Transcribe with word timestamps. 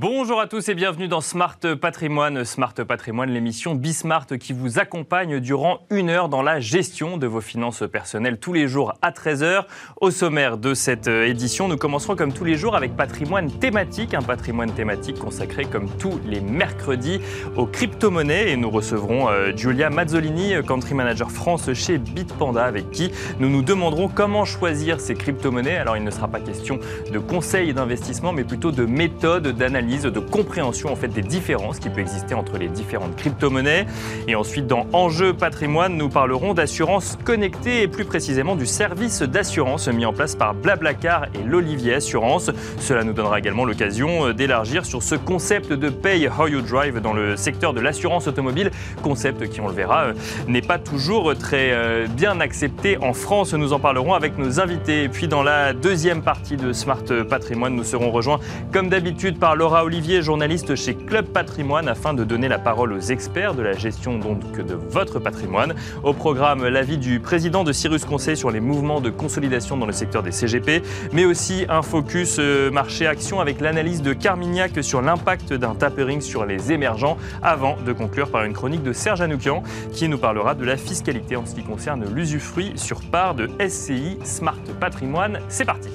Bon 0.00 0.09
Bonjour 0.22 0.38
à 0.38 0.46
tous 0.46 0.68
et 0.68 0.74
bienvenue 0.74 1.08
dans 1.08 1.22
Smart 1.22 1.56
Patrimoine. 1.80 2.44
Smart 2.44 2.74
Patrimoine, 2.74 3.30
l'émission 3.30 3.74
Bismart 3.74 4.26
qui 4.38 4.52
vous 4.52 4.78
accompagne 4.78 5.40
durant 5.40 5.78
une 5.88 6.10
heure 6.10 6.28
dans 6.28 6.42
la 6.42 6.60
gestion 6.60 7.16
de 7.16 7.26
vos 7.26 7.40
finances 7.40 7.84
personnelles 7.90 8.38
tous 8.38 8.52
les 8.52 8.68
jours 8.68 8.92
à 9.00 9.12
13h. 9.12 9.64
Au 9.98 10.10
sommaire 10.10 10.58
de 10.58 10.74
cette 10.74 11.06
édition, 11.06 11.68
nous 11.68 11.78
commencerons 11.78 12.16
comme 12.16 12.34
tous 12.34 12.44
les 12.44 12.58
jours 12.58 12.76
avec 12.76 12.98
patrimoine 12.98 13.50
thématique, 13.50 14.12
un 14.12 14.20
patrimoine 14.20 14.70
thématique 14.72 15.18
consacré 15.18 15.64
comme 15.64 15.88
tous 15.96 16.20
les 16.26 16.42
mercredis 16.42 17.22
aux 17.56 17.64
crypto-monnaies 17.64 18.50
et 18.50 18.58
nous 18.58 18.68
recevrons 18.68 19.30
euh, 19.30 19.56
Giulia 19.56 19.88
Mazzolini, 19.88 20.52
country 20.68 20.92
manager 20.92 21.30
France 21.30 21.72
chez 21.72 21.96
Bitpanda 21.96 22.66
avec 22.66 22.90
qui 22.90 23.10
nous 23.38 23.48
nous 23.48 23.62
demanderons 23.62 24.08
comment 24.08 24.44
choisir 24.44 25.00
ces 25.00 25.14
crypto-monnaies. 25.14 25.78
Alors 25.78 25.96
il 25.96 26.04
ne 26.04 26.10
sera 26.10 26.28
pas 26.28 26.40
question 26.40 26.78
de 27.10 27.18
conseils 27.18 27.72
d'investissement 27.72 28.34
mais 28.34 28.44
plutôt 28.44 28.70
de 28.70 28.84
méthodes 28.84 29.48
d'analyse 29.56 30.09
de 30.10 30.20
compréhension 30.20 30.92
en 30.92 30.96
fait 30.96 31.08
des 31.08 31.22
différences 31.22 31.78
qui 31.78 31.88
peuvent 31.88 32.00
exister 32.00 32.34
entre 32.34 32.58
les 32.58 32.68
différentes 32.68 33.16
crypto-monnaies. 33.16 33.86
Et 34.28 34.34
ensuite, 34.34 34.66
dans 34.66 34.86
Enjeu 34.92 35.32
patrimoine, 35.32 35.96
nous 35.96 36.08
parlerons 36.08 36.54
d'assurance 36.54 37.18
connectée 37.24 37.82
et 37.82 37.88
plus 37.88 38.04
précisément 38.04 38.56
du 38.56 38.66
service 38.66 39.22
d'assurance 39.22 39.88
mis 39.88 40.04
en 40.04 40.12
place 40.12 40.36
par 40.36 40.54
Blablacar 40.54 41.26
et 41.34 41.42
l'Olivier 41.46 41.94
Assurance. 41.94 42.50
Cela 42.78 43.04
nous 43.04 43.12
donnera 43.12 43.38
également 43.38 43.64
l'occasion 43.64 44.26
euh, 44.26 44.34
d'élargir 44.34 44.84
sur 44.84 45.02
ce 45.02 45.14
concept 45.14 45.72
de 45.72 45.88
Pay 45.88 46.28
How 46.28 46.48
You 46.48 46.60
Drive 46.60 47.00
dans 47.00 47.14
le 47.14 47.36
secteur 47.36 47.72
de 47.72 47.80
l'assurance 47.80 48.28
automobile, 48.28 48.70
concept 49.02 49.48
qui, 49.48 49.60
on 49.60 49.68
le 49.68 49.74
verra, 49.74 50.04
euh, 50.04 50.12
n'est 50.46 50.62
pas 50.62 50.78
toujours 50.78 51.34
très 51.36 51.72
euh, 51.72 52.06
bien 52.06 52.40
accepté 52.40 52.98
en 52.98 53.14
France. 53.14 53.54
Nous 53.54 53.72
en 53.72 53.78
parlerons 53.78 54.14
avec 54.14 54.36
nos 54.36 54.60
invités. 54.60 55.08
Puis 55.08 55.26
dans 55.26 55.42
la 55.42 55.72
deuxième 55.72 56.22
partie 56.22 56.56
de 56.56 56.72
Smart 56.72 57.04
Patrimoine, 57.28 57.74
nous 57.74 57.84
serons 57.84 58.10
rejoints 58.10 58.40
comme 58.72 58.88
d'habitude 58.88 59.38
par 59.38 59.56
Laura 59.56 59.70
Laura 59.70 59.84
Olivier, 60.00 60.22
journaliste 60.22 60.76
chez 60.76 60.94
Club 60.94 61.26
Patrimoine, 61.26 61.86
afin 61.86 62.14
de 62.14 62.24
donner 62.24 62.48
la 62.48 62.58
parole 62.58 62.94
aux 62.94 63.00
experts 63.00 63.52
de 63.52 63.60
la 63.60 63.74
gestion 63.74 64.18
donc 64.18 64.56
de 64.56 64.72
votre 64.72 65.18
patrimoine. 65.18 65.74
Au 66.02 66.14
programme, 66.14 66.66
l'avis 66.66 66.96
du 66.96 67.20
président 67.20 67.64
de 67.64 67.72
Cyrus 67.72 68.06
Conseil 68.06 68.34
sur 68.34 68.50
les 68.50 68.60
mouvements 68.60 69.02
de 69.02 69.10
consolidation 69.10 69.76
dans 69.76 69.84
le 69.84 69.92
secteur 69.92 70.22
des 70.22 70.32
CGP, 70.32 70.80
mais 71.12 71.26
aussi 71.26 71.66
un 71.68 71.82
focus 71.82 72.36
euh, 72.38 72.70
marché-action 72.70 73.40
avec 73.40 73.60
l'analyse 73.60 74.00
de 74.00 74.14
Carmignac 74.14 74.82
sur 74.82 75.02
l'impact 75.02 75.52
d'un 75.52 75.74
tapering 75.74 76.22
sur 76.22 76.46
les 76.46 76.72
émergents, 76.72 77.18
avant 77.42 77.76
de 77.84 77.92
conclure 77.92 78.30
par 78.30 78.44
une 78.44 78.54
chronique 78.54 78.82
de 78.82 78.94
Serge 78.94 79.20
Anoukian 79.20 79.62
qui 79.92 80.08
nous 80.08 80.16
parlera 80.16 80.54
de 80.54 80.64
la 80.64 80.78
fiscalité 80.78 81.36
en 81.36 81.44
ce 81.44 81.54
qui 81.54 81.62
concerne 81.62 82.06
l'usufruit 82.10 82.72
sur 82.76 83.02
part 83.02 83.34
de 83.34 83.50
SCI 83.68 84.16
Smart 84.24 84.56
Patrimoine. 84.80 85.40
C'est 85.50 85.66
parti. 85.66 85.90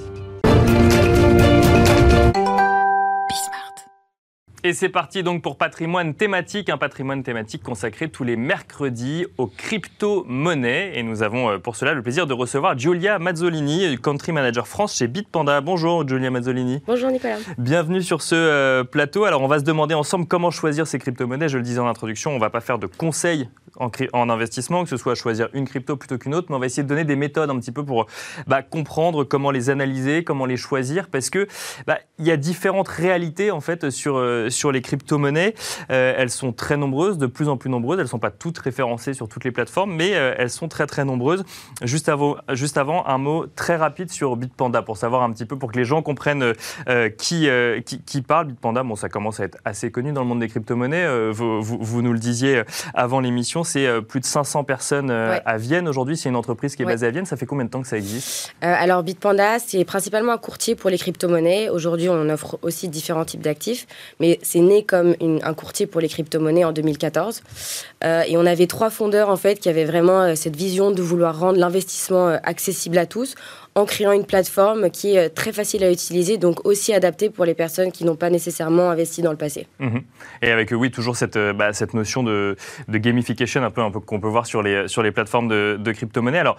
Et 4.66 4.74
c'est 4.74 4.90
parti 4.90 5.22
donc 5.22 5.44
pour 5.44 5.60
patrimoine 5.60 6.16
thématique, 6.16 6.72
un 6.72 6.80
patrimoine 6.80 7.22
thématique 7.22 7.62
consacré 7.62 8.10
tous 8.10 8.24
les 8.24 8.36
mercredis 8.36 9.28
aux 9.38 9.46
crypto-monnaies. 9.46 10.94
Et 10.96 11.04
nous 11.04 11.22
avons 11.22 11.52
euh, 11.52 11.58
pour 11.60 11.76
cela 11.76 11.94
le 11.94 12.02
plaisir 12.02 12.26
de 12.26 12.34
recevoir 12.34 12.76
Giulia 12.76 13.20
Mazzolini, 13.20 13.96
Country 14.02 14.32
Manager 14.32 14.68
France 14.68 14.96
chez 14.96 15.08
Bitpanda. 15.08 15.62
Bonjour 15.62 16.08
Giulia 16.08 16.32
Mazzolini. 16.32 16.82
Bonjour 16.88 17.12
Nicolas. 17.12 17.38
Bienvenue 17.60 18.02
sur 18.02 18.24
ce 18.24 18.34
euh, 18.34 18.84
plateau. 18.84 19.26
Alors 19.26 19.44
on 19.44 19.48
va 19.48 19.60
se 19.60 19.64
demander 19.64 19.94
ensemble 19.94 20.26
comment 20.26 20.50
choisir 20.50 20.88
ces 20.88 20.98
crypto-monnaies. 20.98 21.48
Je 21.48 21.58
le 21.58 21.64
disais 21.64 21.80
en 21.80 21.88
introduction, 21.88 22.32
on 22.32 22.38
ne 22.38 22.40
va 22.40 22.50
pas 22.50 22.62
faire 22.62 22.80
de 22.80 22.88
conseils 22.88 23.48
en, 24.14 24.30
investissement, 24.30 24.84
que 24.84 24.90
ce 24.90 24.98
soit 24.98 25.16
choisir 25.16 25.50
une 25.54 25.68
crypto 25.68 25.98
plutôt 25.98 26.18
qu'une 26.18 26.36
autre, 26.36 26.48
mais 26.50 26.56
on 26.56 26.60
va 26.60 26.66
essayer 26.66 26.84
de 26.84 26.88
donner 26.88 27.04
des 27.04 27.16
méthodes 27.16 27.50
un 27.50 27.60
petit 27.60 27.72
peu 27.72 27.84
pour 27.84 28.08
bah, 28.48 28.62
comprendre 28.62 29.24
comment 29.24 29.52
les 29.52 29.70
analyser, 29.70 30.24
comment 30.24 30.46
les 30.46 30.58
choisir, 30.58 31.10
parce 31.10 31.30
que 31.30 31.48
bah, 31.86 32.00
y 32.20 32.32
a 32.32 32.38
différentes 32.38 32.88
réalités 32.88 33.52
en 33.52 33.62
fait 33.62 33.90
sur, 33.90 34.18
euh, 34.18 34.50
sur 34.56 34.72
les 34.72 34.82
crypto-monnaies. 34.82 35.54
Euh, 35.92 36.14
elles 36.18 36.30
sont 36.30 36.52
très 36.52 36.78
nombreuses, 36.78 37.18
de 37.18 37.28
plus 37.28 37.50
en 37.50 37.58
plus 37.58 37.70
nombreuses. 37.70 38.00
Elles 38.00 38.06
ne 38.06 38.10
sont 38.10 38.20
pas 38.20 38.32
toutes 38.32 38.58
référencées 38.58 39.14
sur 39.14 39.28
toutes 39.28 39.44
les 39.44 39.52
plateformes, 39.52 39.94
mais 39.94 40.16
euh, 40.16 40.34
elles 40.38 40.50
sont 40.50 40.68
très 40.68 40.88
très 40.88 41.06
nombreuses. 41.06 41.44
Juste 41.82 42.10
avant, 42.10 42.38
juste 42.54 42.78
avant, 42.78 43.06
un 43.08 43.18
mot 43.18 43.46
très 43.48 43.76
rapide 43.76 44.12
sur 44.12 44.36
Bitpanda 44.36 44.82
pour 44.82 44.98
savoir 44.98 45.24
un 45.24 45.32
petit 45.32 45.46
peu, 45.46 45.58
pour 45.58 45.72
que 45.72 45.78
les 45.78 45.86
gens 45.86 46.02
comprennent 46.02 46.54
qui, 47.18 47.50
qui, 48.06 48.22
parle. 48.22 48.48
Bitpanda, 48.48 48.84
bon, 48.84 48.96
ça 48.96 49.10
commence 49.10 49.40
à 49.40 49.44
être 49.44 49.58
assez 49.66 49.92
connu 49.92 50.12
dans 50.12 50.22
le 50.22 50.28
monde 50.28 50.40
des 50.40 50.48
crypto-monnaies. 50.48 51.32
Vous, 51.32 51.62
vous, 51.62 51.78
vous, 51.82 52.02
nous 52.02 52.14
le 52.14 52.20
disiez 52.20 52.64
avant 52.94 53.20
l'émission 53.20 53.36
c'est 53.64 53.88
euh, 53.88 54.02
plus 54.02 54.20
de 54.20 54.26
500 54.26 54.64
personnes 54.64 55.10
euh, 55.12 55.38
à 55.46 55.58
Vienne. 55.58 55.88
Aujourd'hui, 55.88 56.18
c'est 56.18 56.30
une 56.30 56.36
entreprise 56.36 56.76
qui 56.76 56.84
est 56.84 56.86
basée 56.86 57.08
à 57.08 57.12
Vienne. 57.12 57.26
Ça 57.26 57.38
fait 57.38 57.46
combien 57.46 57.66
de 57.66 57.70
temps 57.70 57.82
que 57.82 57.88
ça 57.88 57.98
existe? 57.98 58.54
Euh, 58.64 58.74
Alors, 58.78 59.04
Bitpanda, 59.04 59.60
c'est 59.60 59.84
principalement 59.86 60.34
un 60.34 60.38
courtier 60.38 60.76
pour 60.76 60.90
les 60.90 60.98
crypto-monnaies. 60.98 61.70
Aujourd'hui, 61.70 62.10
on 62.10 62.30
offre 62.30 62.58
aussi 62.62 62.88
différents 62.88 63.26
types 63.26 63.42
d'actifs, 63.42 63.88
mais 64.20 64.40
c'est 64.46 64.60
né 64.60 64.84
comme 64.84 65.16
un 65.22 65.54
courtier 65.54 65.88
pour 65.88 66.02
les 66.02 66.08
crypto-monnaies 66.08 66.64
en 66.64 66.72
2014. 66.72 67.42
et 68.04 68.38
on 68.38 68.46
avait 68.46 68.68
trois 68.68 68.90
fondeurs, 68.90 69.30
en 69.30 69.38
fait, 69.38 69.60
qui 69.60 69.70
avaient 69.70 69.86
vraiment 69.86 70.36
cette 70.36 70.56
vision 70.56 70.92
de 70.92 71.02
vouloir 71.02 71.40
rendre 71.40 71.60
l'investissement 71.60 72.28
accessible 72.44 72.98
à 72.98 73.06
tous 73.06 73.36
en 73.76 73.86
créant 73.86 74.14
une 74.14 74.26
plateforme 74.26 74.90
qui 74.90 75.16
est 75.16 75.30
très 75.30 75.52
facile 75.52 75.84
à 75.84 75.92
utiliser, 75.92 76.38
donc 76.38 76.66
aussi 76.66 76.94
adaptée 76.94 77.30
pour 77.30 77.44
les 77.44 77.54
personnes 77.54 77.92
qui 77.92 78.06
n'ont 78.06 78.16
pas 78.16 78.30
nécessairement 78.30 78.90
investi 78.90 79.22
dans 79.22 79.32
le 79.32 79.38
passé. 79.38 79.68
Mhm. 79.80 80.02
Et 80.42 80.52
avec, 80.52 80.72
oui, 80.72 80.92
toujours 80.92 81.18
cette, 81.18 81.38
bah, 81.38 81.74
cette 81.74 81.94
notion 81.94 82.24
de, 82.24 82.56
gamification 82.88 83.64
un 83.64 83.72
peu, 83.72 83.82
qu'on 84.00 84.22
peut 84.22 84.30
voir 84.30 84.46
sur 84.46 84.64
les, 84.64 84.88
sur 84.88 85.04
les 85.04 85.12
plateformes 85.12 85.50
de, 85.50 85.78
de 85.80 85.92
crypto-monnaie. 85.92 86.40
Alors, 86.40 86.58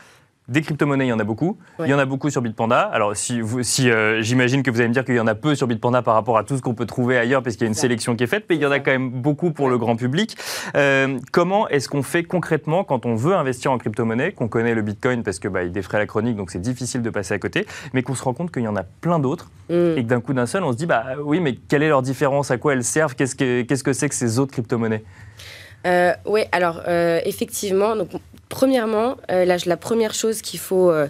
des 0.49 0.63
crypto-monnaies, 0.63 1.07
il 1.07 1.09
y 1.09 1.13
en 1.13 1.19
a 1.19 1.25
beaucoup. 1.25 1.59
Il 1.81 1.87
y 1.87 1.95
en 1.95 1.99
a 1.99 2.05
beaucoup 2.05 2.31
sur 2.31 2.41
Bitpanda. 2.41 2.81
Alors, 2.81 3.17
si, 3.17 3.41
si 3.63 3.91
euh, 3.91 4.23
j'imagine 4.23 4.63
que 4.63 4.71
vous 4.71 4.79
allez 4.79 4.89
me 4.89 4.95
dire 4.95 5.05
qu'il 5.05 5.17
y 5.17 5.21
en 5.21 5.27
a 5.27 5.35
peu 5.35 5.57
sur 5.57 5.67
Bitpanda 5.67 6.03
par 6.03 6.15
rapport 6.15 6.39
à 6.39 6.45
tout 6.45 6.57
ce 6.57 6.63
qu'on 6.63 6.75
peut 6.75 6.87
trouver 6.87 7.19
ailleurs, 7.19 7.43
parce 7.43 7.57
qu'il 7.57 7.65
y 7.65 7.67
a 7.67 7.69
une 7.69 7.75
sélection 7.75 8.15
qui 8.15 8.23
est 8.23 8.29
faite, 8.29 8.45
mais 8.49 8.55
il 8.55 8.63
y 8.63 8.67
en 8.67 8.71
a 8.71 8.79
quand 8.79 8.93
même 8.93 9.11
beaucoup 9.11 9.51
pour 9.51 9.69
le 9.69 9.77
grand 9.77 9.97
public. 9.97 10.37
Euh, 10.77 11.19
comment 11.33 11.69
est-ce 11.69 11.89
qu'on 11.89 12.05
fait 12.05 12.23
concrètement 12.23 12.85
quand 12.85 13.07
on 13.07 13.17
veut 13.17 13.35
investir 13.35 13.73
en 13.73 13.79
crypto-monnaie, 13.79 14.33
qu'on 14.33 14.47
connaît 14.47 14.75
le 14.75 14.83
Bitcoin 14.83 15.25
parce 15.25 15.41
que 15.41 15.49
bah, 15.49 15.65
il 15.65 15.73
défraie 15.73 15.99
la 15.99 16.07
chronique, 16.07 16.37
donc 16.37 16.53
c'est 16.53 16.61
difficile 16.61 17.03
de 17.03 17.11
passer 17.11 17.35
à 17.35 17.39
côté, 17.41 17.67
mais 17.93 18.03
qu'on 18.03 18.15
se 18.15 18.23
rend 18.23 18.33
compte 18.33 18.53
qu'il 18.53 18.63
y 18.63 18.69
en 18.69 18.77
a 18.77 18.85
plein 18.85 19.19
d'autres 19.19 19.51
mm. 19.69 19.97
et 19.97 20.03
que 20.05 20.09
d'un 20.09 20.21
coup 20.21 20.33
d'un 20.33 20.47
seul, 20.47 20.63
on 20.63 20.71
se 20.71 20.77
dit 20.77 20.87
bah 20.87 21.05
oui, 21.21 21.41
mais 21.41 21.57
quelle 21.57 21.83
est 21.83 21.89
leur 21.89 22.03
différence, 22.03 22.53
à 22.53 22.57
quoi 22.59 22.75
elles 22.75 22.85
servent, 22.85 23.17
qu'est-ce 23.17 23.35
que 23.35 23.63
qu'est-ce 23.63 23.83
que 23.83 23.93
c'est 23.93 24.09
que 24.09 24.15
ces 24.15 24.39
autres 24.39 24.53
crypto-monnaies? 24.53 25.03
Euh, 25.87 26.13
oui, 26.25 26.43
alors 26.53 26.83
effectivement, 27.25 27.97
donc 27.97 28.11
Premièrement, 28.49 29.17
euh, 29.31 29.45
la 29.45 29.77
première 29.77 30.15
chose 30.15 30.41
qu'il 30.41 30.61
faut 30.61 30.91
euh, 30.91 31.09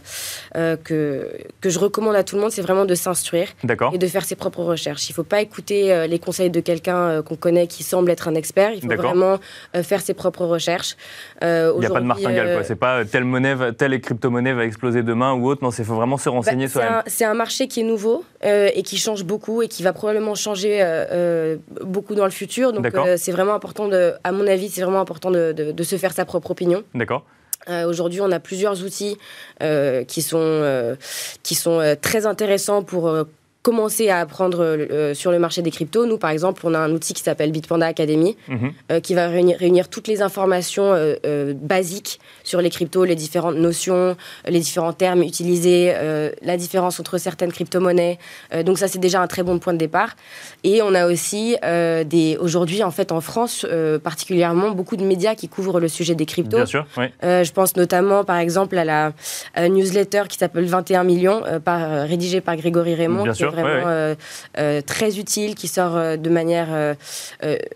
euh, 0.56 0.76
que, 0.82 1.30
que 1.60 1.68
je 1.68 1.78
recommande 1.78 2.16
à 2.16 2.24
tout 2.24 2.34
le 2.36 2.40
monde, 2.40 2.50
c'est 2.50 2.62
vraiment 2.62 2.86
de 2.86 2.94
s'instruire 2.94 3.48
et 3.92 3.98
de 3.98 4.06
faire 4.06 4.24
ses 4.24 4.36
propres 4.36 4.62
recherches. 4.62 5.08
Il 5.10 5.12
ne 5.12 5.16
faut 5.16 5.22
pas 5.22 5.42
écouter 5.42 6.06
les 6.08 6.18
conseils 6.18 6.50
de 6.50 6.60
quelqu'un 6.60 7.22
qu'on 7.22 7.36
connaît 7.36 7.66
qui 7.66 7.82
semble 7.82 8.10
être 8.10 8.28
un 8.28 8.34
expert. 8.34 8.72
Il 8.72 8.80
faut 8.80 8.96
vraiment 8.96 9.38
faire 9.82 10.00
ses 10.00 10.14
propres 10.14 10.46
recherches. 10.46 10.96
Il 11.42 11.46
n'y 11.78 11.86
a 11.86 11.90
pas 11.90 12.00
de 12.00 12.06
martingale, 12.06 12.54
quoi. 12.54 12.64
C'est 12.64 12.74
pas 12.74 13.04
telle 13.04 13.24
monnaie, 13.24 13.54
telle 13.76 14.00
crypto-monnaie 14.00 14.54
va 14.54 14.64
exploser 14.64 15.02
demain 15.02 15.34
ou 15.34 15.46
autre. 15.48 15.62
Non, 15.62 15.70
il 15.70 15.84
faut 15.84 15.94
vraiment 15.94 16.16
se 16.16 16.28
renseigner 16.28 16.68
sur 16.68 16.80
bah, 16.80 17.04
C'est 17.06 17.24
un 17.24 17.34
marché 17.34 17.68
qui 17.68 17.80
est 17.80 17.84
nouveau 17.84 18.24
et 18.42 18.82
qui 18.82 18.96
change 18.96 19.24
beaucoup 19.24 19.62
et 19.62 19.68
qui 19.68 19.82
va 19.82 19.92
probablement 19.92 20.34
changer 20.34 20.82
beaucoup 21.84 22.14
dans 22.14 22.24
le 22.24 22.30
futur. 22.30 22.72
Donc 22.72 22.86
c'est 23.18 23.32
vraiment 23.32 23.54
important, 23.54 23.88
de, 23.88 24.14
à 24.24 24.32
mon 24.32 24.46
avis, 24.46 24.70
c'est 24.70 24.80
vraiment 24.80 25.00
important 25.00 25.30
de, 25.30 25.52
de 25.52 25.82
se 25.82 25.96
faire 25.96 26.12
sa 26.12 26.24
propre 26.24 26.50
opinion. 26.50 26.82
D'accord. 26.94 27.25
Euh, 27.68 27.88
aujourd'hui, 27.88 28.20
on 28.20 28.30
a 28.30 28.40
plusieurs 28.40 28.84
outils 28.84 29.16
euh, 29.62 30.04
qui 30.04 30.22
sont, 30.22 30.38
euh, 30.40 30.94
qui 31.42 31.54
sont 31.54 31.96
très 32.00 32.26
intéressants 32.26 32.82
pour 32.82 33.08
commencer 33.66 34.10
à 34.10 34.20
apprendre 34.20 34.60
euh, 34.62 35.12
sur 35.12 35.32
le 35.32 35.40
marché 35.40 35.60
des 35.60 35.72
cryptos. 35.72 36.06
Nous, 36.06 36.18
par 36.18 36.30
exemple, 36.30 36.62
on 36.62 36.72
a 36.72 36.78
un 36.78 36.92
outil 36.92 37.14
qui 37.14 37.22
s'appelle 37.24 37.50
Bitpanda 37.50 37.86
Academy, 37.86 38.36
mhm. 38.46 38.72
euh, 38.92 39.00
qui 39.00 39.12
va 39.14 39.26
réunir, 39.26 39.58
réunir, 39.58 39.88
toutes 39.88 40.06
les 40.06 40.22
informations 40.22 40.92
euh, 40.94 41.52
basiques 41.52 42.20
sur 42.46 42.60
les 42.60 42.70
cryptos, 42.70 43.04
les 43.04 43.14
différentes 43.14 43.56
notions, 43.56 44.16
les 44.46 44.60
différents 44.60 44.92
termes 44.92 45.22
utilisés, 45.22 45.94
la 46.42 46.56
différence 46.56 47.00
entre 47.00 47.18
certaines 47.18 47.52
crypto-monnaies. 47.52 48.18
donc 48.64 48.78
ça, 48.78 48.88
c'est 48.88 48.98
déjà 48.98 49.20
un 49.20 49.26
très 49.26 49.42
bon 49.42 49.58
point 49.58 49.72
de 49.72 49.78
départ. 49.78 50.16
Et 50.64 50.80
on 50.82 50.94
a 50.94 51.06
aussi 51.06 51.56
des 51.62 52.36
aujourd'hui, 52.40 52.82
en 52.82 52.90
fait, 52.90 53.10
en 53.12 53.20
France, 53.20 53.66
particulièrement, 54.02 54.70
beaucoup 54.70 54.96
de 54.96 55.04
médias 55.04 55.34
qui 55.34 55.48
couvrent 55.48 55.80
le 55.80 55.88
sujet 55.88 56.14
des 56.14 56.26
cryptos. 56.26 56.56
Bien 56.56 56.66
sûr, 56.66 56.86
oui. 56.96 57.06
je 57.22 57.52
pense 57.52 57.76
notamment, 57.76 58.24
par 58.24 58.38
exemple, 58.38 58.78
à 58.78 58.84
la 58.84 59.12
newsletter 59.68 60.22
qui 60.28 60.38
s'appelle 60.38 60.66
21 60.66 61.04
millions, 61.04 61.42
par, 61.64 62.06
rédigée 62.06 62.40
par 62.40 62.56
Grégory 62.56 62.94
Raymond, 62.94 63.24
Bien 63.24 63.34
sûr 63.34 63.50
vraiment 63.50 63.88
euh, 63.88 64.14
euh, 64.58 64.80
très 64.80 65.18
utile, 65.18 65.54
qui 65.54 65.68
sort 65.68 65.96
euh, 65.96 66.16
de 66.16 66.30
manière 66.30 66.68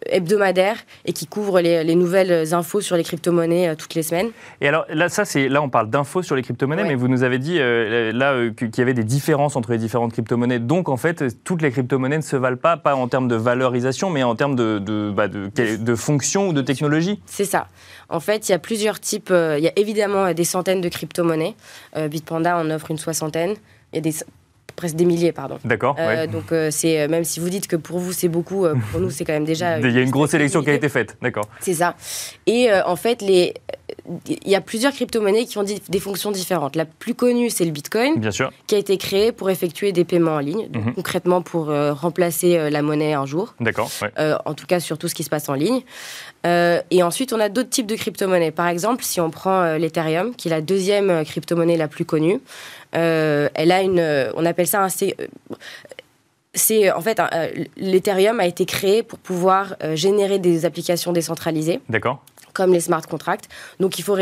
hebdomadaire 0.06 0.76
et 1.04 1.12
qui 1.12 1.26
couvre 1.26 1.60
les, 1.60 1.94
nouvelles 1.94 2.54
infos 2.54 2.80
sur 2.80 2.96
les 2.96 3.04
crypto-monnaies 3.04 3.74
toutes 3.76 3.94
les 3.94 4.02
semaines. 4.02 4.30
Et 4.60 4.68
alors 4.68 4.84
là, 4.90 5.08
ça, 5.08 5.24
c'est 5.24 5.48
là, 5.48 5.62
on 5.62 5.70
parle 5.70 5.88
d'infos 5.88 6.22
sur 6.22 6.36
les 6.36 6.42
crypto-monnaies, 6.42 6.84
mais 6.84 6.94
vous 6.94 7.08
nous 7.08 7.22
avez 7.22 7.38
dit 7.38 7.58
là 7.58 8.50
qu'il 8.50 8.78
y 8.78 8.80
avait 8.82 8.94
des 8.94 9.04
différences 9.04 9.56
entre 9.56 9.72
les 9.72 9.78
différentes 9.78 10.12
crypto-monnaies. 10.12 10.58
Donc 10.58 10.88
en 10.88 10.96
fait, 10.96 11.42
toutes 11.44 11.62
les 11.62 11.70
crypto-monnaies 11.70 12.18
ne 12.18 12.22
se 12.22 12.36
valent 12.36 12.56
pas, 12.56 12.76
pas 12.76 12.94
en 12.94 13.08
termes 13.08 13.28
de 13.28 13.36
valorisation, 13.36 14.10
mais 14.10 14.22
en 14.22 14.34
termes 14.34 14.56
de, 14.56 14.78
de, 14.78 15.10
bah, 15.10 15.28
de, 15.28 15.50
de 15.76 15.94
fonction 15.94 16.48
ou 16.48 16.52
de 16.52 16.60
technologie. 16.60 17.20
C'est 17.26 17.44
ça. 17.44 17.68
En 18.08 18.20
fait, 18.20 18.48
il 18.48 18.52
y 18.52 18.54
a 18.54 18.58
plusieurs 18.58 19.00
types. 19.00 19.30
il 19.30 19.64
y 19.64 19.68
a 19.68 19.72
évidemment 19.76 20.32
des 20.34 20.44
centaines 20.44 20.80
de 20.80 20.88
crypto-monnaies. 20.88 21.54
Bitpanda 22.10 22.58
en 22.58 22.70
offre 22.70 22.90
une 22.90 22.98
soixantaine. 22.98 23.54
Il 23.92 23.96
y 23.96 23.98
a 23.98 24.02
des 24.02 24.14
presque 24.76 24.96
des 24.96 25.04
milliers, 25.04 25.32
pardon. 25.32 25.58
D'accord. 25.64 25.96
Euh, 25.98 26.26
donc 26.26 26.54
c'est 26.70 27.08
même 27.08 27.24
si 27.24 27.40
vous 27.40 27.50
dites 27.50 27.66
que 27.66 27.76
pour 27.76 27.98
vous 27.98 28.12
c'est 28.12 28.28
beaucoup, 28.28 28.66
pour 28.90 29.00
nous 29.00 29.10
c'est 29.10 29.24
quand 29.24 29.32
même 29.32 29.44
déjà. 29.44 29.78
Il 29.80 29.90
y 29.90 29.98
a 29.98 30.02
une 30.02 30.10
grosse 30.10 30.30
sélection 30.30 30.62
qui 30.62 30.70
a 30.70 30.74
été 30.74 30.88
faite, 30.88 31.16
d'accord. 31.22 31.44
C'est 31.60 31.74
ça. 31.74 31.96
Et 32.46 32.70
en 32.86 32.96
fait, 32.96 33.22
les, 33.22 33.54
il 34.28 34.48
y 34.50 34.54
a 34.54 34.60
plusieurs 34.60 34.92
crypto-monnaies 34.92 35.44
qui 35.46 35.58
ont 35.58 35.64
des 35.64 36.00
fonctions 36.00 36.30
différentes. 36.30 36.76
La 36.76 36.84
plus 36.84 37.14
connue, 37.14 37.50
c'est 37.50 37.64
le 37.64 37.70
Bitcoin, 37.70 38.18
Bien 38.18 38.30
sûr. 38.30 38.50
qui 38.66 38.74
a 38.74 38.78
été 38.78 38.96
créé 38.98 39.32
pour 39.32 39.50
effectuer 39.50 39.92
des 39.92 40.04
paiements 40.04 40.34
en 40.36 40.38
ligne, 40.38 40.68
donc, 40.68 40.94
concrètement 40.94 41.42
pour 41.42 41.66
remplacer 41.66 42.70
la 42.70 42.82
monnaie 42.82 43.12
un 43.14 43.26
jour. 43.26 43.54
D'accord. 43.60 43.90
en 44.44 44.54
tout 44.54 44.66
cas, 44.66 44.80
sur 44.80 44.98
tout 44.98 45.08
ce 45.08 45.14
qui 45.14 45.22
se 45.24 45.30
passe 45.30 45.48
en 45.48 45.54
ligne. 45.54 45.82
et 46.44 47.02
ensuite, 47.02 47.32
on 47.32 47.40
a 47.40 47.48
d'autres 47.48 47.70
types 47.70 47.86
de 47.86 47.96
crypto-monnaies. 47.96 48.50
Par 48.50 48.68
exemple, 48.68 49.04
si 49.04 49.20
on 49.20 49.30
prend 49.30 49.76
l'Ethereum, 49.76 50.34
qui 50.34 50.48
est 50.48 50.50
la 50.50 50.60
deuxième 50.60 51.24
crypto-monnaie 51.24 51.76
la 51.76 51.88
plus 51.88 52.04
connue, 52.04 52.40
euh, 52.96 53.48
elle 53.54 53.72
a 53.72 53.82
une, 53.82 54.30
on 54.34 54.44
appelle 54.44 54.66
ça 54.66 54.82
un 54.82 54.88
c'est 56.52 56.90
en 56.90 57.00
fait 57.00 57.20
l'Ethereum 57.76 58.40
a 58.40 58.46
été 58.46 58.66
créé 58.66 59.04
pour 59.04 59.20
pouvoir 59.20 59.76
euh, 59.84 59.94
générer 59.94 60.40
des 60.40 60.64
applications 60.64 61.12
décentralisées. 61.12 61.80
D'accord. 61.88 62.24
Comme 62.52 62.72
les 62.72 62.80
smart 62.80 63.02
contracts. 63.02 63.48
Donc, 63.78 63.98
il 63.98 64.02
faut 64.02 64.16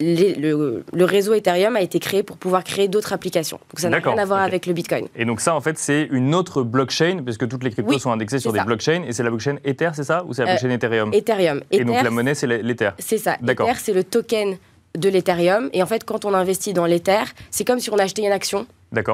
le, 0.00 1.04
réseau 1.04 1.34
Ethereum 1.34 1.76
a 1.76 1.80
été 1.80 1.98
créé 1.98 2.22
pour 2.22 2.36
pouvoir 2.36 2.64
créer 2.64 2.88
d'autres 2.88 3.12
applications. 3.12 3.58
Donc, 3.72 3.80
ça 3.80 3.88
n'a 3.88 3.98
rien 3.98 4.18
à 4.18 4.24
voir 4.24 4.40
avec 4.40 4.66
le 4.66 4.72
Bitcoin. 4.72 5.06
Et 5.16 5.24
donc, 5.24 5.40
ça, 5.40 5.54
en 5.54 5.60
fait, 5.60 5.78
c'est 5.78 6.08
une 6.10 6.34
autre 6.34 6.62
blockchain, 6.62 7.22
puisque 7.24 7.48
toutes 7.48 7.64
les 7.64 7.70
cryptos 7.70 7.98
sont 7.98 8.12
indexées 8.12 8.38
sur 8.38 8.52
des 8.52 8.60
blockchains. 8.60 9.02
Et 9.06 9.12
c'est 9.12 9.22
la 9.22 9.30
blockchain 9.30 9.56
Ether, 9.64 9.90
c'est 9.94 10.04
ça 10.04 10.24
Ou 10.24 10.34
c'est 10.34 10.44
la 10.44 10.52
blockchain 10.52 10.70
euh, 10.70 10.74
Ethereum? 10.74 11.14
Ethereum. 11.14 11.60
Et 11.70 11.84
donc, 11.84 12.02
la 12.02 12.10
monnaie, 12.10 12.34
c'est 12.34 12.46
l'Ether 12.46 12.90
C'est 12.98 13.18
ça. 13.18 13.36
Ether, 13.42 13.74
c'est 13.78 13.92
le 13.92 14.04
token 14.04 14.56
de 14.96 15.08
l'Ethereum. 15.08 15.70
Et 15.72 15.82
en 15.82 15.86
fait, 15.86 16.04
quand 16.04 16.24
on 16.24 16.34
investit 16.34 16.72
dans 16.72 16.86
l'Ether, 16.86 17.24
c'est 17.50 17.64
comme 17.64 17.80
si 17.80 17.90
on 17.90 17.98
achetait 17.98 18.22
une 18.22 18.32
action 18.32 18.66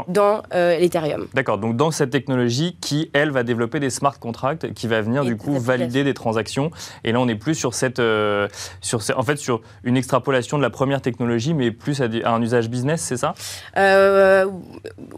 dans 0.09 0.43
euh, 0.55 0.79
l'Ethereum. 0.79 1.27
D'accord, 1.35 1.59
donc 1.59 1.77
dans 1.77 1.91
cette 1.91 2.11
technologie 2.11 2.77
qui, 2.81 3.11
elle, 3.13 3.31
va 3.31 3.43
développer 3.43 3.81
des 3.81 3.91
smart 3.91 4.19
contracts, 4.19 4.73
qui 4.75 4.87
va 4.87 5.01
venir 5.01 5.25
du 5.25 5.37
coup 5.37 5.59
valider 5.59 6.05
des 6.05 6.15
transactions. 6.15 6.71
Et 7.05 7.13
là, 7.13 7.21
on 7.21 7.27
n'est 7.27 7.35
plus 7.35 7.55
sur 7.55 7.75
cette, 7.75 7.99
euh, 7.99 8.49
sur, 8.81 9.01
en 9.17 9.23
fait, 9.23 9.37
sur 9.37 9.61
une 9.85 9.97
extrapolation 9.97 10.59
de 10.59 10.63
la 10.63 10.71
première 10.71 11.01
technologie, 11.01 11.55
mais 11.55 11.71
plus 11.71 12.01
à, 12.01 12.09
un 12.25 12.43
usage 12.43 12.69
business, 12.69 13.01
c'est 13.01 13.17
ça? 13.17 13.35
Euh, 13.77 14.47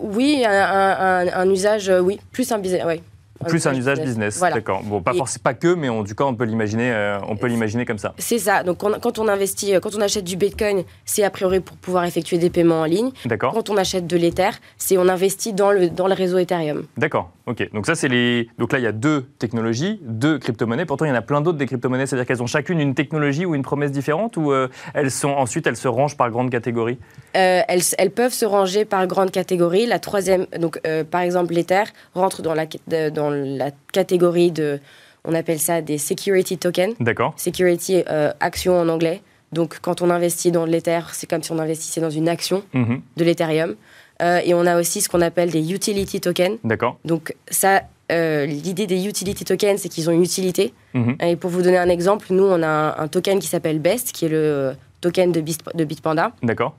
Oui, 0.01 0.45
un, 0.47 1.27
un, 1.35 1.51
usage, 1.51 1.93
oui, 2.03 2.21
plus 2.33 2.51
un 2.53 2.59
business, 2.59 2.85
oui. 2.87 3.03
Plus 3.49 3.67
un 3.67 3.75
usage 3.75 4.01
business, 4.01 4.41
d'accord. 4.41 4.83
Bon, 4.85 5.03
pas 5.03 5.15
forcément 5.15 5.43
pas 5.43 5.55
que, 5.55 5.75
mais 5.75 5.89
tout 6.13 6.15
cas, 6.15 6.25
on 6.25 6.35
peut 6.35 6.45
l'imaginer, 6.45 6.93
euh, 6.93 7.19
on 7.29 7.37
peut 7.37 7.47
l'imaginer 7.47 7.85
comme 7.85 7.99
ça. 7.99 8.15
C'est 8.19 8.39
ça. 8.39 8.63
Donc, 8.63 8.79
quand 8.79 9.19
on 9.19 9.29
investit, 9.29 9.75
euh, 9.75 9.81
quand 9.81 9.95
on 9.95 10.01
achète 10.01 10.25
du 10.25 10.37
Bitcoin, 10.37 10.85
c'est 11.05 11.25
a 11.25 11.31
priori 11.31 11.61
pour 11.61 11.77
pouvoir 11.77 12.05
effectuer 12.05 12.39
des 12.39 12.51
paiements 12.51 12.81
en 12.81 12.85
ligne. 12.85 13.11
D'accord. 13.25 13.53
Quand 13.53 13.71
on 13.71 13.77
achète 13.77 14.07
de 14.07 14.17
l'Ether, 14.17 14.51
c'est 14.77 14.99
on 14.99 15.09
investit 15.09 15.53
dans 15.53 15.71
le 15.71 15.89
dans 15.89 16.07
le 16.07 16.15
réseau 16.15 16.39
Ethereum. 16.39 16.85
D'accord. 16.97 17.31
Ok. 17.47 17.69
Donc 17.73 17.87
ça, 17.87 17.95
c'est 17.95 18.09
les. 18.09 18.49
Donc 18.59 18.73
là, 18.73 18.79
il 18.79 18.83
y 18.83 18.87
a 18.87 18.93
deux 18.93 19.27
technologies, 19.39 20.01
deux 20.03 20.39
crypto-monnaies. 20.39 20.85
Pourtant, 20.85 21.07
il 21.07 21.09
y 21.09 21.13
en 21.13 21.17
a 21.17 21.23
plein 21.23 21.41
d'autres 21.41 21.59
des 21.59 21.67
crypto-monnaies. 21.67 22.07
C'est-à-dire 22.07 22.27
qu'elles 22.27 22.43
ont 22.43 22.47
chacune 22.47 22.79
une 22.79 22.95
technologie 22.95 23.47
ou 23.47 23.55
une 23.55 23.63
promesse 23.63 23.91
différente, 23.91 24.37
ou 24.37 24.53
euh, 24.53 24.69
elles 24.95 25.11
sont 25.11 25.31
ensuite 25.31 25.67
elles 25.67 25.77
se 25.77 25.89
rangent 25.89 26.17
par 26.17 26.31
grande 26.31 26.51
catégorie? 26.51 26.99
elles, 27.33 27.81
elles, 27.99 28.11
peuvent 28.11 28.33
se 28.33 28.45
ranger 28.45 28.85
par 28.85 29.07
grande 29.07 29.31
catégorie. 29.31 29.87
La 29.87 29.99
troisième, 29.99 30.47
donc 30.59 30.81
par 31.11 31.23
exemple, 31.23 31.55
l'Ether 31.55 31.85
rentre 32.15 32.43
dans 32.43 32.55
la 32.55 32.67
dans 33.11 33.31
la 33.33 33.71
catégorie 33.93 34.53
de, 34.53 34.81
on 35.25 35.35
appelle 35.35 35.59
ça 35.59 35.81
des 35.81 35.99
security 35.99 36.59
tokens. 36.59 36.95
D'accord. 37.01 37.35
Security 37.37 38.03
euh, 38.09 38.33
action 38.41 38.79
en 38.79 38.89
anglais. 38.89 39.23
Donc 39.53 39.79
quand 39.81 40.03
on 40.03 40.11
investit 40.11 40.51
dans 40.51 40.65
l'Ether, 40.65 41.01
c'est 41.13 41.29
comme 41.29 41.43
si 41.43 41.53
on 41.53 41.59
investissait 41.59 42.01
dans 42.01 42.11
une 42.11 42.29
action 42.29 42.63
mhm. 42.73 43.03
de 43.17 43.25
l'Ethereum. 43.25 43.77
Euh, 44.23 44.41
et 44.45 44.55
on 44.55 44.67
a 44.67 44.79
aussi 44.79 45.01
ce 45.01 45.09
qu'on 45.09 45.21
appelle 45.21 45.51
des 45.51 45.73
utility 45.73 46.21
tokens. 46.21 46.59
D'accord. 46.65 46.99
Donc 47.05 47.35
ça, 47.49 47.83
euh, 48.11 48.47
l'idée 48.47 48.87
des 48.87 49.07
utility 49.07 49.45
tokens, 49.45 49.81
c'est 49.81 49.89
qu'ils 49.89 50.09
ont 50.09 50.13
une 50.13 50.23
utilité. 50.23 50.73
Mhm. 50.95 51.17
Et 51.21 51.37
pour 51.37 51.51
vous 51.51 51.63
donner 51.63 51.79
un 51.79 51.89
exemple, 51.89 52.27
nous, 52.31 52.45
on 52.45 52.63
a 52.63 53.01
un, 53.01 53.09
token 53.09 53.39
qui 53.39 53.49
s'appelle 53.49 53.79
BEST, 53.79 54.13
qui 54.13 54.27
est 54.27 54.29
le 54.29 54.75
token 55.01 55.33
de, 55.33 55.41
de 55.41 55.85
Bitpanda. 55.85 56.33
D'accord. 56.43 56.77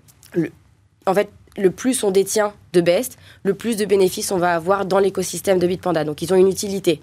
En 1.05 1.13
fait, 1.13 1.29
le 1.57 1.69
plus 1.69 2.03
on 2.03 2.11
détient 2.11 2.53
de 2.73 2.81
Best, 2.81 3.17
le 3.43 3.53
plus 3.53 3.77
de 3.77 3.85
bénéfices 3.85 4.31
on 4.31 4.37
va 4.37 4.55
avoir 4.55 4.85
dans 4.85 4.99
l'écosystème 4.99 5.59
de 5.59 5.67
Bitpanda. 5.67 6.03
Donc 6.03 6.21
ils 6.21 6.33
ont 6.33 6.37
une 6.37 6.49
utilité. 6.49 7.01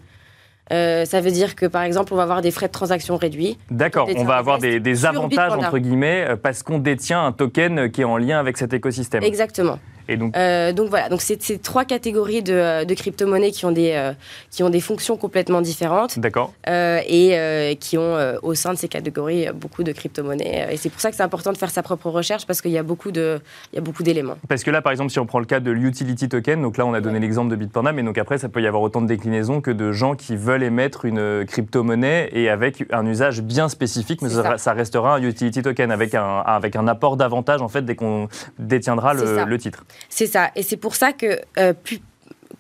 Euh, 0.73 1.05
ça 1.05 1.21
veut 1.21 1.33
dire 1.33 1.57
que, 1.57 1.67
par 1.67 1.83
exemple, 1.83 2.13
on 2.13 2.17
va 2.17 2.23
avoir 2.23 2.43
des 2.43 2.53
frais 2.53 2.69
de 2.69 2.73
transaction 2.73 3.17
réduits. 3.17 3.59
D'accord, 3.73 4.09
on 4.17 4.23
va 4.23 4.37
avoir 4.37 4.59
des, 4.59 5.05
avantages, 5.05 5.53
entre 5.53 5.79
guillemets, 5.79 6.27
euh, 6.29 6.37
parce 6.37 6.63
qu'on 6.63 6.79
détient 6.79 7.25
un 7.25 7.33
token 7.33 7.91
qui 7.91 8.03
est 8.03 8.05
en 8.05 8.19
lien 8.19 8.39
avec 8.39 8.57
cet 8.57 8.73
écosystème. 8.73 9.25
Exactement 9.25 9.81
donc, 10.17 10.37
euh, 10.37 10.73
donc 10.73 10.89
voilà, 10.89 11.09
donc 11.09 11.21
c'est 11.21 11.41
ces 11.43 11.59
trois 11.59 11.85
catégories 11.85 12.43
de, 12.43 12.53
euh, 12.53 12.85
de 12.85 12.95
crypto-monnaies 12.95 13.51
qui, 13.51 13.65
ont 13.67 13.73
des, 13.73 13.93
euh, 13.93 14.13
qui 14.51 14.63
ont 14.63 14.71
des 14.71 14.81
fonctions 14.81 15.17
complètement 15.17 15.61
différentes. 15.61 16.19
D'accord. 16.19 16.53
et 16.67 17.77
qui 17.81 17.99
ont 17.99 18.17
au 18.43 18.55
sein 18.55 18.73
de 18.73 18.79
ces 18.79 18.89
catégories 18.89 19.49
beaucoup 19.55 19.83
de 19.83 19.93
crypto-monnaies. 19.93 20.69
Et 20.73 20.77
c'est 20.77 20.91
pour 20.91 21.01
ça 21.01 21.11
que 21.11 21.17
c'est 21.17 21.23
important 21.23 21.53
de 21.53 21.59
faire 21.59 21.71
sa 21.71 21.83
propre 21.83 22.11
recherche 22.11 22.47
parce 22.47 22.61
qu'il 22.61 22.71
y 22.71 22.79
a 22.79 22.83
beaucoup 22.83 23.11
d'éléments. 23.11 24.37
Parce 24.49 24.65
que 24.65 24.71
là, 24.71 24.83
par 24.83 24.93
exemple, 24.93 25.11
si 25.11 25.19
on 25.19 25.27
prend 25.27 25.39
le 25.39 25.45
cas 25.45 25.61
de 25.61 25.71
l'utility 25.71 26.29
token, 26.29 26.63
donc 26.63 26.77
là 26.77 26.87
on 26.87 26.95
a 26.95 27.01
donné 27.01 27.21
l'exemple 27.21 27.51
de 27.51 27.57
Bitpanda, 27.57 27.93
mais 27.93 28.03
donc 28.03 28.19
après 28.19 28.39
ça 28.39 28.49
peut 28.49 28.61
y 28.63 28.67
avoir 28.67 28.83
autant 28.83 29.03
de 29.03 29.07
déclinaisons 29.07 29.61
que 29.61 29.71
de 29.71 29.93
gens 29.93 30.15
qui 30.15 30.37
veulent 30.37 30.63
émettre 30.63 31.05
une 31.05 31.45
crypto-monnaie 31.47 32.31
et 32.33 32.49
avec 32.49 32.85
un 32.91 33.07
usage 33.07 33.43
bien 33.43 33.69
spécifique, 33.69 34.23
mais 34.23 34.29
ça. 34.31 34.73
restera 34.73 35.17
un 35.17 35.23
utility 35.23 35.63
token 35.63 35.91
avec 35.91 36.15
un, 36.15 36.41
avec 36.47 36.77
un 36.77 36.87
apport 36.89 37.17
d'avantage 37.17 37.63
en 37.63 37.69
fait 37.69 37.83
dès 37.83 37.95
qu'on 37.95 38.29
détiendra 38.59 39.15
le, 39.15 39.45
le 39.45 39.59
titre. 39.59 39.85
C'est 40.09 40.27
ça. 40.27 40.51
Et 40.57 40.63
c'est 40.63 40.77
pour 40.77 40.95
ça 40.95 41.13
que 41.13 41.41
euh, 41.59 41.73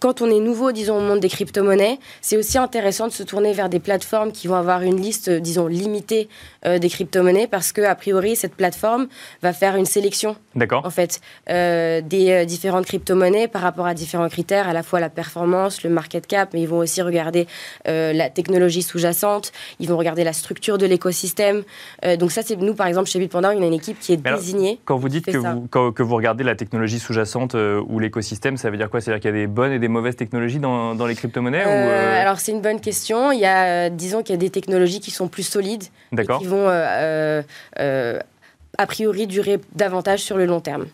quand 0.00 0.22
on 0.22 0.30
est 0.30 0.40
nouveau, 0.40 0.72
disons, 0.72 0.96
au 0.96 1.02
monde 1.02 1.20
des 1.20 1.28
crypto-monnaies, 1.28 1.98
c'est 2.22 2.38
aussi 2.38 2.56
intéressant 2.56 3.06
de 3.06 3.12
se 3.12 3.22
tourner 3.22 3.52
vers 3.52 3.68
des 3.68 3.80
plateformes 3.80 4.32
qui 4.32 4.48
vont 4.48 4.54
avoir 4.54 4.80
une 4.80 4.98
liste, 4.98 5.28
disons, 5.28 5.66
limitée 5.66 6.28
euh, 6.64 6.78
des 6.78 6.88
crypto-monnaies 6.88 7.46
parce 7.46 7.72
que, 7.72 7.82
a 7.82 7.94
priori, 7.94 8.34
cette 8.34 8.54
plateforme 8.54 9.08
va 9.42 9.52
faire 9.52 9.76
une 9.76 9.84
sélection. 9.84 10.36
D'accord. 10.54 10.86
En 10.86 10.90
fait, 10.90 11.20
euh, 11.50 12.00
des 12.00 12.30
euh, 12.30 12.44
différentes 12.46 12.86
crypto-monnaies 12.86 13.46
par 13.46 13.60
rapport 13.60 13.86
à 13.86 13.92
différents 13.92 14.30
critères, 14.30 14.68
à 14.68 14.72
la 14.72 14.82
fois 14.82 15.00
la 15.00 15.10
performance, 15.10 15.82
le 15.84 15.90
market 15.90 16.26
cap, 16.26 16.50
mais 16.54 16.62
ils 16.62 16.68
vont 16.68 16.78
aussi 16.78 17.02
regarder 17.02 17.46
la 17.84 18.30
technologie 18.30 18.82
sous-jacente, 18.82 19.52
ils 19.78 19.88
vont 19.88 19.98
regarder 19.98 20.24
la 20.24 20.32
structure 20.32 20.78
de 20.78 20.86
l'écosystème. 20.86 21.62
donc, 22.18 22.32
ça, 22.32 22.42
c'est 22.42 22.56
nous, 22.56 22.74
par 22.74 22.86
exemple, 22.86 23.08
chez 23.08 23.18
Bitpanda, 23.18 23.52
on 23.54 23.62
a 23.62 23.66
une 23.66 23.74
équipe 23.74 23.98
qui 23.98 24.12
est 24.12 24.16
désignée. 24.16 24.80
quand 24.84 24.96
vous 24.96 25.08
dites 25.08 25.26
que 25.26 25.36
vous, 25.36 25.92
que 25.92 26.02
vous, 26.02 26.14
regardez 26.14 26.44
la 26.44 26.54
technologie 26.54 26.98
sous-jacente 26.98 27.54
ou 27.54 27.98
l'écosystème, 27.98 28.56
ça 28.56 28.70
veut 28.70 28.76
dire 28.76 28.88
quoi? 28.88 29.00
C'est-à-dire 29.00 29.20
qu'il 29.20 29.30
y 29.30 29.34
a 29.34 29.36
des 29.36 29.46
bonnes 29.46 29.72
et 29.72 29.78
des 29.78 29.89
mauvaises 29.90 30.16
technologies 30.16 30.58
dans, 30.58 30.94
dans 30.94 31.06
les 31.06 31.14
crypto-monnaies 31.14 31.62
Alors, 31.62 32.40
c'est 32.40 32.52
une 32.52 32.60
bonne 32.60 32.80
question. 32.80 33.32
Il 33.32 33.40
y 33.40 33.46
a, 33.46 33.90
disons 33.90 34.22
qu'il 34.22 34.34
y 34.34 34.38
a 34.38 34.40
des 34.40 34.50
technologies 34.50 35.00
qui 35.00 35.10
sont 35.10 35.28
plus 35.28 35.42
solides. 35.42 35.84
D'accord 36.12 36.40
vont 36.50 36.68
euh, 36.68 37.42
euh, 37.78 38.18
a 38.76 38.86
priori 38.86 39.26
durer 39.26 39.60
davantage 39.74 40.20
sur 40.20 40.36
le 40.36 40.46
long 40.46 40.60
terme. 40.60 40.86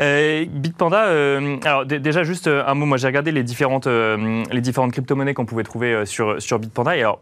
Euh, 0.00 0.46
Bitpanda, 0.48 1.08
alors 1.64 1.84
déjà 1.84 2.22
juste 2.22 2.46
un 2.46 2.74
mot, 2.74 2.86
moi 2.86 2.96
j'ai 2.96 3.06
regardé 3.06 3.32
les 3.32 3.42
différentes, 3.42 3.86
les 3.86 4.60
différentes 4.60 4.92
crypto-monnaies 4.92 5.34
qu'on 5.34 5.44
pouvait 5.44 5.62
trouver 5.62 6.06
sur, 6.06 6.40
sur 6.40 6.58
Bitpanda 6.58 6.96
et 6.96 7.00
alors 7.00 7.20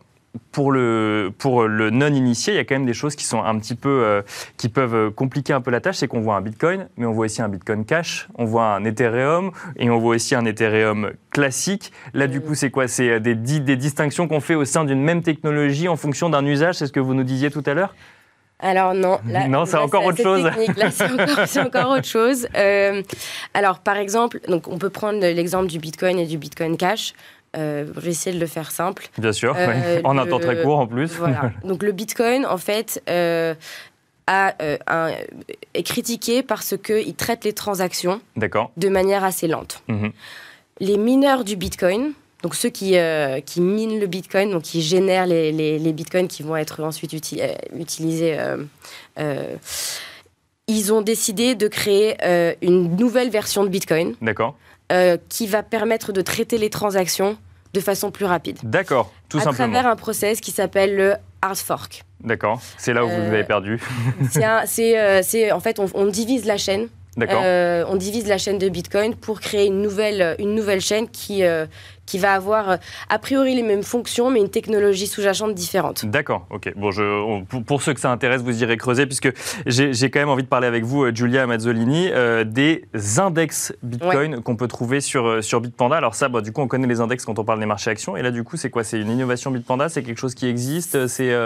pour 0.53 0.73
le, 0.73 1.33
pour 1.37 1.65
le 1.65 1.91
non-initié, 1.91 2.55
il 2.55 2.57
y 2.57 2.61
a 2.61 2.65
quand 2.65 2.75
même 2.75 2.87
des 2.87 2.95
choses 2.95 3.17
qui 3.17 3.25
sont 3.25 3.43
un 3.43 3.59
petit 3.59 3.75
peu, 3.75 4.03
euh, 4.05 4.23
qui 4.57 4.69
peuvent 4.69 5.11
compliquer 5.11 5.53
un 5.53 5.61
peu 5.61 5.71
la 5.71 5.81
tâche. 5.81 5.97
C'est 5.97 6.09
qu'on 6.09 6.21
voit 6.21 6.37
un 6.37 6.41
Bitcoin, 6.41 6.89
mais 6.97 7.07
on 7.07 7.13
voit 7.13 7.27
aussi 7.27 7.43
un 7.43 7.49
Bitcoin 7.49 7.85
Cash, 7.85 8.29
on 8.37 8.45
voit 8.45 8.75
un 8.75 8.85
Ethereum 8.85 9.53
et 9.77 9.91
on 9.91 9.99
voit 9.99 10.17
aussi 10.17 10.35
un 10.35 10.45
Ethereum 10.45 11.13
classique. 11.31 11.93
Là, 12.15 12.27
du 12.27 12.41
coup, 12.41 12.55
c'est 12.55 12.71
quoi? 12.71 12.89
C'est 12.89 13.21
des, 13.21 13.35
des 13.35 13.77
distinctions 13.77 14.29
qu'on 14.29 14.41
fait 14.41 14.55
au 14.55 14.65
sein 14.65 14.85
d'une 14.85 15.03
même 15.03 15.23
technologie 15.23 15.89
en 15.89 15.97
fonction 15.97 16.31
d'un 16.31 16.45
usage. 16.45 16.77
C'est 16.77 16.87
ce 16.87 16.93
que 16.93 17.01
vous 17.01 17.15
nous 17.15 17.25
disiez 17.25 17.51
tout 17.51 17.63
à 17.67 17.75
l'heure? 17.75 17.95
Alors 18.61 18.93
non, 18.93 19.21
non, 19.49 19.67
c'est 19.67 19.77
encore, 19.77 20.05
autre 20.05 20.21
chose. 20.21 20.51
c'est 21.47 21.61
encore, 21.61 21.91
autre 21.91 22.07
chose. 22.09 22.49
Euh, 22.57 23.03
alors 23.55 23.79
par 23.79 23.97
exemple, 23.97 24.41
donc 24.49 24.67
on 24.67 24.79
peut 24.79 24.91
prendre 24.91 25.21
l'exemple 25.21 25.69
du 25.69 25.79
Bitcoin 25.79 26.19
et 26.19 26.27
du 26.27 26.39
Bitcoin 26.39 26.77
Cash. 26.77 27.15
Euh, 27.57 27.87
je 27.95 28.01
vais 28.01 28.11
essayer 28.11 28.35
de 28.35 28.41
le 28.41 28.47
faire 28.47 28.71
simple. 28.71 29.09
Bien 29.19 29.33
sûr, 29.33 29.55
euh, 29.57 30.01
en 30.05 30.19
un 30.19 30.27
temps 30.27 30.39
très 30.39 30.63
court 30.63 30.79
en 30.79 30.87
plus. 30.87 31.13
Voilà. 31.13 31.53
Donc 31.65 31.83
le 31.83 31.93
Bitcoin, 31.93 32.45
en 32.45 32.59
fait, 32.59 33.03
euh, 33.09 33.55
a, 34.27 34.55
un, 34.87 35.11
est 35.75 35.83
critiqué 35.83 36.43
parce 36.43 36.77
qu'il 36.77 37.15
traite 37.15 37.45
les 37.45 37.55
transactions 37.55 38.21
de 38.37 38.89
manière 38.89 39.25
assez 39.25 39.49
lente. 39.49 39.83
Mhm. 39.89 40.13
Les 40.81 40.99
mineurs 40.99 41.45
du 41.45 41.57
Bitcoin, 41.57 42.13
donc 42.43 42.55
ceux 42.55 42.69
qui, 42.69 42.97
qui 43.47 43.61
minent 43.61 43.99
le 43.99 44.07
Bitcoin, 44.07 44.53
donc 44.53 44.63
qui 44.63 44.83
génèrent 44.83 45.27
les, 45.27 45.51
les, 45.51 45.93
Bitcoins 45.93 46.29
qui 46.29 46.45
vont 46.45 46.57
être 46.57 46.85
ensuite 46.85 47.13
utilisés, 47.13 48.39
ils 50.69 50.93
ont 50.93 51.01
décidé 51.01 51.57
de 51.57 51.67
créer 51.67 52.15
une 52.63 52.95
nouvelle 52.95 53.31
version 53.31 53.65
de 53.65 53.69
Bitcoin. 53.69 54.15
D'accord 54.21 54.55
euh, 54.93 55.19
qui 55.29 55.47
va 55.47 55.63
permettre 55.63 56.13
de 56.13 56.23
traiter 56.23 56.57
les 56.59 56.71
transactions 56.71 57.37
de 57.75 57.81
façon 57.81 58.11
plus 58.11 58.25
rapide. 58.25 58.59
D'accord, 58.63 59.13
tout 59.29 59.39
simplement. 59.39 59.65
À 59.65 59.69
travers 59.69 59.87
un 59.87 59.97
process 59.97 60.41
qui 60.41 60.51
s'appelle 60.51 60.97
le 60.97 61.15
hard 61.43 61.59
fork. 61.59 62.05
D'accord, 62.25 62.61
c'est 62.79 62.95
là 62.95 63.05
où 63.05 63.09
vous 63.09 63.15
euh, 63.15 63.33
avez 63.33 63.45
perdu. 63.45 63.81
c'est, 64.31 64.99
euh, 64.99 65.55
en 65.55 65.61
fait, 65.61 65.79
on, 65.79 66.07
divise 66.07 66.47
la 66.47 66.57
chaîne 66.57 66.89
on 67.19 67.97
divise 67.97 68.29
la 68.29 68.39
chaîne 68.39 68.59
de 68.59 68.69
Bitcoin 68.69 69.15
pour 69.15 69.41
créer 69.41 69.67
une 69.67 69.83
nouvelle, 69.83 70.37
une 70.39 70.55
nouvelle 70.55 70.81
chaîne 70.81 71.09
qui, 71.09 71.43
qui 72.09 72.19
va 72.19 72.33
avoir 72.33 72.71
euh, 72.71 72.77
a 73.11 73.19
priori 73.19 73.55
les 73.55 73.63
mêmes 73.63 73.83
fonctions, 73.83 74.31
mais 74.31 74.41
une 74.41 74.49
technologie 74.49 75.07
sous-jacente 75.07 75.55
différente. 75.55 76.07
D'accord, 76.07 76.47
ok. 76.49 76.73
Bon, 76.75 76.91
je, 76.91 77.45
pour, 77.61 77.83
ceux 77.83 77.93
que 77.93 78.01
ça 78.01 78.11
intéresse, 78.11 78.41
vous 78.41 78.63
irez 78.63 78.79
creuser, 78.79 79.05
puisque 79.05 79.31
j'ai 79.67 80.11
quand 80.11 80.21
même 80.21 80.31
envie 80.31 80.43
de 80.43 80.49
parler 80.49 80.67
avec 80.67 80.85
vous, 80.85 81.05
euh, 81.05 81.13
Giulia 81.15 81.47
Mazzolini, 81.47 82.09
euh, 82.11 82.45
des 82.45 82.87
index 83.19 83.75
Bitcoin 83.83 84.41
qu'on 84.41 84.57
peut 84.57 84.69
trouver 84.69 85.03
sur, 85.03 85.45
sur 85.45 85.61
Bitpanda. 85.61 85.97
Alors 85.97 86.15
ça, 86.15 86.31
bah, 86.31 86.41
du 86.41 86.51
coup, 86.51 86.63
on 86.63 86.67
connaît 86.67 86.87
les 86.87 87.01
index 87.01 87.27
quand 87.27 87.39
on 87.39 87.45
parle 87.45 87.61
des 87.61 87.67
marchés 87.67 87.91
actions, 87.91 88.17
et 88.17 88.23
là, 88.23 88.31
du 88.31 88.43
coup, 88.43 88.57
c'est 88.57 88.71
quoi? 88.71 88.85
C'est 88.85 88.99
une 88.99 89.11
innovation 89.11 89.51
Bitpanda? 89.51 89.91
C'est 89.91 90.03
quelque 90.03 90.19
chose 90.19 90.35
qui 90.35 90.47
existe? 90.47 91.07
C'est 91.09 91.37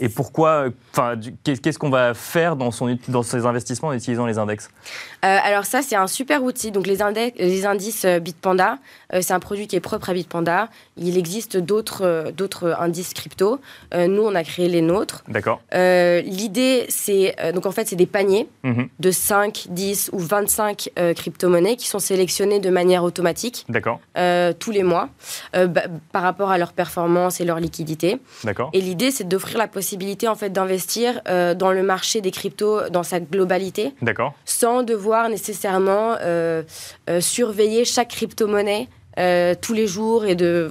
Et 0.00 0.08
pourquoi 0.08 0.68
Enfin, 0.92 1.14
qu'est-ce 1.42 1.78
qu'on 1.78 1.90
va 1.90 2.14
faire 2.14 2.56
dans, 2.56 2.70
son, 2.70 2.96
dans 3.08 3.22
ses 3.22 3.44
investissements 3.44 3.88
en 3.88 3.92
utilisant 3.92 4.24
les 4.26 4.38
index? 4.38 4.70
Alors 5.22 5.64
ça, 5.64 5.82
c'est 5.82 5.96
un 5.96 6.06
super 6.06 6.42
outil. 6.42 6.70
Donc 6.70 6.86
les, 6.86 7.02
index, 7.02 7.36
les 7.38 7.66
indices 7.66 8.06
Bitpanda, 8.06 8.78
c'est 9.20 9.32
un 9.32 9.40
produit 9.40 9.66
qui 9.66 9.73
est 9.74 9.80
propre 9.80 10.10
à 10.10 10.14
Bitpanda. 10.14 10.68
Il 10.96 11.18
existe 11.18 11.56
d'autres 11.56 12.04
euh, 12.04 12.30
d'autres 12.30 12.76
indices 12.78 13.14
crypto. 13.14 13.60
Euh, 13.94 14.06
nous, 14.06 14.22
on 14.22 14.34
a 14.34 14.44
créé 14.44 14.68
les 14.68 14.80
nôtres. 14.80 15.24
D'accord. 15.28 15.60
Euh, 15.74 16.20
l'idée, 16.22 16.86
c'est 16.88 17.36
donc 17.54 17.66
en 17.66 17.72
fait, 17.72 17.88
c'est 17.88 17.96
des 17.96 18.06
paniers 18.06 18.48
mhm. 18.62 18.88
de 18.98 19.10
5, 19.10 19.66
10 19.70 20.10
ou 20.12 20.18
25 20.18 20.90
crypto-monnaies 21.16 21.76
qui 21.76 21.88
sont 21.88 21.98
sélectionnées 21.98 22.60
de 22.60 22.70
manière 22.70 23.04
automatique. 23.04 23.64
D'accord. 23.68 24.00
tous 24.58 24.70
les 24.70 24.82
mois 24.82 25.08
bah, 25.52 25.82
par 26.12 26.22
rapport 26.22 26.50
à 26.50 26.58
leur 26.58 26.72
performance 26.72 27.40
et 27.40 27.44
leur 27.44 27.60
liquidité. 27.60 28.18
D'accord. 28.44 28.70
Et 28.72 28.80
l'idée, 28.80 29.10
c'est 29.10 29.24
d'offrir 29.24 29.58
la 29.58 29.68
possibilité 29.68 30.28
en 30.28 30.34
fait 30.34 30.50
d'investir 30.50 31.20
dans 31.24 31.72
le 31.72 31.82
marché 31.82 32.20
des 32.20 32.30
cryptos 32.30 32.88
dans 32.90 33.02
sa 33.02 33.20
globalité. 33.20 33.92
D'accord. 34.02 34.34
Sans 34.44 34.82
devoir 34.82 35.28
nécessairement 35.28 36.16
surveiller 37.20 37.84
chaque 37.84 38.08
crypto-monnaie 38.08 38.88
euh, 39.18 39.54
tous 39.60 39.72
les 39.72 39.86
jours 39.86 40.24
et 40.24 40.34
de. 40.34 40.70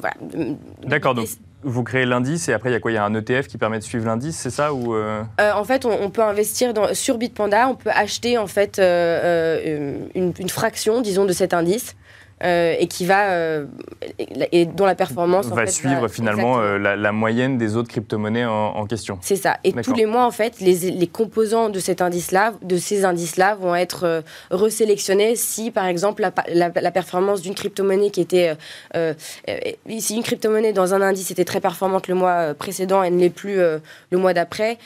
D'accord, 0.84 1.16
donc 1.16 1.28
vous 1.66 1.84
créez 1.84 2.06
l'indice 2.06 2.50
et 2.50 2.54
après 2.54 2.70
il 2.70 2.74
y 2.74 2.76
a 2.76 2.80
quoi? 2.80 2.92
Il 2.92 2.96
y 2.96 2.98
a 2.98 3.06
un 3.06 3.16
ETF 3.16 3.48
qui 3.48 3.58
permet 3.58 3.80
de 3.80 3.84
suivre 3.84 4.06
l'indice, 4.06 4.38
c'est 4.38 4.50
ça? 4.50 4.74
Ou 4.74 4.96
euh? 4.96 5.24
Euh, 5.40 5.52
En 5.54 5.64
fait, 5.64 5.86
on, 5.86 6.10
peut 6.10 6.24
investir 6.24 6.74
dans, 6.74 6.94
sur 6.94 7.18
Bitpanda, 7.18 7.70
on 7.70 7.76
peut 7.76 7.92
acheter 7.92 8.38
en 8.38 8.48
fait 8.48 8.80
une, 8.80 10.10
une, 10.14 10.50
fraction, 10.50 11.02
disons, 11.02 11.26
de 11.26 11.34
cet 11.34 11.54
indice. 11.54 11.96
Euh, 12.44 12.76
et 12.78 12.88
qui 12.88 13.06
va 13.06 13.30
euh, 13.30 13.66
et 14.52 14.66
dont 14.66 14.86
la 14.86 14.96
performance 14.96 15.48
va 15.48 15.66
suivre 15.66 16.10
finalement 16.10 16.60
euh, 16.60 16.78
la, 16.78 17.12
moyenne 17.14 17.58
des 17.58 17.78
autres 17.78 17.88
crypto-monnaies 17.88 18.44
en, 18.44 18.86
question. 18.86 19.18
C'est 19.22 19.38
ça. 19.38 19.60
Et 19.64 19.72
tous 19.72 19.94
les 19.94 20.06
mois 20.06 20.26
en 20.26 20.32
fait, 20.32 20.60
les, 20.60 20.92
les 20.92 21.08
composants 21.08 21.70
de 21.70 21.80
cet 21.80 22.02
indice-là, 22.02 22.54
de 22.62 22.76
ces 22.76 23.06
indices-là, 23.06 23.56
vont 23.56 23.76
être 23.76 24.24
resélectionnés 24.52 25.38
si 25.38 25.72
par 25.72 25.86
exemple 25.86 26.22
la, 26.22 26.70
la, 26.70 26.92
performance 26.92 27.42
d'une 27.42 27.56
crypto-monnaie 27.56 28.10
qui 28.10 28.20
était 28.20 28.58
si 30.00 30.16
une 30.16 30.24
crypto-monnaie 30.24 30.74
dans 30.74 30.94
un 30.94 31.02
indice 31.02 31.32
était 31.32 31.46
très 31.46 31.62
performante 31.62 32.10
le 32.10 32.16
mois 32.16 32.54
précédent, 32.56 33.04
elle 33.04 33.16
ne 33.16 33.22
l'est 33.22 33.30
plus 33.30 33.56
le 33.56 34.18
mois 34.18 34.34
d'après. 34.34 34.80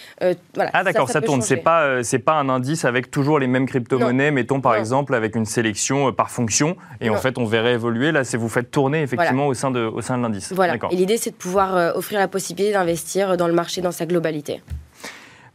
voilà. 0.54 0.70
Ah 0.74 0.84
d'accord, 0.84 1.10
ça, 1.10 1.22
tourne. 1.22 1.42
C'est 1.42 1.58
pas 1.58 2.04
c'est 2.04 2.20
pas 2.20 2.34
un 2.34 2.50
indice 2.50 2.86
avec 2.86 3.10
toujours 3.10 3.40
les 3.40 3.48
mêmes 3.48 3.66
crypto-monnaies, 3.66 4.30
mettons 4.30 4.62
par 4.62 4.76
exemple 4.76 5.16
avec 5.16 5.36
une 5.36 5.46
sélection 5.46 6.14
par 6.14 6.30
fonction 6.30 6.78
et 7.02 7.10
en 7.10 7.16
fait 7.16 7.40
on 7.40 7.47
verrait 7.48 7.74
évoluer. 7.74 8.12
Là, 8.12 8.24
c'est 8.24 8.38
vous 8.38 8.50
faites 8.50 8.72
tourner 8.72 9.02
effectivement 9.02 9.48
au 9.48 9.54
sein 9.54 9.72
de, 9.72 9.82
au 9.82 10.02
sein 10.02 10.18
de 10.18 10.24
l'indice. 10.24 10.52
Voilà. 10.54 10.76
Et 10.92 10.96
l'idée, 10.96 11.18
c'est 11.18 11.32
de 11.32 11.36
pouvoir 11.36 11.76
euh, 11.76 11.94
offrir 11.94 12.20
la 12.20 12.28
possibilité 12.28 12.74
d'investir 12.74 13.38
dans 13.38 13.48
le 13.48 13.54
marché 13.54 13.82
dans 13.82 13.92
sa 13.92 14.06
globalité. 14.06 14.62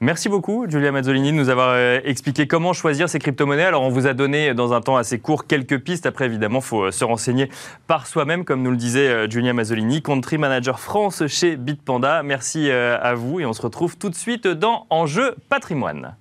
Merci 0.00 0.28
beaucoup, 0.28 0.66
Julia 0.68 0.90
Mazzolini, 0.90 1.30
de 1.30 1.36
nous 1.36 1.48
avoir 1.48 1.68
euh, 1.70 2.00
expliqué 2.04 2.48
comment 2.48 2.72
choisir 2.72 3.08
ces 3.08 3.20
crypto-monnaies. 3.20 3.62
Alors, 3.62 3.82
on 3.82 3.88
vous 3.88 4.08
a 4.08 4.14
donné 4.14 4.52
dans 4.52 4.72
un 4.72 4.80
temps 4.80 4.96
assez 4.96 5.20
court 5.20 5.46
quelques 5.46 5.78
pistes. 5.78 6.06
Après, 6.06 6.24
évidemment, 6.24 6.58
il 6.58 6.64
faut 6.64 6.82
euh, 6.82 6.90
se 6.90 7.04
renseigner 7.04 7.48
par 7.86 8.08
soi-même, 8.08 8.44
comme 8.44 8.62
nous 8.62 8.72
le 8.72 8.76
disait 8.76 9.30
Julia 9.30 9.52
Mazzolini, 9.52 10.02
country 10.02 10.38
manager 10.38 10.80
France 10.80 11.24
chez 11.28 11.56
Bitpanda. 11.56 12.24
Merci 12.24 12.70
à 12.70 13.14
vous 13.14 13.38
et 13.38 13.46
on 13.46 13.52
se 13.52 13.62
retrouve 13.62 13.96
tout 13.96 14.10
de 14.10 14.16
suite 14.16 14.48
dans 14.48 14.86
Enjeu 14.90 15.36
patrimoine. 15.48 16.16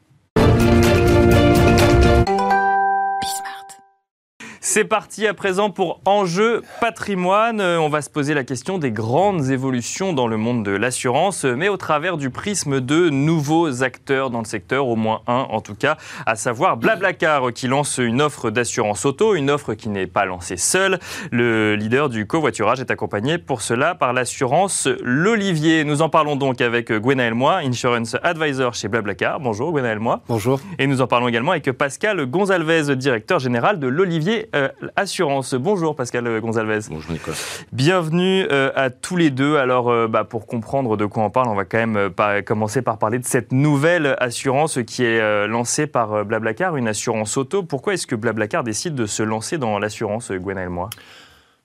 C'est 4.64 4.86
parti 4.86 5.26
à 5.26 5.34
présent 5.34 5.72
pour 5.72 6.02
Enjeu 6.06 6.62
patrimoine. 6.82 7.60
Euh, 7.60 7.80
on 7.80 7.90
va 7.90 8.04
se 8.04 8.12
poser 8.12 8.36
la 8.36 8.44
question 8.44 8.78
des 8.78 8.92
grandes 8.92 9.50
évolutions 9.50 10.14
dans 10.14 10.28
le 10.28 10.38
monde 10.38 10.64
de 10.64 10.70
l'assurance, 10.70 11.46
mais 11.46 11.68
au 11.68 11.78
travers 11.78 12.16
du 12.16 12.30
prisme 12.30 12.80
de 12.80 13.10
nouveaux 13.10 13.82
acteurs 13.82 14.30
dans 14.30 14.38
le 14.38 14.46
secteur, 14.46 14.88
au 14.88 14.96
moins 14.96 15.22
un 15.26 15.48
en 15.50 15.62
tout 15.62 15.74
cas, 15.74 15.98
à 16.28 16.36
savoir 16.36 16.78
Blablacar 16.78 17.52
qui 17.54 17.68
lance 17.68 17.98
une 17.98 18.22
offre 18.22 18.52
d'assurance 18.52 19.04
auto, 19.04 19.34
une 19.34 19.50
offre 19.50 19.74
qui 19.74 19.90
n'est 19.90 20.06
pas 20.06 20.26
lancée 20.26 20.58
seule. 20.58 21.00
Le 21.32 21.74
leader 21.74 22.08
du 22.08 22.28
covoiturage 22.28 22.80
est 22.82 22.92
accompagné 22.92 23.40
pour 23.40 23.64
cela 23.64 23.96
par 23.96 24.14
l'assurance 24.14 24.88
L'Olivier. 25.02 25.86
Nous 25.86 26.04
en 26.04 26.10
parlons 26.10 26.36
donc 26.36 26.62
avec 26.62 26.92
Gwenaël 26.94 27.34
Moi, 27.34 27.62
Insurance 27.66 28.16
Advisor 28.22 28.76
chez 28.76 28.90
Blablacar. 28.90 29.40
Bonjour 29.40 29.72
Gwenaël 29.72 29.98
Moi. 29.98 30.22
Bonjour. 30.28 30.60
Et 30.78 30.86
nous 30.86 31.02
en 31.02 31.08
parlons 31.08 31.28
également 31.28 31.50
avec 31.50 31.72
Pascal 31.72 32.28
Gonzalvez, 32.28 32.96
directeur 32.96 33.40
général 33.40 33.80
de 33.80 33.88
l'Olivier 33.88 34.50
euh, 34.54 34.70
assurance. 34.96 35.54
Bonjour 35.54 35.96
Pascal 35.96 36.40
Gonzalez. 36.42 36.80
Bonjour 36.90 37.12
Nicolas. 37.12 37.38
Bienvenue 37.72 38.46
euh, 38.52 38.72
à 38.76 38.90
tous 38.90 39.16
les 39.16 39.30
deux. 39.30 39.56
Alors 39.56 39.90
euh, 39.90 40.08
bah, 40.08 40.24
pour 40.24 40.46
comprendre 40.46 40.98
de 40.98 41.06
quoi 41.06 41.24
on 41.24 41.30
parle, 41.30 41.48
on 41.48 41.56
va 41.56 41.66
quand 41.66 41.78
même 41.78 42.12
commencer 42.44 42.82
par 42.82 42.98
parler 42.98 43.20
de 43.20 43.26
cette 43.26 43.52
nouvelle 43.52 44.16
assurance 44.20 44.80
qui 44.86 45.04
est 45.04 45.48
lancée 45.48 45.88
par 45.88 46.26
Blablacar, 46.26 46.76
une 46.76 46.88
assurance 46.88 47.38
auto. 47.38 47.64
Pourquoi 47.64 47.94
est-ce 47.94 48.08
que 48.08 48.16
Blablacar 48.16 48.64
décide 48.64 48.96
de 48.96 49.06
se 49.06 49.24
lancer 49.24 49.58
dans 49.58 49.80
l'assurance, 49.80 50.32
Gwenaël 50.32 50.70
Moi 50.70 50.90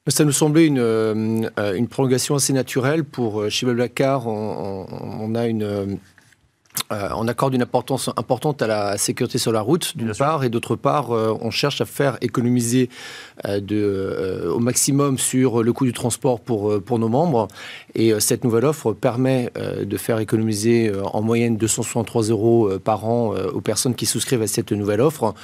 ça 0.09 0.25
nous 0.25 0.31
semblait 0.31 0.67
une, 0.67 1.51
une 1.57 1.89
prolongation 1.89 2.37
assez 2.37 2.53
naturelle 2.53 3.03
pour 3.03 3.51
chez 3.51 3.67
Blablacar. 3.67 4.29
on 4.29 5.35
a 5.35 5.47
une 5.47 5.99
euh, 6.93 7.09
on 7.17 7.27
accorde 7.27 7.55
une 7.55 7.63
importance 7.63 8.11
importante 8.17 8.63
à 8.63 8.67
la 8.67 8.99
sécurité 8.99 9.39
sur 9.39 9.53
la 9.53 9.61
route, 9.61 9.97
d'une 9.97 10.13
part, 10.15 10.45
et 10.45 10.49
d'autre 10.49 10.77
part, 10.77 11.11
euh, 11.11 11.37
on 11.41 11.51
cherche 11.51 11.81
à 11.81 11.85
faire 11.85 12.17
économiser 12.21 12.89
euh, 13.47 14.51
au 14.51 14.59
maximum 14.59 15.19
sur 15.19 15.63
le 15.63 15.73
coût 15.73 15.85
du 15.85 15.93
transport 15.93 16.41
pour, 16.41 16.81
pour 16.83 16.99
nos 16.99 17.09
membres. 17.09 17.49
Et 17.95 18.19
cette 18.21 18.45
nouvelle 18.45 18.65
offre 18.65 18.93
permet 18.93 19.51
de 19.83 19.97
faire 19.97 20.19
économiser 20.19 20.93
en 21.13 21.23
moyenne 21.23 21.57
263 21.57 22.25
euros 22.25 22.71
par 22.79 23.05
an 23.05 23.35
aux 23.53 23.61
personnes 23.61 23.95
qui 23.95 24.07
souscrivent 24.07 24.43
à 24.43 24.47
cette 24.47 24.73
nouvelle 24.73 25.01
offre 25.01 25.35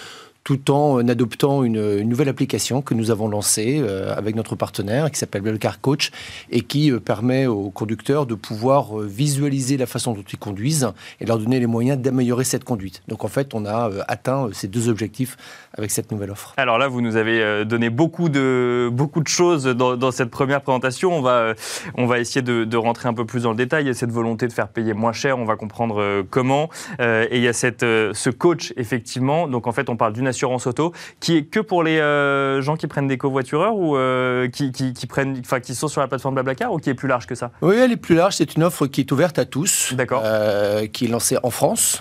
tout 0.44 0.70
en 0.70 1.06
adoptant 1.08 1.62
une, 1.62 2.02
nouvelle 2.02 2.28
application 2.28 2.82
que 2.82 2.94
nous 2.94 3.10
avons 3.10 3.28
lancée 3.28 3.80
euh, 3.80 4.14
avec 4.16 4.34
notre 4.34 4.56
partenaire 4.56 5.10
qui 5.10 5.18
s'appelle 5.18 5.42
Belcar 5.42 5.80
Coach 5.80 6.10
et 6.50 6.62
qui 6.62 6.90
euh, 6.90 6.98
permet 6.98 7.46
aux 7.46 7.70
conducteurs 7.70 8.26
de 8.26 8.34
pouvoir 8.34 9.00
euh, 9.00 9.06
visualiser 9.06 9.76
la 9.76 9.86
façon 9.86 10.12
dont 10.12 10.22
ils 10.22 10.38
conduisent 10.38 10.90
et 11.20 11.26
leur 11.26 11.38
donner 11.38 11.60
les 11.60 11.66
moyens 11.66 11.98
d'améliorer 11.98 12.44
cette 12.44 12.64
conduite. 12.64 13.02
Donc 13.08 13.24
en 13.24 13.28
fait, 13.28 13.54
on 13.54 13.64
a 13.66 13.90
atteint 14.08 14.48
ces 14.52 14.66
deux 14.66 14.88
objectifs 14.88 15.36
avec 15.74 15.90
cette 15.90 16.10
nouvelle 16.10 16.30
offre. 16.30 16.54
Alors 16.56 16.78
là, 16.78 16.88
vous 16.88 17.00
nous 17.00 17.16
avez 17.16 17.64
donné 17.64 17.88
beaucoup 17.88 18.28
de, 18.28 18.90
beaucoup 18.92 19.20
de 19.20 19.28
choses 19.28 19.64
dans, 19.64 20.10
cette 20.10 20.30
première 20.30 20.60
présentation. 20.60 21.16
On 21.16 21.22
va, 21.22 21.54
on 21.96 22.06
va 22.06 22.18
essayer 22.18 22.42
de, 22.42 22.76
rentrer 22.76 23.08
un 23.08 23.14
peu 23.14 23.24
plus 23.24 23.44
dans 23.44 23.50
le 23.50 23.56
détail. 23.56 23.84
Il 23.84 23.86
y 23.86 23.90
a 23.90 23.94
cette 23.94 24.10
volonté 24.10 24.48
de 24.48 24.52
faire 24.52 24.68
payer 24.68 24.92
moins 24.92 25.12
cher, 25.12 25.38
on 25.38 25.44
va 25.44 25.56
comprendre 25.56 26.22
comment. 26.30 26.68
et 27.00 27.36
il 27.36 27.42
y 27.42 27.48
a 27.48 27.52
cette, 27.52 27.80
ce 27.80 28.30
coach, 28.30 28.72
effectivement. 28.76 29.48
Donc 29.48 29.66
en 29.66 29.72
fait, 29.72 29.88
on 29.88 29.96
parle 29.96 30.12
d'une 30.12 30.26
assurance 30.32 30.66
auto, 30.66 30.92
qui 31.20 31.36
est 31.36 31.42
que 31.44 31.60
pour 31.60 31.82
les 31.82 31.98
euh, 31.98 32.60
gens 32.62 32.76
qui 32.76 32.86
prennent 32.86 33.06
des 33.06 33.18
covoitureurs 33.18 33.76
ou 33.76 33.96
euh, 33.96 34.48
qui, 34.48 34.72
qui, 34.72 35.06
prennent, 35.06 35.38
enfin, 35.40 35.60
qui 35.60 35.74
sont 35.74 35.88
sur 35.88 36.00
la 36.00 36.08
plateforme 36.08 36.34
Blablacar 36.34 36.72
ou 36.72 36.78
qui 36.78 36.90
est 36.90 36.94
plus 36.94 37.08
large 37.08 37.26
que 37.26 37.34
ça? 37.34 37.50
Oui, 37.60 37.76
elle 37.76 37.92
est 37.92 37.96
plus 37.96 38.14
large. 38.14 38.34
C'est 38.36 38.56
une 38.56 38.64
offre 38.64 38.86
qui 38.86 39.02
est 39.02 39.12
ouverte 39.12 39.38
à 39.38 39.44
tous. 39.44 39.92
D'accord. 39.94 40.22
Euh, 40.24 40.86
qui 40.86 41.04
est 41.04 41.08
lancée 41.08 41.36
en 41.42 41.50
France. 41.50 42.00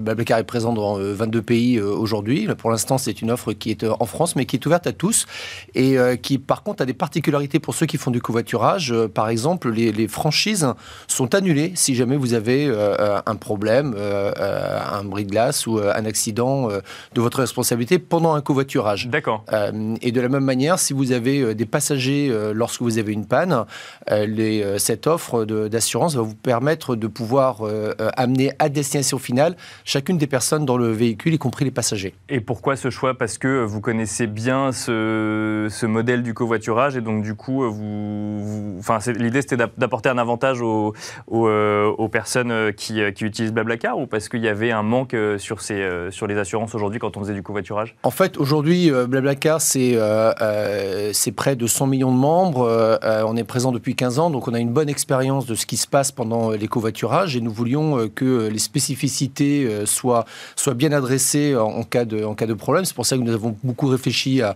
Blablacar 0.00 0.38
est 0.38 0.44
présent 0.44 0.72
dans 0.72 0.98
22 0.98 1.42
pays 1.42 1.80
aujourd'hui. 1.80 2.48
Pour 2.58 2.70
l'instant, 2.70 2.98
c'est 2.98 3.22
une 3.22 3.30
offre 3.30 3.52
qui 3.52 3.70
est 3.70 3.84
en 3.84 4.06
France, 4.06 4.36
mais 4.36 4.44
qui 4.44 4.56
est 4.56 4.66
ouverte 4.66 4.86
à 4.86 4.92
tous 4.92 5.26
et 5.74 5.96
qui, 6.22 6.38
par 6.38 6.62
contre, 6.62 6.82
a 6.82 6.86
des 6.86 6.94
particularités 6.94 7.58
pour 7.58 7.74
ceux 7.74 7.86
qui 7.86 7.96
font 7.96 8.10
du 8.10 8.20
covoiturage. 8.20 8.94
par 9.14 9.28
exemple, 9.28 9.70
les, 9.70 9.92
les, 9.92 10.08
franchises 10.08 10.66
sont 11.06 11.34
annulées 11.34 11.72
si 11.74 11.94
jamais 11.94 12.16
vous 12.16 12.34
avez 12.34 12.70
un 13.26 13.36
problème, 13.36 13.94
un 13.96 15.04
bris 15.04 15.24
de 15.24 15.30
glace 15.30 15.66
ou 15.66 15.78
un 15.78 16.04
accident 16.04 16.68
de 16.68 17.20
votre 17.20 17.46
responsabilité 17.68 17.98
pendant 17.98 18.34
un 18.34 18.40
covoiturage. 18.40 19.08
D'accord. 19.08 19.44
Euh, 19.52 19.94
et 20.00 20.12
de 20.12 20.20
la 20.20 20.28
même 20.28 20.44
manière, 20.44 20.78
si 20.78 20.92
vous 20.92 21.12
avez 21.12 21.40
euh, 21.40 21.54
des 21.54 21.66
passagers 21.66 22.28
euh, 22.30 22.52
lorsque 22.54 22.80
vous 22.80 22.98
avez 22.98 23.12
une 23.12 23.26
panne, 23.26 23.64
les, 24.10 24.78
cette 24.78 25.06
offre 25.06 25.44
d'assurance 25.44 26.14
va 26.14 26.22
vous 26.22 26.34
permettre 26.34 26.96
de 26.96 27.06
pouvoir 27.06 27.62
amener 28.16 28.52
à 28.58 28.68
destination 28.68 29.18
finale 29.18 29.56
chacune 29.84 30.18
des 30.18 30.26
personnes 30.26 30.64
dans 30.64 30.76
le 30.76 30.90
véhicule, 30.90 31.34
y 31.34 31.38
compris 31.38 31.64
les 31.64 31.70
passagers. 31.70 32.14
Et 32.28 32.40
pourquoi 32.40 32.76
ce 32.76 32.90
choix? 32.90 33.16
Parce 33.16 33.38
que 33.38 33.64
vous 33.64 33.80
connaissez 33.80 34.26
bien 34.26 34.72
ce, 34.72 35.66
ce, 35.70 35.86
modèle 35.86 36.22
du 36.22 36.34
covoiturage 36.34 36.96
et 36.96 37.00
donc 37.00 37.22
du 37.22 37.34
coup, 37.34 37.62
vous, 37.70 38.76
enfin, 38.78 38.98
l'idée 39.12 39.42
c'était 39.42 39.56
d'apporter 39.56 40.08
un 40.08 40.18
avantage 40.18 40.60
aux, 40.62 40.94
aux, 41.26 42.08
personnes 42.08 42.72
qui, 42.72 43.00
qui, 43.12 43.24
utilisent 43.24 43.52
Blablacar 43.52 43.98
ou 43.98 44.06
parce 44.06 44.28
qu'il 44.28 44.42
y 44.42 44.48
avait 44.48 44.70
un 44.70 44.82
manque 44.82 45.16
sur, 45.38 45.60
ces, 45.60 46.08
sur 46.10 46.26
les 46.26 46.38
assurances 46.38 46.74
aujourd'hui 46.74 46.98
quand 46.98 47.16
on 47.16 47.20
faisait 47.20 47.34
du 47.34 47.42
covoiturage? 47.42 47.57
En 48.02 48.10
fait, 48.10 48.36
aujourd'hui, 48.38 48.90
Blablacar, 49.08 49.60
c'est 49.60 49.98
c'est 51.12 51.32
près 51.32 51.56
de 51.56 51.66
100 51.66 51.86
millions 51.86 52.12
de 52.12 52.16
membres. 52.16 52.98
on 53.02 53.36
est 53.36 53.44
présent 53.44 53.72
depuis 53.72 53.94
15 53.94 54.18
ans, 54.18 54.30
donc 54.30 54.48
on 54.48 54.54
a 54.54 54.58
une 54.58 54.72
bonne 54.72 54.88
expérience 54.88 55.46
de 55.46 55.54
ce 55.54 55.66
qui 55.66 55.76
se 55.76 55.86
passe 55.86 56.12
pendant 56.12 56.50
les 56.50 56.68
covoiturages 56.68 57.36
et 57.36 57.40
nous 57.40 57.50
voulions 57.50 58.08
que 58.08 58.48
les 58.48 58.58
spécificités 58.58 59.68
soient, 59.86 60.24
soient 60.56 60.74
bien 60.74 60.92
adressées 60.92 61.56
en, 61.56 61.82
cas, 61.82 62.04
de, 62.04 62.24
en 62.24 62.34
cas 62.34 62.46
de 62.46 62.54
problème. 62.54 62.84
C'est 62.84 62.94
pour 62.94 63.06
ça 63.06 63.16
que 63.16 63.22
nous 63.22 63.32
avons 63.32 63.56
beaucoup 63.64 63.88
réfléchi 63.88 64.42
à, 64.42 64.54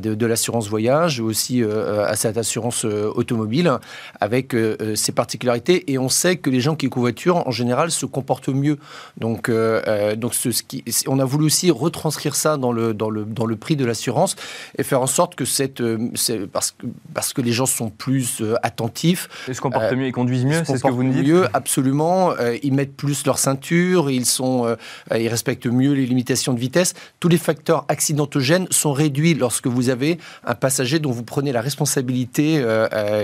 de, 0.00 0.26
l'assurance 0.26 0.68
voyage, 0.68 1.20
aussi 1.20 1.62
à 1.62 2.16
cette 2.16 2.36
assurance 2.36 2.84
automobile, 2.84 3.72
avec 4.20 4.54
ses 4.94 5.12
particularités. 5.12 5.90
Et 5.92 5.98
on 5.98 6.08
sait 6.08 6.36
que 6.36 6.50
les 6.50 6.60
gens 6.60 6.76
qui 6.76 6.88
covoiturent, 6.88 7.46
en 7.46 7.50
général, 7.50 7.90
se 7.90 8.06
comportent 8.06 8.48
mieux. 8.48 8.78
Donc, 9.18 9.50
donc 10.16 10.34
ce 10.34 10.62
qui, 10.62 10.84
on 11.06 11.18
a 11.18 11.24
voulu 11.24 11.46
aussi 11.46 11.70
retranscrire 11.70 12.36
ça 12.36 12.43
dans 12.44 12.72
le, 12.72 12.94
dans 12.94 13.10
le, 13.10 13.24
dans 13.24 13.46
le 13.46 13.56
prix 13.56 13.76
de 13.76 13.84
l'assurance 13.84 14.36
et 14.78 14.82
faire 14.82 15.00
en 15.00 15.06
sorte 15.06 15.34
que 15.34 15.44
cette, 15.44 15.82
parce, 16.52 16.72
que, 16.72 16.86
parce 17.12 17.32
que 17.32 17.40
les 17.40 17.52
gens 17.52 17.66
sont 17.66 17.90
plus 17.90 18.42
attentifs. 18.62 19.28
Ils 19.48 19.54
se 19.54 19.60
comportent 19.60 19.92
mieux, 19.92 20.06
ils 20.06 20.12
conduisent 20.12 20.44
mieux, 20.44 20.62
c'est 20.64 20.76
ce 20.76 20.82
que 20.82 20.90
vous 20.90 21.02
nous 21.02 21.12
dites 21.12 21.26
mieux, 21.26 21.46
absolument. 21.54 22.34
ils 22.62 22.72
mettent 22.72 22.96
plus 22.96 23.26
leur 23.26 23.38
ceinture, 23.38 24.10
ils, 24.10 24.26
sont, 24.26 24.76
ils 25.14 25.28
respectent 25.28 25.66
mieux 25.66 25.92
les 25.92 26.06
limitations 26.06 26.52
de 26.52 26.60
vitesse. 26.60 26.94
Tous 27.20 27.28
les 27.28 27.38
facteurs 27.38 27.84
accidentogènes 27.88 28.66
sont 28.70 28.92
réduits 28.92 29.34
lorsque 29.34 29.66
vous 29.66 29.88
avez 29.88 30.18
un 30.44 30.54
passager 30.54 30.98
dont 30.98 31.10
vous 31.10 31.24
prenez 31.24 31.52
la 31.52 31.60
responsabilité 31.60 32.64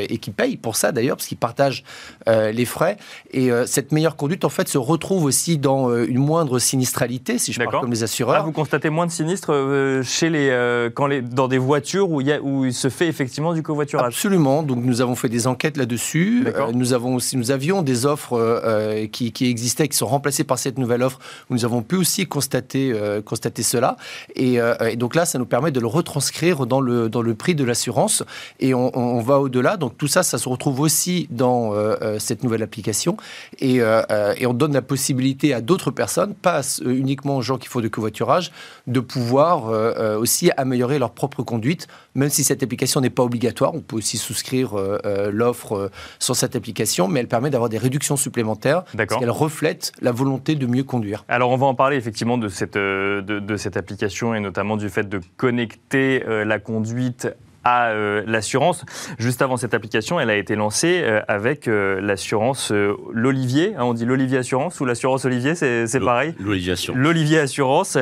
et 0.08 0.18
qui 0.18 0.30
paye 0.30 0.56
pour 0.56 0.76
ça 0.76 0.92
d'ailleurs, 0.92 1.16
parce 1.16 1.28
qu'il 1.28 1.38
partage 1.38 1.84
les 2.26 2.64
frais. 2.64 2.96
Et 3.32 3.50
cette 3.66 3.92
meilleure 3.92 4.16
conduite, 4.16 4.44
en 4.44 4.50
fait, 4.50 4.68
se 4.68 4.78
retrouve 4.78 5.24
aussi 5.24 5.58
dans 5.58 5.94
une 6.04 6.18
moindre 6.18 6.58
sinistralité, 6.58 7.38
si 7.38 7.52
je 7.52 7.60
parle 7.60 7.80
comme 7.80 7.90
les 7.90 8.02
assureurs. 8.02 8.36
Ah, 8.40 8.42
vous 8.42 8.52
constatez 8.52 8.90
moins 8.90 9.06
de 9.06 9.09
sinistres 9.10 9.52
euh, 9.52 10.02
chez 10.02 10.30
les, 10.30 10.48
euh, 10.50 10.90
quand 10.92 11.06
les, 11.06 11.20
dans 11.20 11.48
des 11.48 11.58
voitures 11.58 12.10
où, 12.10 12.20
il 12.20 12.28
y 12.28 12.32
a, 12.32 12.40
où 12.40 12.64
il 12.64 12.72
se 12.72 12.88
fait 12.88 13.08
effectivement 13.08 13.52
du 13.52 13.62
covoiturage 13.62 14.06
Absolument. 14.06 14.62
Donc 14.62 14.84
nous 14.84 15.00
avons 15.00 15.14
fait 15.14 15.28
des 15.28 15.46
enquêtes 15.46 15.76
là-dessus. 15.76 16.44
Euh, 16.46 16.72
nous, 16.72 16.92
avons 16.92 17.16
aussi, 17.16 17.36
nous 17.36 17.50
avions 17.50 17.82
des 17.82 18.06
offres 18.06 19.08
qui, 19.12 19.32
qui, 19.32 19.46
existaient, 19.46 19.88
qui 19.88 19.96
sont 19.96 20.06
remplacées 20.06 20.44
par 20.44 20.58
cette 20.58 20.78
nouvelle 20.78 21.02
offre, 21.02 21.18
où 21.50 21.54
nous 21.54 21.64
avons 21.64 21.82
pu 21.82 21.96
aussi 21.96 22.26
constater, 22.26 22.94
constater 23.24 23.62
cela. 23.62 23.96
Et, 24.36 24.58
et, 24.86 24.96
donc 24.96 25.14
là, 25.14 25.24
ça 25.24 25.38
nous 25.38 25.46
permet 25.46 25.70
de 25.70 25.80
le 25.80 25.86
retranscrire 25.86 26.66
dans 26.66 26.80
le, 26.80 27.08
dans 27.08 27.22
le 27.22 27.34
prix 27.34 27.54
de 27.54 27.64
l'assurance. 27.64 28.22
Et 28.60 28.74
on, 28.74 28.96
on, 28.96 29.20
va 29.20 29.40
au-delà. 29.40 29.76
Donc 29.76 29.98
tout 29.98 30.08
ça, 30.08 30.22
ça 30.22 30.38
se 30.38 30.48
retrouve 30.48 30.80
aussi 30.80 31.26
dans 31.30 31.74
cette 32.18 32.44
nouvelle 32.44 32.62
application. 32.62 33.16
Et, 33.58 33.76
et 33.76 34.46
on 34.46 34.54
donne 34.54 34.72
la 34.72 34.82
possibilité 34.82 35.52
à 35.54 35.60
d'autres 35.60 35.90
personnes, 35.90 36.34
pas 36.34 36.62
uniquement 36.84 37.38
aux 37.38 37.42
gens 37.42 37.58
qui 37.58 37.68
font 37.68 37.80
du 37.80 37.90
covoiturage, 37.90 38.52
de 38.86 38.99
pouvoir 39.00 39.68
euh, 39.68 39.92
euh, 39.96 40.18
aussi 40.18 40.50
améliorer 40.56 40.98
leur 40.98 41.12
propre 41.12 41.42
conduite, 41.42 41.88
même 42.14 42.30
si 42.30 42.44
cette 42.44 42.62
application 42.62 43.00
n'est 43.00 43.10
pas 43.10 43.22
obligatoire. 43.22 43.74
On 43.74 43.80
peut 43.80 43.96
aussi 43.96 44.18
souscrire 44.18 44.74
euh, 44.74 45.30
l'offre 45.32 45.90
sur 46.18 46.36
cette 46.36 46.56
application, 46.56 47.08
mais 47.08 47.20
elle 47.20 47.28
permet 47.28 47.50
d'avoir 47.50 47.68
des 47.68 47.78
réductions 47.78 48.16
supplémentaires, 48.16 48.84
parce 48.96 49.18
qu'elle 49.18 49.30
reflète 49.30 49.92
la 50.00 50.12
volonté 50.12 50.54
de 50.54 50.66
mieux 50.66 50.84
conduire. 50.84 51.24
Alors 51.28 51.50
on 51.50 51.56
va 51.56 51.66
en 51.66 51.74
parler 51.74 51.96
effectivement 51.96 52.38
de 52.38 52.48
cette, 52.48 52.76
de, 52.76 53.20
de 53.20 53.56
cette 53.56 53.76
application 53.76 54.34
et 54.34 54.40
notamment 54.40 54.76
du 54.76 54.88
fait 54.88 55.08
de 55.08 55.20
connecter 55.36 56.22
la 56.26 56.58
conduite 56.58 57.28
à 57.64 57.88
euh, 57.88 58.22
l'assurance. 58.26 58.84
Juste 59.18 59.42
avant 59.42 59.56
cette 59.56 59.74
application, 59.74 60.18
elle 60.18 60.30
a 60.30 60.36
été 60.36 60.54
lancée 60.56 61.00
euh, 61.02 61.20
avec 61.28 61.68
euh, 61.68 62.00
l'assurance 62.00 62.72
l'Olivier. 63.12 63.74
Hein, 63.76 63.84
on 63.84 63.94
dit 63.94 64.04
l'Olivier 64.04 64.38
Assurance 64.38 64.80
ou 64.80 64.84
l'assurance 64.84 65.24
Olivier, 65.24 65.54
c'est 65.54 66.00
pareil 66.00 66.34
L'Olivier 66.38 66.72
Assurance. 66.72 67.00
L'Olivier 67.00 67.38
Assurance. 67.40 67.98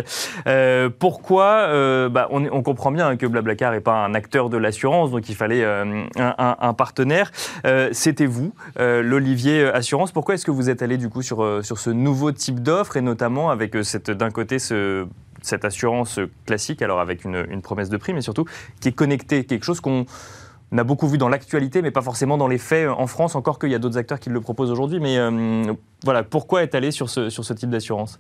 pourquoi 0.99 2.09
bah, 2.09 2.29
on, 2.31 2.45
on, 2.47 2.63
comprend 2.63 2.93
bien 2.93 3.17
que 3.17 3.27
Blablacar 3.27 3.73
n'est 3.73 3.81
pas 3.81 4.05
un 4.05 4.15
acteur 4.15 4.51
de 4.51 4.57
l'assurance, 4.57 5.11
donc 5.11 5.29
il 5.29 5.35
fallait 5.35 5.65
un, 5.65 6.07
un, 6.17 6.75
partenaire. 6.75 7.31
C'était 7.93 8.27
vous, 8.27 8.53
l'Olivier 8.79 9.65
Assurance. 9.65 10.13
Pourquoi 10.13 10.35
est-ce 10.35 10.45
que 10.45 10.51
vous 10.51 10.71
êtes 10.71 10.83
allé 10.83 10.97
du 10.97 11.09
coup 11.09 11.23
sur, 11.23 11.65
sur 11.65 11.79
ce 11.79 11.91
nouveau 11.91 12.33
type 12.33 12.61
d'offre 12.61 12.97
et 12.97 13.03
notamment 13.03 13.51
avec 13.51 13.77
d'un 13.77 14.31
côté 14.31 14.59
ce 14.59 15.07
cette 15.43 15.65
assurance 15.65 16.21
classique, 16.47 16.83
alors 16.83 17.01
avec 17.01 17.25
une, 17.25 17.63
promesse 17.63 17.89
de 17.89 17.97
prix, 17.97 18.13
mais 18.13 18.23
surtout 18.23 18.45
qui 18.81 18.89
est 18.89 18.93
connectée, 18.93 19.45
quelque 19.45 19.65
chose 19.65 19.81
qu'on 19.81 20.07
a 20.77 20.85
beaucoup 20.85 21.09
vu 21.09 21.19
dans 21.19 21.29
l'actualité, 21.29 21.83
mais 21.83 21.91
pas 21.91 22.03
forcément 22.03 22.39
dans 22.39 22.49
les 22.49 22.59
faits 22.59 22.89
en 22.89 23.07
France, 23.07 23.35
encore 23.35 23.59
qu'il 23.59 23.71
y 23.71 23.75
a 23.75 23.79
d'autres 23.79 23.99
acteurs 23.99 24.21
qui 24.21 24.31
le 24.31 24.41
proposent 24.41 24.71
aujourd'hui. 24.71 25.01
Mais 25.01 25.19
euh, 25.19 25.73
voilà, 26.05 26.23
pourquoi 26.23 26.63
être 26.63 26.75
allé 26.75 26.91
sur 26.91 27.11
ce, 27.11 27.31
sur 27.31 27.45
ce 27.45 27.53
type 27.53 27.71
d'assurance? 27.71 28.19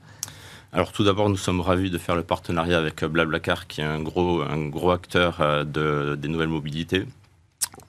Alors 0.72 0.92
tout 0.92 1.02
d'abord, 1.02 1.30
nous 1.30 1.36
sommes 1.36 1.60
ravis 1.60 1.90
de 1.90 1.98
faire 1.98 2.14
le 2.14 2.22
partenariat 2.22 2.78
avec 2.78 3.02
Blablacar, 3.04 3.66
qui 3.66 3.80
est 3.80 3.84
un 3.84 4.00
gros, 4.00 4.42
un 4.42 4.68
gros 4.68 4.90
acteur 4.90 5.40
euh, 5.40 5.64
de, 5.64 6.14
des 6.14 6.28
nouvelles 6.28 6.48
mobilités. 6.48 7.06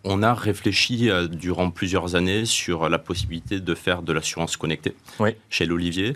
On 0.04 0.24
a 0.24 0.34
réfléchi 0.34 1.10
euh, 1.10 1.28
durant 1.28 1.72
plusieurs 1.72 2.15
années 2.15 2.46
sur 2.46 2.88
la 2.88 3.00
possibilité 3.00 3.60
de 3.60 3.76
faire 3.76 4.02
de 4.02 4.13
l'assurance 4.13 4.56
connectée 4.56 4.96
chez 5.50 5.65
l'Olivier. 5.65 6.15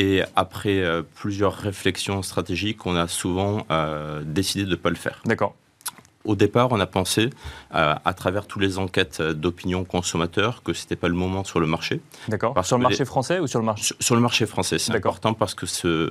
Et 0.00 0.22
après 0.34 0.78
euh, 0.78 1.02
plusieurs 1.02 1.54
réflexions 1.54 2.22
stratégiques, 2.22 2.86
on 2.86 2.96
a 2.96 3.06
souvent 3.06 3.66
euh, 3.70 4.22
décidé 4.24 4.64
de 4.64 4.70
ne 4.70 4.76
pas 4.76 4.88
le 4.88 4.96
faire. 4.96 5.20
D'accord. 5.26 5.54
Au 6.24 6.36
départ, 6.36 6.68
on 6.72 6.80
a 6.80 6.86
pensé, 6.86 7.28
euh, 7.74 7.94
à 8.02 8.14
travers 8.14 8.46
toutes 8.46 8.62
les 8.62 8.78
enquêtes 8.78 9.20
d'opinion 9.20 9.84
consommateur, 9.84 10.62
que 10.62 10.72
ce 10.72 10.84
n'était 10.84 10.96
pas 10.96 11.08
le 11.08 11.14
moment 11.14 11.44
sur 11.44 11.60
le 11.60 11.66
marché. 11.66 12.00
D'accord. 12.28 12.64
Sur 12.64 12.78
le 12.78 12.82
marché 12.82 13.04
français 13.04 13.40
ou 13.40 13.46
sur 13.46 13.58
le 13.58 13.66
marché 13.66 13.94
Sur, 14.00 14.14
le 14.14 14.22
marché 14.22 14.46
français, 14.46 14.78
c'est 14.78 14.94
important 14.94 15.34
parce 15.34 15.54
que 15.54 15.66
ce, 15.66 16.10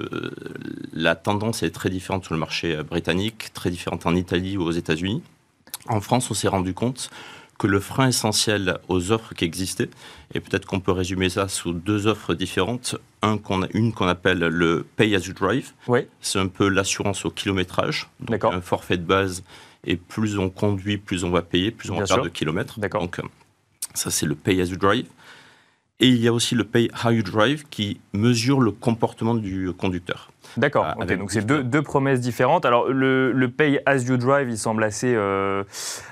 la 0.93 1.15
tendance 1.15 1.63
est 1.63 1.71
très 1.71 1.89
différente 1.89 2.25
sur 2.25 2.35
le 2.35 2.39
marché 2.39 2.83
britannique, 2.83 3.51
très 3.53 3.71
différente 3.71 4.05
en 4.05 4.13
Italie 4.13 4.55
ou 4.55 4.65
aux 4.65 4.71
États-Unis. 4.71 5.23
En 5.87 5.99
France, 5.99 6.29
on 6.29 6.35
s'est 6.35 6.47
rendu 6.47 6.75
compte 6.75 7.09
que 7.59 7.67
le 7.67 7.79
frein 7.79 8.07
essentiel 8.07 8.79
aux 8.87 9.11
offres 9.11 9.35
qui 9.35 9.45
existaient, 9.45 9.89
et 10.33 10.39
peut-être 10.39 10.65
qu'on 10.65 10.79
peut 10.79 10.93
résumer 10.93 11.29
ça 11.29 11.47
sous 11.47 11.73
deux 11.73 12.07
offres 12.07 12.33
différentes. 12.33 12.95
Un 13.21 13.37
qu'on 13.37 13.67
une 13.73 13.93
qu'on 13.93 14.07
appelle 14.07 14.39
le 14.39 14.85
Pay 14.95 15.13
as 15.13 15.27
you 15.27 15.33
drive. 15.33 15.73
Oui. 15.87 16.07
C'est 16.21 16.39
un 16.39 16.47
peu 16.47 16.69
l'assurance 16.69 17.25
au 17.25 17.29
kilométrage. 17.29 18.09
Donc 18.21 18.43
un 18.45 18.61
forfait 18.61 18.97
de 18.97 19.03
base. 19.03 19.43
Et 19.85 19.97
plus 19.97 20.39
on 20.39 20.49
conduit, 20.49 20.97
plus 20.97 21.23
on 21.23 21.29
va 21.29 21.41
payer, 21.41 21.71
plus 21.71 21.91
on 21.91 21.99
va 21.99 22.05
faire 22.05 22.21
de 22.21 22.29
kilomètres. 22.29 22.79
Donc 22.79 23.21
ça, 23.93 24.09
c'est 24.09 24.25
le 24.25 24.35
Pay 24.35 24.61
as 24.61 24.65
you 24.65 24.77
drive. 24.77 25.05
Et 26.01 26.07
il 26.07 26.17
y 26.17 26.27
a 26.27 26.33
aussi 26.33 26.55
le 26.55 26.63
Pay 26.63 26.89
how 27.03 27.11
you 27.11 27.23
drive 27.23 27.65
qui 27.69 27.99
mesure 28.13 28.61
le 28.61 28.71
comportement 28.71 29.35
du 29.35 29.71
conducteur. 29.77 30.31
D'accord. 30.57 30.95
Euh, 31.01 31.17
donc 31.17 31.31
c'est 31.31 31.45
deux, 31.45 31.63
deux, 31.63 31.81
promesses 31.81 32.21
différentes. 32.21 32.65
Alors 32.65 32.87
le, 32.87 33.31
le, 33.31 33.49
Pay 33.49 33.81
as 33.85 33.97
you 34.03 34.17
drive, 34.17 34.49
il 34.49 34.57
semble 34.57 34.83
assez 34.83 35.13
euh, 35.13 35.63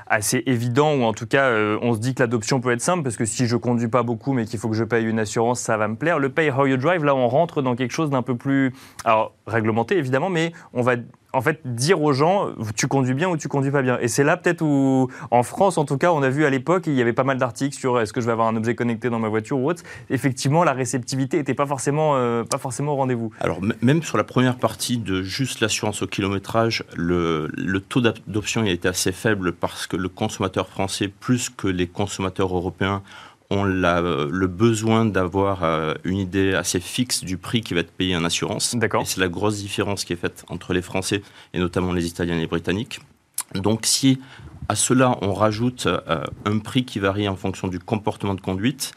assez 0.08 0.44
évident, 0.46 0.94
ou 0.94 1.04
en 1.04 1.14
tout 1.14 1.26
cas, 1.26 1.46
euh, 1.46 1.78
on 1.82 1.94
se 1.94 2.00
dit 2.00 2.14
que 2.14 2.22
l'adoption 2.22 2.60
peut 2.60 2.72
être 2.72 2.82
simple, 2.82 3.04
parce 3.04 3.18
que 3.18 3.26
si 3.26 3.48
je 3.48 3.56
conduis 3.56 3.88
pas 3.88 4.04
beaucoup, 4.04 4.34
mais 4.34 4.46
qu'il 4.46 4.60
faut 4.60 4.70
que 4.70 4.76
je 4.76 4.84
paye 4.84 5.06
une 5.06 5.20
assurance, 5.20 5.60
ça 5.60 5.78
va 5.78 5.88
me 5.88 5.96
plaire. 5.96 6.20
Le 6.20 6.30
Pay 6.30 6.52
How 6.52 6.66
You 6.66 6.78
Drive, 6.78 7.04
là, 7.04 7.16
on 7.16 7.28
rentre 7.28 7.62
dans 7.62 7.76
quelque 7.76 7.92
chose 7.92 8.10
d'un 8.10 8.22
peu 8.22 8.36
plus, 8.36 8.74
alors 9.06 9.34
réglementé 9.48 9.98
évidemment, 9.98 10.30
mais 10.30 10.52
on 10.74 10.82
va 10.82 10.96
en 11.34 11.42
fait 11.42 11.60
dire 11.66 12.02
aux 12.02 12.14
gens 12.14 12.50
tu 12.76 12.88
conduis 12.88 13.14
bien 13.14 13.30
ou 13.30 13.38
tu 13.38 13.48
conduis 13.48 13.72
pas 13.72 13.82
bien. 13.82 13.98
Et 14.00 14.08
c'est 14.08 14.24
là 14.24 14.38
peut-être 14.38 14.62
où, 14.62 15.10
en 15.32 15.44
France 15.44 15.78
en 15.78 15.86
tout 15.86 15.98
cas, 15.98 16.12
on 16.12 16.24
a 16.24 16.30
vu 16.30 16.46
à 16.46 16.50
l'époque, 16.50 16.88
il 16.88 16.94
y 16.94 17.02
avait 17.02 17.14
pas 17.14 17.24
mal 17.24 17.38
d'articles 17.38 17.78
sur 17.78 18.00
est-ce 18.00 18.14
que 18.14 18.22
je 18.22 18.26
vais 18.26 18.32
avoir 18.32 18.48
un 18.48 18.56
objet 18.56 18.76
connecté 18.76 19.10
dans 19.10 19.20
ma 19.20 19.30
voiture 19.30 19.58
ou 19.58 19.70
autre. 19.70 19.84
Effectivement, 20.10 20.64
la 20.64 20.74
réceptivité 20.74 21.38
n'était 21.38 21.54
pas 21.54 21.66
forcément, 21.66 22.16
euh, 22.16 22.44
pas 22.44 22.58
forcément 22.58 22.94
au 22.94 22.96
rendez-vous. 22.96 23.32
Alors 23.40 23.60
même 23.82 24.04
sur 24.04 24.18
la 24.18 24.24
première 24.24 24.58
partie 24.58 24.98
de 24.98 25.22
juste 25.22 25.60
l'assurance 25.60 26.02
au 26.02 26.08
kilométrage, 26.08 26.84
le, 26.96 27.50
le 27.56 27.80
taux 27.80 28.02
d'adoption 28.02 28.62
a 28.64 28.70
été 28.70 28.88
assez 28.88 29.12
faible 29.12 29.54
parce 29.54 29.88
que 29.88 29.98
le 29.98 30.10
consommateur 30.10 30.68
français, 30.68 31.08
plus 31.08 31.50
que 31.50 31.68
les 31.68 31.88
consommateurs 31.88 32.56
européens, 32.56 33.02
ont 33.50 33.64
le 33.64 34.46
besoin 34.48 35.06
d'avoir 35.06 35.64
euh, 35.64 35.94
une 36.04 36.18
idée 36.18 36.54
assez 36.54 36.80
fixe 36.80 37.24
du 37.24 37.38
prix 37.38 37.62
qui 37.62 37.74
va 37.74 37.80
être 37.80 37.92
payé 37.92 38.16
en 38.16 38.24
assurance. 38.24 38.76
D'accord. 38.76 39.04
Et 39.04 39.06
c'est 39.06 39.22
la 39.22 39.30
grosse 39.30 39.58
différence 39.58 40.04
qui 40.04 40.14
est 40.14 40.18
faite 40.18 40.44
entre 40.50 40.74
les 40.74 40.82
Français 40.82 41.22
et 41.54 41.60
notamment 41.60 41.94
les 41.94 42.08
Italiens 42.08 42.36
et 42.36 42.42
les 42.42 42.48
Britanniques. 42.48 43.00
Donc 43.56 43.86
si 43.86 44.20
à 44.68 44.76
cela 44.76 45.18
on 45.22 45.34
rajoute 45.34 45.86
euh, 45.86 46.26
un 46.46 46.60
prix 46.60 46.84
qui 46.84 47.00
varie 47.00 47.30
en 47.30 47.38
fonction 47.38 47.70
du 47.70 47.80
comportement 47.80 48.36
de 48.36 48.42
conduite, 48.42 48.92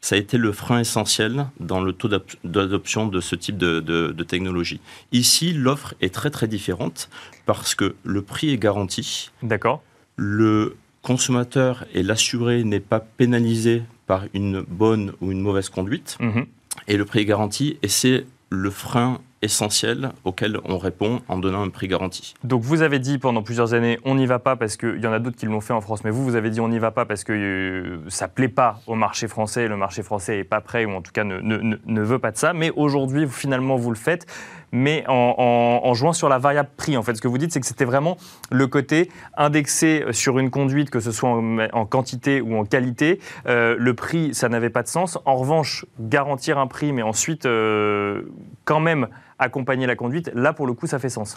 ça 0.00 0.14
a 0.14 0.18
été 0.18 0.38
le 0.38 0.52
frein 0.52 0.78
essentiel 0.78 1.46
dans 1.58 1.80
le 1.80 1.92
taux 1.92 2.08
d'adoption 2.44 3.08
de 3.08 3.20
ce 3.20 3.34
type 3.34 3.56
de, 3.56 3.80
de 3.80 4.22
technologie. 4.22 4.80
Ici, 5.10 5.52
l'offre 5.52 5.94
est 6.00 6.14
très 6.14 6.30
très 6.30 6.46
différente 6.46 7.08
parce 7.44 7.74
que 7.74 7.96
le 8.04 8.22
prix 8.22 8.50
est 8.50 8.58
garanti. 8.58 9.32
D'accord 9.42 9.82
le 10.16 10.76
consommateur 11.02 11.84
et 11.94 12.02
l'assuré 12.02 12.64
n'est 12.64 12.80
pas 12.80 13.00
pénalisé 13.00 13.82
par 14.06 14.24
une 14.34 14.62
bonne 14.62 15.12
ou 15.20 15.32
une 15.32 15.40
mauvaise 15.40 15.68
conduite. 15.68 16.16
Mhm. 16.20 16.46
Et 16.88 16.96
le 16.96 17.04
prix 17.04 17.20
est 17.20 17.24
garanti 17.24 17.78
et 17.82 17.88
c'est 17.88 18.26
le 18.50 18.70
frein 18.70 19.18
essentiel 19.42 20.12
auquel 20.24 20.58
on 20.64 20.78
répond 20.78 21.20
en 21.28 21.38
donnant 21.38 21.62
un 21.62 21.68
prix 21.68 21.88
garanti. 21.88 22.34
Donc 22.42 22.62
vous 22.62 22.82
avez 22.82 22.98
dit 22.98 23.18
pendant 23.18 23.42
plusieurs 23.42 23.74
années 23.74 23.98
on 24.04 24.14
n'y 24.14 24.26
va 24.26 24.38
pas 24.38 24.56
parce 24.56 24.76
qu'il 24.76 25.00
y 25.00 25.06
en 25.06 25.12
a 25.12 25.18
d'autres 25.18 25.36
qui 25.36 25.46
l'ont 25.46 25.60
fait 25.60 25.72
en 25.72 25.80
France, 25.80 26.04
mais 26.04 26.10
vous, 26.10 26.24
vous 26.24 26.36
avez 26.36 26.50
dit 26.50 26.60
on 26.60 26.68
n'y 26.68 26.78
va 26.78 26.90
pas 26.90 27.04
parce 27.04 27.24
que 27.24 27.32
euh, 27.32 27.98
ça 28.08 28.28
plaît 28.28 28.48
pas 28.48 28.80
au 28.86 28.94
marché 28.94 29.28
français, 29.28 29.68
le 29.68 29.76
marché 29.76 30.02
français 30.02 30.38
n'est 30.38 30.44
pas 30.44 30.60
prêt 30.60 30.84
ou 30.84 30.92
en 30.92 31.02
tout 31.02 31.12
cas 31.12 31.24
ne, 31.24 31.38
ne, 31.40 31.76
ne 31.84 32.02
veut 32.02 32.18
pas 32.18 32.30
de 32.30 32.36
ça, 32.36 32.52
mais 32.52 32.70
aujourd'hui 32.70 33.26
finalement 33.28 33.76
vous 33.76 33.90
le 33.90 33.96
faites. 33.96 34.26
Mais 34.72 35.04
en, 35.08 35.94
jouant 35.94 36.12
sur 36.12 36.28
la 36.28 36.38
variable 36.38 36.70
prix. 36.76 36.96
En 36.96 37.02
fait, 37.02 37.14
ce 37.14 37.22
que 37.22 37.28
vous 37.28 37.38
dites, 37.38 37.52
c'est 37.52 37.60
que 37.60 37.66
c'était 37.66 37.84
vraiment 37.84 38.16
le 38.50 38.66
côté 38.66 39.10
indexé 39.36 40.04
sur 40.12 40.38
une 40.38 40.50
conduite, 40.50 40.90
que 40.90 41.00
ce 41.00 41.12
soit 41.12 41.30
en, 41.30 41.86
quantité 41.86 42.40
ou 42.40 42.56
en 42.56 42.64
qualité. 42.64 43.20
Euh, 43.46 43.76
le 43.78 43.94
prix, 43.94 44.34
ça 44.34 44.48
n'avait 44.48 44.70
pas 44.70 44.82
de 44.82 44.88
sens. 44.88 45.18
En 45.24 45.36
revanche, 45.36 45.86
garantir 46.00 46.58
un 46.58 46.66
prix, 46.66 46.92
mais 46.92 47.02
ensuite 47.02 47.46
euh, 47.46 48.22
quand 48.64 48.80
même 48.80 49.08
accompagner 49.38 49.86
la 49.86 49.96
conduite, 49.96 50.30
là, 50.34 50.52
pour 50.52 50.66
le 50.66 50.72
coup, 50.72 50.86
ça 50.86 50.98
fait 50.98 51.10
sens. 51.10 51.36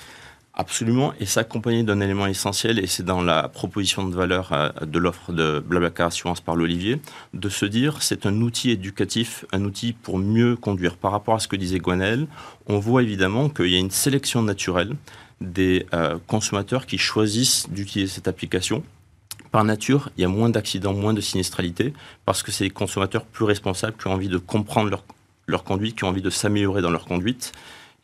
Absolument, 0.60 1.14
et 1.22 1.26
s'accompagner 1.26 1.84
d'un 1.84 2.02
élément 2.02 2.28
essentiel, 2.28 2.80
et 2.80 2.88
c'est 2.88 3.04
dans 3.04 3.22
la 3.22 3.48
proposition 3.48 4.06
de 4.06 4.14
valeur 4.14 4.52
euh, 4.52 4.68
de 4.86 5.00
l'offre 5.00 5.32
de 5.32 5.64
Blablacar 5.66 6.08
Assurance 6.08 6.42
par 6.42 6.58
l'Olivier, 6.58 7.00
de 7.34 7.48
se 7.48 7.66
dire 7.66 8.02
c'est 8.02 8.26
un 8.26 8.42
outil 8.42 8.72
éducatif, 8.72 9.46
un 9.54 9.64
outil 9.64 9.94
pour 9.94 10.18
mieux 10.18 10.58
conduire. 10.58 10.98
Par 10.98 11.14
rapport 11.14 11.36
à 11.36 11.40
ce 11.40 11.48
que 11.48 11.56
disait 11.56 11.80
Gwenaël, 11.80 12.28
on 12.68 12.78
voit 12.78 13.04
évidemment 13.04 13.48
qu'il 13.48 13.68
y 13.68 13.76
a 13.78 13.80
une 13.80 13.90
sélection 13.90 14.42
naturelle 14.42 14.98
des 15.40 15.86
euh, 15.94 16.18
consommateurs 16.28 16.86
qui 16.88 16.98
choisissent 16.98 17.70
d'utiliser 17.70 18.12
cette 18.12 18.28
application. 18.28 18.84
Par 19.52 19.64
nature, 19.64 20.10
il 20.18 20.24
y 20.24 20.26
a 20.26 20.28
moins 20.28 20.50
d'accidents, 20.50 20.94
moins 20.94 21.14
de 21.14 21.22
sinistralité, 21.22 21.94
parce 22.26 22.44
que 22.44 22.52
c'est 22.52 22.66
des 22.66 22.70
consommateurs 22.70 23.24
plus 23.24 23.46
responsables 23.46 23.96
qui 23.96 24.08
ont 24.08 24.14
envie 24.14 24.28
de 24.28 24.38
comprendre 24.38 24.90
leur, 24.90 25.06
leur 25.48 25.64
conduite, 25.64 25.96
qui 25.96 26.04
ont 26.04 26.10
envie 26.10 26.22
de 26.22 26.30
s'améliorer 26.30 26.82
dans 26.82 26.92
leur 26.92 27.06
conduite 27.06 27.54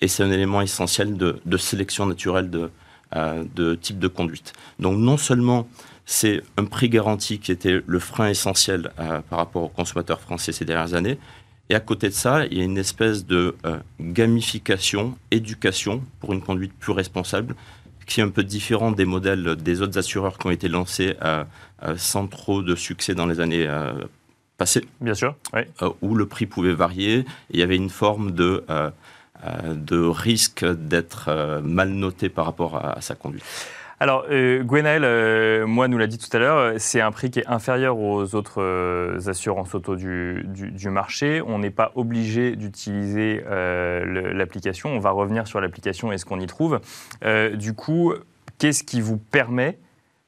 et 0.05 0.07
c'est 0.07 0.21
un 0.21 0.31
élément 0.31 0.61
essentiel 0.61 1.17
de, 1.17 1.57
sélection 1.57 2.05
naturelle 2.05 2.51
de, 2.51 2.69
euh, 3.15 3.43
de 3.55 3.73
type 3.73 3.97
de 3.97 4.07
conduite. 4.07 4.53
Donc 4.77 4.99
non 4.99 5.17
seulement 5.17 5.67
c'est 6.05 6.43
un 6.57 6.65
prix 6.65 6.89
garanti 6.89 7.39
qui 7.39 7.51
était 7.51 7.81
le 7.83 7.99
frein 7.99 8.29
essentiel 8.29 8.91
euh, 8.99 9.21
par 9.27 9.39
rapport 9.39 9.63
aux 9.63 9.69
consommateurs 9.69 10.21
français 10.21 10.51
ces 10.51 10.63
dernières 10.63 10.93
années, 10.93 11.17
et 11.71 11.75
à 11.75 11.79
côté 11.79 12.09
de 12.09 12.13
ça, 12.13 12.45
il 12.45 12.59
y 12.59 12.61
a 12.61 12.63
une 12.63 12.77
espèce 12.77 13.25
de 13.25 13.55
euh, 13.65 13.77
gamification, 13.99 15.17
éducation 15.31 16.03
pour 16.19 16.33
une 16.33 16.41
conduite 16.41 16.73
plus 16.79 16.91
responsable, 16.91 17.55
qui 18.05 18.19
est 18.19 18.23
un 18.23 18.29
peu 18.29 18.43
différent 18.43 18.91
des 18.91 19.05
modèles 19.05 19.55
des 19.55 19.81
autres 19.81 19.97
assureurs 19.97 20.37
qui 20.37 20.45
ont 20.45 20.51
été 20.51 20.67
lancés 20.67 21.15
sans 21.97 22.27
trop 22.27 22.61
de 22.61 22.75
succès 22.75 23.15
dans 23.15 23.25
les 23.25 23.39
années 23.39 23.67
passées. 24.59 24.85
Bien 25.01 25.15
sûr, 25.15 25.35
oui. 25.55 25.61
où 26.03 26.13
le 26.13 26.27
prix 26.27 26.45
pouvait 26.45 26.75
varier. 26.75 27.15
Et 27.15 27.25
il 27.49 27.59
y 27.59 27.63
avait 27.63 27.77
une 27.77 27.89
forme 27.89 28.29
de 28.29 28.63
de 29.75 29.97
risque 29.97 30.65
d'être 30.65 31.25
euh, 31.29 31.61
mal 31.61 31.89
noté 31.89 32.29
par 32.29 32.45
rapport 32.45 32.75
à, 32.75 33.01
sa 33.01 33.15
conduite. 33.15 33.43
Alors, 33.99 34.25
euh, 34.29 34.63
euh, 34.71 35.65
moi, 35.65 35.87
nous 35.87 35.97
l'a 35.97 36.07
dit 36.07 36.17
tout 36.17 36.35
à 36.35 36.39
l'heure, 36.39 36.73
c'est 36.77 36.99
un 36.99 37.11
prix 37.11 37.31
qui 37.31 37.39
est 37.39 37.47
inférieur 37.47 37.97
aux 37.97 38.35
autres 38.35 38.61
assurances 39.27 39.73
auto 39.73 39.95
du, 39.95 40.45
du, 40.45 40.89
marché. 40.89 41.41
On 41.41 41.59
n'est 41.59 41.69
pas 41.69 41.91
obligé 41.95 42.55
d'utiliser 42.57 43.41
l'application. 43.47 44.89
On 44.89 44.99
va 44.99 45.11
revenir 45.11 45.47
sur 45.47 45.61
l'application 45.61 46.11
et 46.11 46.17
ce 46.17 46.25
qu'on 46.25 46.41
y 46.41 46.47
trouve. 46.47 46.81
du 47.53 47.73
coup, 47.73 48.13
qu'est-ce 48.57 48.83
qui 48.83 48.99
vous 48.99 49.17
permet 49.17 49.79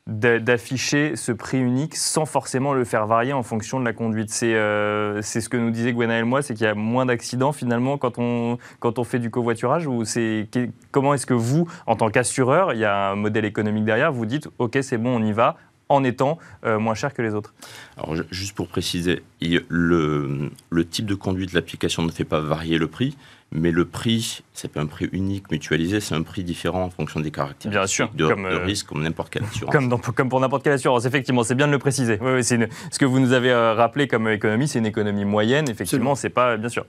d'afficher 0.07 1.17
ce 1.17 1.33
prix 1.33 1.59
unique 1.59 1.95
sans 1.95 2.25
forcément 2.25 2.73
le 2.73 2.85
faire 2.85 3.05
varier 3.07 3.33
en 3.33 3.43
fonction 3.43 3.79
de 3.79 3.85
la 3.85 3.91
conduite. 3.91 4.29
C'est 4.29 4.55
euh, 4.55 5.21
ce 5.21 5.49
que 5.49 5.57
nous 5.57 5.69
disait 5.69 5.91
Gwenaël 5.91 6.23
moi, 6.23 6.41
c'est 6.41 6.53
qu'il 6.53 6.65
y 6.65 6.69
a 6.69 6.75
moins 6.75 7.05
d'accidents 7.05 7.51
finalement 7.51 7.97
quand 7.97 8.17
on, 8.17 8.57
quand 8.79 8.99
on 8.99 9.03
fait 9.03 9.19
du 9.19 9.29
covoiturage 9.29 9.85
ou 9.85 10.05
c'est 10.05 10.47
comment 10.91 11.13
est-ce 11.13 11.25
que 11.25 11.33
vous, 11.33 11.67
en 11.85 11.95
tant 11.95 12.09
qu'assureur, 12.09 12.73
il 12.73 12.79
y 12.79 12.85
a 12.85 13.11
un 13.11 13.15
modèle 13.15 13.45
économique 13.45 13.83
derrière, 13.83 14.11
vous 14.11 14.25
dites 14.25 14.49
ok 14.59 14.79
c'est 14.81 14.97
bon 14.97 15.15
on 15.21 15.23
y 15.23 15.33
va 15.33 15.57
en 15.89 16.03
étant 16.03 16.37
euh, 16.65 16.79
moins 16.79 16.95
cher 16.95 17.13
que 17.13 17.21
les 17.21 17.33
autres 17.33 17.53
Alors 17.97 18.15
juste 18.31 18.55
pour 18.55 18.67
préciser, 18.67 19.23
le, 19.41 20.51
le 20.69 20.85
type 20.85 21.05
de 21.05 21.15
conduite 21.15 21.51
de 21.51 21.55
l'application 21.55 22.03
ne 22.03 22.11
fait 22.11 22.25
pas 22.25 22.39
varier 22.39 22.77
le 22.77 22.87
prix, 22.87 23.17
mais 23.51 23.71
le 23.71 23.85
prix, 23.85 24.43
c'est 24.53 24.69
pas 24.69 24.81
un 24.81 24.87
prix 24.87 25.07
unique 25.13 25.49
mutualisé, 25.49 26.01
c'est 26.01 26.15
un 26.15 26.21
prix 26.21 26.43
différent 26.43 26.83
en 26.83 26.89
fonction 26.89 27.21
des 27.21 27.31
caractéristiques 27.31 27.71
bien 27.71 27.87
sûr, 27.87 28.09
de, 28.13 28.27
comme, 28.27 28.45
euh, 28.45 28.63
risque, 28.63 28.87
comme 28.87 29.03
n'importe 29.03 29.29
quelle 29.29 29.45
assurance. 29.45 29.73
Comme, 29.73 29.99
comme 29.99 30.29
pour 30.29 30.41
n'importe 30.41 30.63
quelle 30.63 30.73
assurance, 30.73 31.05
effectivement, 31.05 31.43
c'est 31.43 31.55
bien 31.55 31.67
de 31.67 31.71
le 31.71 31.79
préciser. 31.79 32.19
Oui, 32.21 32.43
ce 32.43 32.99
que 32.99 33.05
vous 33.05 33.19
nous 33.19 33.31
avez 33.31 33.51
euh, 33.51 33.73
rappelé 33.73 34.07
comme 34.07 34.27
économie, 34.27 34.67
c'est 34.67 34.79
une 34.79 34.85
économie 34.85 35.23
moyenne, 35.23 35.69
effectivement, 35.69 36.15
c'est 36.15 36.29
pas, 36.29 36.57
bien 36.57 36.69
sûr. 36.69 36.85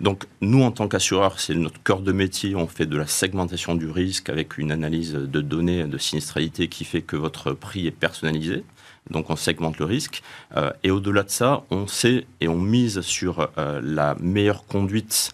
Donc, 0.00 0.26
nous, 0.40 0.62
en 0.62 0.70
tant 0.70 0.86
qu'assureur, 0.86 1.40
c'est 1.40 1.54
notre 1.54 1.82
cœur 1.82 2.00
de 2.00 2.12
métier, 2.12 2.54
on 2.54 2.68
fait 2.68 2.86
de 2.86 2.96
la 2.96 3.06
segmentation 3.06 3.74
du 3.74 3.90
risque 3.90 4.28
avec 4.28 4.58
une 4.58 4.70
analyse 4.70 5.14
de 5.14 5.40
données 5.40 5.84
de 5.84 5.98
sinistralité 5.98 6.68
qui 6.68 6.84
fait 6.84 7.02
que 7.02 7.16
votre 7.16 7.52
prix 7.52 7.86
est 7.86 7.92
personnalisé 7.92 8.64
donc 9.08 9.30
on 9.30 9.34
segmente 9.34 9.78
le 9.78 9.86
risque. 9.86 10.22
Euh, 10.56 10.70
et 10.84 10.90
au-delà 10.90 11.22
de 11.22 11.30
ça, 11.30 11.62
on 11.70 11.86
sait 11.86 12.26
et 12.40 12.48
on 12.48 12.58
mise 12.58 13.00
sur 13.00 13.48
la 13.56 14.14
meilleure 14.20 14.66
conduite 14.66 15.32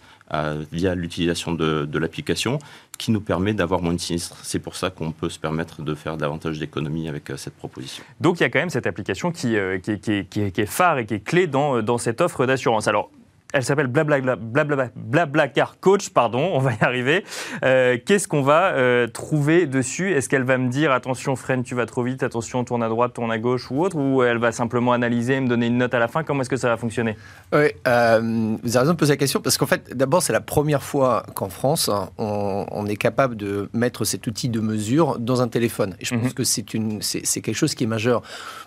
via 0.71 0.95
l'utilisation 0.95 1.53
de, 1.53 1.97
l'application 1.97 2.59
qui 2.97 3.11
nous 3.11 3.21
permet 3.21 3.53
d'avoir 3.53 3.81
moins 3.81 3.93
de 3.93 3.99
sinistres. 3.99 4.37
C'est 4.43 4.59
pour 4.59 4.75
ça 4.75 4.89
qu'on 4.89 5.11
peut 5.11 5.29
se 5.29 5.39
permettre 5.39 5.83
de 5.83 5.93
faire 5.95 6.17
davantage 6.17 6.59
d'économies 6.59 7.07
avec 7.07 7.29
euh, 7.29 7.37
cette 7.37 7.53
proposition. 7.53 8.03
Donc 8.21 8.39
il 8.39 8.43
y 8.43 8.45
a 8.45 8.49
quand 8.49 8.59
même 8.59 8.71
cette 8.71 8.87
application 8.87 9.31
qui, 9.31 9.55
euh, 9.55 9.77
est 9.77 10.65
phare 10.65 10.97
et 10.97 11.05
qui 11.05 11.13
est 11.13 11.19
clé 11.19 11.45
dans, 11.45 11.83
dans 11.83 11.99
cette 11.99 12.21
offre 12.21 12.45
d'assurance. 12.47 12.87
Alors 12.87 13.11
elle 13.53 13.63
s'appelle 13.63 13.87
Blablacar 13.87 15.79
Coach, 15.79 16.09
pardon, 16.09 16.51
on 16.53 16.59
va 16.59 16.73
y 16.73 16.83
arriver. 16.83 17.23
Euh, 17.63 17.97
qu'est-ce 18.05 18.27
qu'on 18.27 18.41
va 18.41 18.73
euh, 18.73 19.07
trouver 19.07 19.67
dessus? 19.67 20.11
Est-ce 20.11 20.27
qu'elle 20.27 20.43
va 20.43 20.57
me 20.57 20.69
dire 20.69 20.91
attention, 20.91 21.35
freine, 21.37 21.63
tu 21.63 21.73
vas 21.73 21.85
trop 21.85 22.03
vite, 22.03 22.23
attention, 22.23 22.65
tourne 22.65 22.83
à 22.83 22.89
droite, 22.89 23.13
tourne 23.13 23.31
à 23.31 23.39
gauche 23.39 23.71
ou 23.71 23.81
autre 23.81 23.97
Ou 23.97 24.21
elle 24.23 24.37
va 24.37 24.51
simplement 24.51 24.91
analyser 24.91 25.35
et 25.35 25.39
me 25.39 25.47
donner 25.47 25.67
une 25.67 25.77
note 25.77 25.93
à 25.93 25.99
la 25.99 26.09
fin? 26.09 26.23
Comment 26.23 26.41
est-ce 26.41 26.49
que 26.49 26.57
ça 26.57 26.67
va 26.67 26.75
fonctionner? 26.75 27.15
Oui, 27.53 27.67
euh, 27.87 28.57
vous 28.63 28.75
avez 28.75 28.79
raison 28.79 28.93
de 28.93 28.97
poser 28.97 29.13
la 29.13 29.17
question 29.17 29.39
parce 29.39 29.57
qu'en 29.57 29.65
fait, 29.65 29.95
d'abord, 29.95 30.21
c'est 30.21 30.33
la 30.33 30.41
première 30.41 30.83
fois 30.83 31.23
qu'en 31.33 31.49
France, 31.49 31.89
on, 32.17 32.85
est 32.87 32.95
capable 32.95 33.35
de 33.35 33.69
mettre 33.73 34.05
cet 34.05 34.27
outil 34.27 34.49
de 34.49 34.59
mesure 34.59 35.19
dans 35.19 35.41
un 35.41 35.47
téléphone. 35.47 35.95
Et 35.99 36.05
je 36.05 36.15
pense 36.15 36.23
mhm. 36.23 36.33
que 36.33 36.43
c'est, 36.43 37.41
quelque 37.41 37.53
chose 37.53 37.75
qui 37.75 37.85
est 37.85 37.87
majeur. 37.87 38.21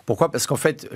Pourquoi? 0.06 0.30
Parce 0.30 0.46
qu'en 0.46 0.56
fait, 0.56 0.88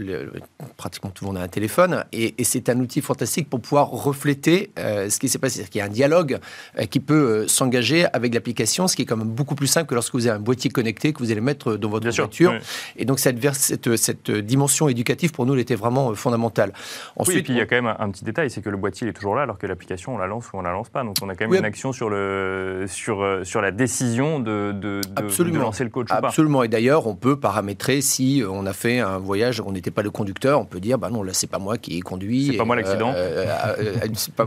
pratiquement 0.76 1.10
tout 1.10 1.24
le 1.24 1.28
monde 1.32 1.38
a 1.38 1.42
un 1.42 1.48
téléphone 1.48 2.04
et, 2.12 2.34
et 2.36 2.44
c'est 2.44 2.68
un 2.68 2.78
outil 2.80 3.00
fantastique 3.00 3.48
pour 3.48 3.60
pouvoir 3.60 3.73
refléter 3.82 4.70
euh, 4.78 5.10
ce 5.10 5.18
qui 5.18 5.28
s'est 5.28 5.38
passé. 5.38 5.56
C'est-à-dire 5.56 5.70
qu'il 5.70 5.78
y 5.80 5.82
a 5.82 5.86
un 5.86 5.88
dialogue 5.88 6.38
euh, 6.78 6.84
qui 6.84 7.00
peut 7.00 7.14
euh, 7.14 7.48
s'engager 7.48 8.06
avec 8.12 8.34
l'application, 8.34 8.88
ce 8.88 8.96
qui 8.96 9.02
est 9.02 9.04
quand 9.04 9.16
même 9.16 9.28
beaucoup 9.28 9.54
plus 9.54 9.66
simple 9.66 9.88
que 9.88 9.94
lorsque 9.94 10.14
vous 10.14 10.26
avez 10.26 10.36
un 10.36 10.40
boîtier 10.40 10.70
connecté 10.70 11.12
que 11.12 11.18
vous 11.18 11.30
allez 11.30 11.40
mettre 11.40 11.76
dans 11.76 11.88
votre 11.88 12.08
voiture. 12.08 12.54
Et 12.96 13.04
donc 13.04 13.18
cette, 13.18 13.38
cette, 13.54 13.96
cette, 13.96 14.30
dimension 14.30 14.88
éducative 14.88 15.32
pour 15.32 15.46
nous, 15.46 15.54
elle 15.54 15.60
était 15.60 15.74
vraiment 15.74 16.14
fondamentale. 16.14 16.72
Ensuite, 17.16 17.34
oui, 17.34 17.40
et 17.40 17.42
puis 17.42 17.52
il 17.54 17.58
y 17.58 17.60
a 17.60 17.66
quand 17.66 17.76
même 17.76 17.94
un, 17.98 18.10
petit 18.10 18.24
détail, 18.24 18.50
c'est 18.50 18.62
que 18.62 18.70
le 18.70 18.76
boîtier 18.76 19.08
est 19.08 19.12
toujours 19.12 19.34
là 19.34 19.42
alors 19.42 19.58
que 19.58 19.66
l'application, 19.66 20.14
on 20.14 20.18
la 20.18 20.26
lance 20.26 20.46
ou 20.52 20.58
on 20.58 20.62
la 20.62 20.72
lance 20.72 20.88
pas. 20.88 21.02
Donc 21.02 21.16
on 21.22 21.28
a 21.28 21.34
quand 21.34 21.48
même 21.48 21.58
une 21.58 21.64
action 21.64 21.92
sur, 21.92 22.08
le, 22.08 22.84
sur, 22.88 23.40
sur 23.42 23.60
la 23.60 23.70
décision 23.70 24.38
de, 24.38 24.72
de, 24.72 25.00
de, 25.00 25.58
lancer 25.58 25.84
le 25.84 25.90
coach 25.90 26.06
Absolument. 26.10 26.18
ou 26.18 26.20
pas. 26.20 26.28
Absolument. 26.28 26.62
Et 26.62 26.68
d'ailleurs, 26.68 27.06
on 27.06 27.14
peut 27.14 27.36
paramétrer 27.36 28.00
si 28.00 28.42
on 28.48 28.66
a 28.66 28.72
fait 28.72 29.00
un 29.00 29.18
voyage, 29.18 29.60
on 29.64 29.72
n'était 29.72 29.90
pas 29.90 30.02
le 30.02 30.10
conducteur, 30.10 30.60
on 30.60 30.64
peut 30.64 30.80
dire, 30.80 30.98
bah 30.98 31.10
non, 31.10 31.22
là 31.22 31.32
c'est 31.32 31.50
pas 31.50 31.58
moi 31.58 31.78
qui 31.78 31.96
ai 31.96 32.00
conduit. 32.00 32.48
C'est 32.50 32.56
pas 32.56 32.64
moi 32.64 32.76
l'accident. 32.76 33.12
Euh, 33.14 33.63
pas, 34.36 34.46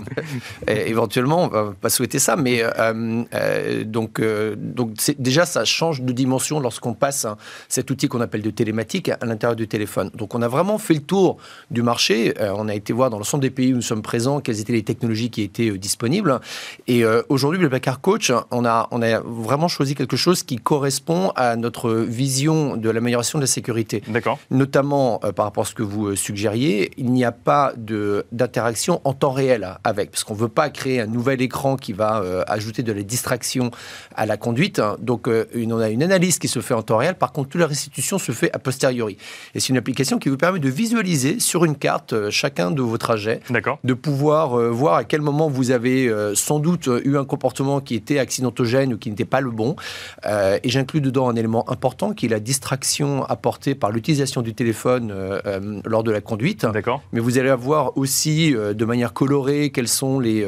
éventuellement, 0.67 1.45
on 1.45 1.47
va 1.47 1.73
pas 1.79 1.89
souhaiter 1.89 2.19
ça, 2.19 2.35
mais 2.35 2.61
euh, 2.63 3.23
euh, 3.33 3.83
donc, 3.83 4.21
donc 4.57 4.93
déjà, 5.17 5.45
ça 5.45 5.65
change 5.65 6.01
de 6.01 6.13
dimension 6.13 6.59
lorsqu'on 6.59 6.93
passe 6.93 7.25
cet 7.67 7.91
outil 7.91 8.07
qu'on 8.07 8.21
appelle 8.21 8.41
de 8.41 8.49
télématique 8.49 9.09
à 9.09 9.25
l'intérieur 9.25 9.55
du 9.55 9.67
téléphone. 9.67 10.11
Donc, 10.13 10.35
on 10.35 10.41
a 10.41 10.47
vraiment 10.47 10.77
fait 10.77 10.93
le 10.93 11.01
tour 11.01 11.37
du 11.71 11.81
marché. 11.81 12.33
on 12.39 12.67
a 12.69 12.75
été 12.75 12.93
voir 12.93 13.09
dans 13.09 13.17
l'ensemble 13.17 13.41
des 13.41 13.49
pays 13.49 13.73
où 13.73 13.77
nous 13.77 13.81
sommes 13.81 14.01
présents 14.01 14.39
quelles 14.39 14.59
étaient 14.59 14.73
les 14.73 14.83
technologies 14.83 15.29
qui 15.29 15.41
étaient 15.41 15.77
disponibles. 15.77 16.39
Et 16.87 17.03
aujourd'hui, 17.29 17.59
le 17.59 17.69
Bacar 17.69 18.01
Coach, 18.01 18.31
on 18.51 18.65
a, 18.65 18.87
on 18.91 19.01
a 19.01 19.19
vraiment 19.19 19.67
choisi 19.67 19.95
quelque 19.95 20.17
chose 20.17 20.43
qui 20.43 20.57
correspond 20.57 21.31
à 21.35 21.55
notre 21.55 21.91
vision 21.91 22.77
de 22.77 22.89
l'amélioration 22.89 23.39
de 23.39 23.43
la 23.43 23.47
sécurité. 23.47 24.03
D'accord. 24.07 24.39
Notamment 24.51 25.19
par 25.35 25.45
rapport 25.45 25.63
à 25.63 25.67
ce 25.67 25.73
que 25.73 25.83
vous 25.83 26.15
suggériez, 26.15 26.91
il 26.97 27.11
n'y 27.11 27.25
a 27.25 27.31
pas 27.31 27.73
d'interaction 27.77 29.01
en 29.07 29.13
temps 29.13 29.31
réel 29.31 29.77
avec, 29.85 30.11
parce 30.11 30.25
qu'on 30.25 30.33
ne 30.33 30.39
veut 30.39 30.49
pas 30.49 30.69
créer 30.69 30.99
un 30.99 31.05
nouvel 31.05 31.41
écran 31.41 31.77
qui 31.77 31.93
va 31.93 32.19
euh, 32.19 32.43
ajouter 32.45 32.83
de 32.83 32.91
la 32.91 33.03
distraction 33.03 33.71
à 34.13 34.25
la 34.25 34.35
conduite. 34.35 34.81
Donc, 34.99 35.29
euh, 35.29 35.45
on 35.55 35.79
a 35.79 35.89
une 35.89 36.03
analyse 36.03 36.39
qui 36.39 36.49
se 36.49 36.59
fait 36.59 36.73
en 36.73 36.81
temps 36.81 36.97
réel. 36.97 37.15
Par 37.15 37.31
contre, 37.31 37.49
toute 37.49 37.61
la 37.61 37.67
restitution 37.67 38.19
se 38.19 38.33
fait 38.33 38.53
a 38.53 38.59
posteriori. 38.59 39.17
Et 39.55 39.61
c'est 39.61 39.69
une 39.69 39.77
application 39.77 40.19
qui 40.19 40.27
vous 40.27 40.35
permet 40.35 40.59
de 40.59 40.67
visualiser 40.67 41.39
sur 41.39 41.63
une 41.63 41.77
carte 41.77 42.11
euh, 42.11 42.29
chacun 42.29 42.69
de 42.69 42.81
vos 42.81 42.97
trajets, 42.97 43.39
de 43.83 43.93
pouvoir 43.93 44.57
voir 44.71 44.95
à 44.95 45.03
quel 45.05 45.21
moment 45.21 45.47
vous 45.47 45.71
avez 45.71 46.11
sans 46.35 46.59
doute 46.59 46.89
eu 47.03 47.17
un 47.17 47.23
comportement 47.23 47.79
qui 47.79 47.95
était 47.95 48.19
accidentogène 48.19 48.93
ou 48.93 48.97
qui 48.97 49.09
n'était 49.09 49.25
pas 49.25 49.41
le 49.41 49.51
bon. 49.51 49.75
et 50.25 50.69
j'inclus 50.69 51.01
dedans 51.01 51.29
un 51.29 51.35
élément 51.35 51.69
important 51.69 52.13
qui 52.13 52.25
est 52.25 52.29
la 52.29 52.39
distraction 52.39 53.23
apportée 53.25 53.75
par 53.75 53.91
l'utilisation 53.91 54.41
du 54.41 54.53
téléphone 54.53 55.13
lors 55.85 56.03
de 56.03 56.11
la 56.11 56.21
conduite. 56.21 56.65
D'accord. 56.65 57.01
Mais 57.13 57.19
vous 57.19 57.37
allez 57.37 57.49
avoir 57.49 57.97
aussi 57.97 58.51
de 58.51 58.85
manière 58.85 58.96
manière 58.97 59.13
colorée, 59.13 59.69
quelles 59.69 59.87
sont 59.87 60.19
les, 60.19 60.47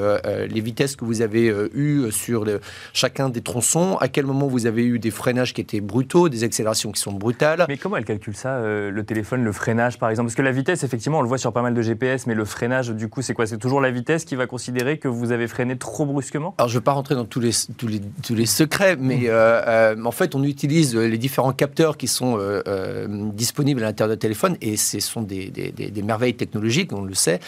les 0.50 0.62
vitesses 0.62 0.96
que 0.96 1.06
vous 1.06 1.22
avez 1.22 1.54
eues 1.74 2.12
sur 2.12 2.46
le, 2.46 2.62
chacun 2.94 3.30
des 3.30 3.42
tronçons, 3.42 3.98
à 3.98 4.08
quel 4.08 4.26
moment 4.26 4.48
vous 4.48 4.66
avez 4.66 4.84
eu 4.84 5.00
des 5.00 5.12
freinages 5.12 5.54
qui 5.54 5.62
étaient 5.62 5.82
brutaux, 5.82 6.30
des 6.30 6.44
accélérations 6.44 6.92
qui 6.92 7.02
sont 7.02 7.12
brutales. 7.12 7.66
Mais 7.68 7.78
comment 7.78 7.98
elle 7.98 8.06
calcule 8.06 8.36
ça, 8.36 8.60
le 8.62 9.04
téléphone, 9.04 9.44
le 9.44 9.52
freinage 9.52 10.00
par 10.00 10.10
exemple? 10.10 10.28
Parce 10.28 10.36
que 10.36 10.42
la 10.42 10.52
vitesse, 10.52 10.84
effectivement, 10.84 11.20
on 11.20 11.22
le 11.22 11.28
voit 11.28 11.38
sur 11.38 11.54
pas 11.54 11.62
mal 11.62 11.74
de 11.74 11.82
GPS, 11.82 12.28
mais 12.28 12.36
le 12.36 12.46
freinage, 12.46 12.90
du 12.90 13.08
coup, 13.08 13.22
c'est 13.22 13.34
quoi? 13.34 13.46
C'est 13.46 13.58
toujours 13.58 13.82
la 13.82 13.92
vitesse 13.92 14.26
qui 14.26 14.36
va 14.36 14.48
considérer 14.48 14.98
que 14.98 15.08
vous 15.08 15.32
avez 15.32 15.48
freiné 15.48 15.78
trop 15.78 16.06
brusquement? 16.06 16.56
Alors, 16.58 16.68
je 16.68 16.74
ne 16.74 16.80
veux 16.80 16.84
pas 16.84 16.94
rentrer 16.94 17.16
dans 17.16 17.26
tous 17.26 17.40
les, 17.40 17.52
tous 17.78 17.88
les, 17.88 18.02
tous 18.24 18.36
les 18.36 18.46
secrets, 18.46 18.96
mais 18.98 19.18
mmh. 19.18 19.28
euh, 19.28 19.62
euh, 19.68 20.04
en 20.04 20.12
fait, 20.12 20.36
on 20.36 20.44
utilise 20.44 20.96
les 20.96 21.18
différents 21.18 21.54
capteurs 21.54 21.98
qui 21.98 22.08
sont 22.08 22.38
euh, 22.40 23.08
disponibles 23.34 23.82
à 23.84 23.88
l'intérieur 23.88 24.16
du 24.16 24.20
téléphone, 24.20 24.58
et 24.62 24.78
ce 24.78 25.00
sont 25.00 25.22
des, 25.22 25.50
des, 25.50 25.72
des, 25.72 26.02
merveilles 26.02 26.36
technologiques, 26.36 26.94
on 26.94 27.02
le 27.02 27.14
sait, 27.14 27.40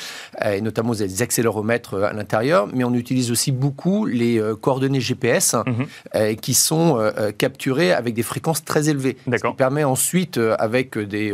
et 0.44 0.62
notamment 0.62 0.91
avez 1.00 1.10
des 1.10 1.22
accéléromètres 1.22 1.96
à 1.96 2.14
l'intérieur, 2.14 2.68
mais 2.74 2.84
on 2.84 2.94
utilise 2.94 3.32
aussi 3.32 3.52
beaucoup 3.52 4.06
les 4.06 4.42
coordonnées 4.62 5.00
GPS 5.00 5.56
mmh. 5.56 6.36
qui 6.42 6.54
sont 6.54 7.12
capturées 7.38 7.92
avec 7.94 8.14
des 8.14 8.24
fréquences 8.24 8.64
très 8.66 8.90
élevées. 8.90 9.18
Ce 9.32 9.48
qui 9.48 9.54
permet 9.56 9.84
ensuite, 9.84 10.40
avec 10.60 10.98
des, 10.98 11.34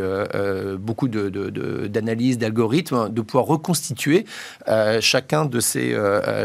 beaucoup 0.78 1.08
d'analyses, 1.08 2.36
de, 2.36 2.40
de, 2.40 2.46
d'algorithmes, 2.46 3.08
de 3.08 3.20
pouvoir 3.22 3.46
reconstituer 3.46 4.24
chacun, 5.00 5.44
de 5.44 5.60
ces, 5.60 5.96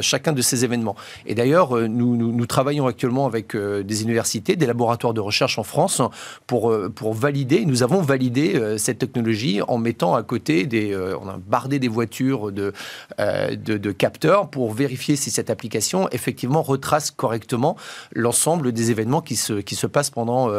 chacun 0.02 0.34
de 0.34 0.42
ces 0.42 0.64
événements. 0.64 0.96
Et 1.26 1.36
d'ailleurs, 1.36 1.78
nous, 1.88 2.16
nous, 2.16 2.32
nous, 2.32 2.46
travaillons 2.46 2.88
actuellement 2.88 3.26
avec 3.26 3.56
des 3.56 4.04
universités, 4.04 4.56
des 4.56 4.66
laboratoires 4.66 5.14
de 5.14 5.22
recherche 5.22 5.60
en 5.60 5.64
France 5.64 6.02
pour, 6.48 6.74
pour 6.96 7.14
valider, 7.14 7.66
nous 7.66 7.84
avons 7.84 8.02
validé 8.02 8.78
cette 8.78 9.00
technologie 9.00 9.62
en 9.68 9.78
mettant 9.78 10.16
à 10.16 10.24
côté 10.24 10.66
des, 10.66 10.96
on 10.96 11.28
a 11.28 11.38
bardé 11.38 11.80
des 11.80 11.88
voitures 11.88 12.52
de, 12.52 12.74
de, 13.20 13.78
de 13.78 13.92
capteurs 13.92 14.50
pour 14.50 14.74
vérifier 14.74 15.16
si 15.16 15.32
cette 15.32 15.50
application 15.50 16.08
effectivement 16.12 16.62
retrace 16.62 17.12
correctement 17.12 17.78
l'ensemble 18.14 18.72
des 18.72 18.92
événements 18.92 19.22
qui 19.22 19.36
se, 19.36 19.54
qui 19.54 19.76
se 19.76 19.88
passent 19.88 20.10
pendant, 20.10 20.50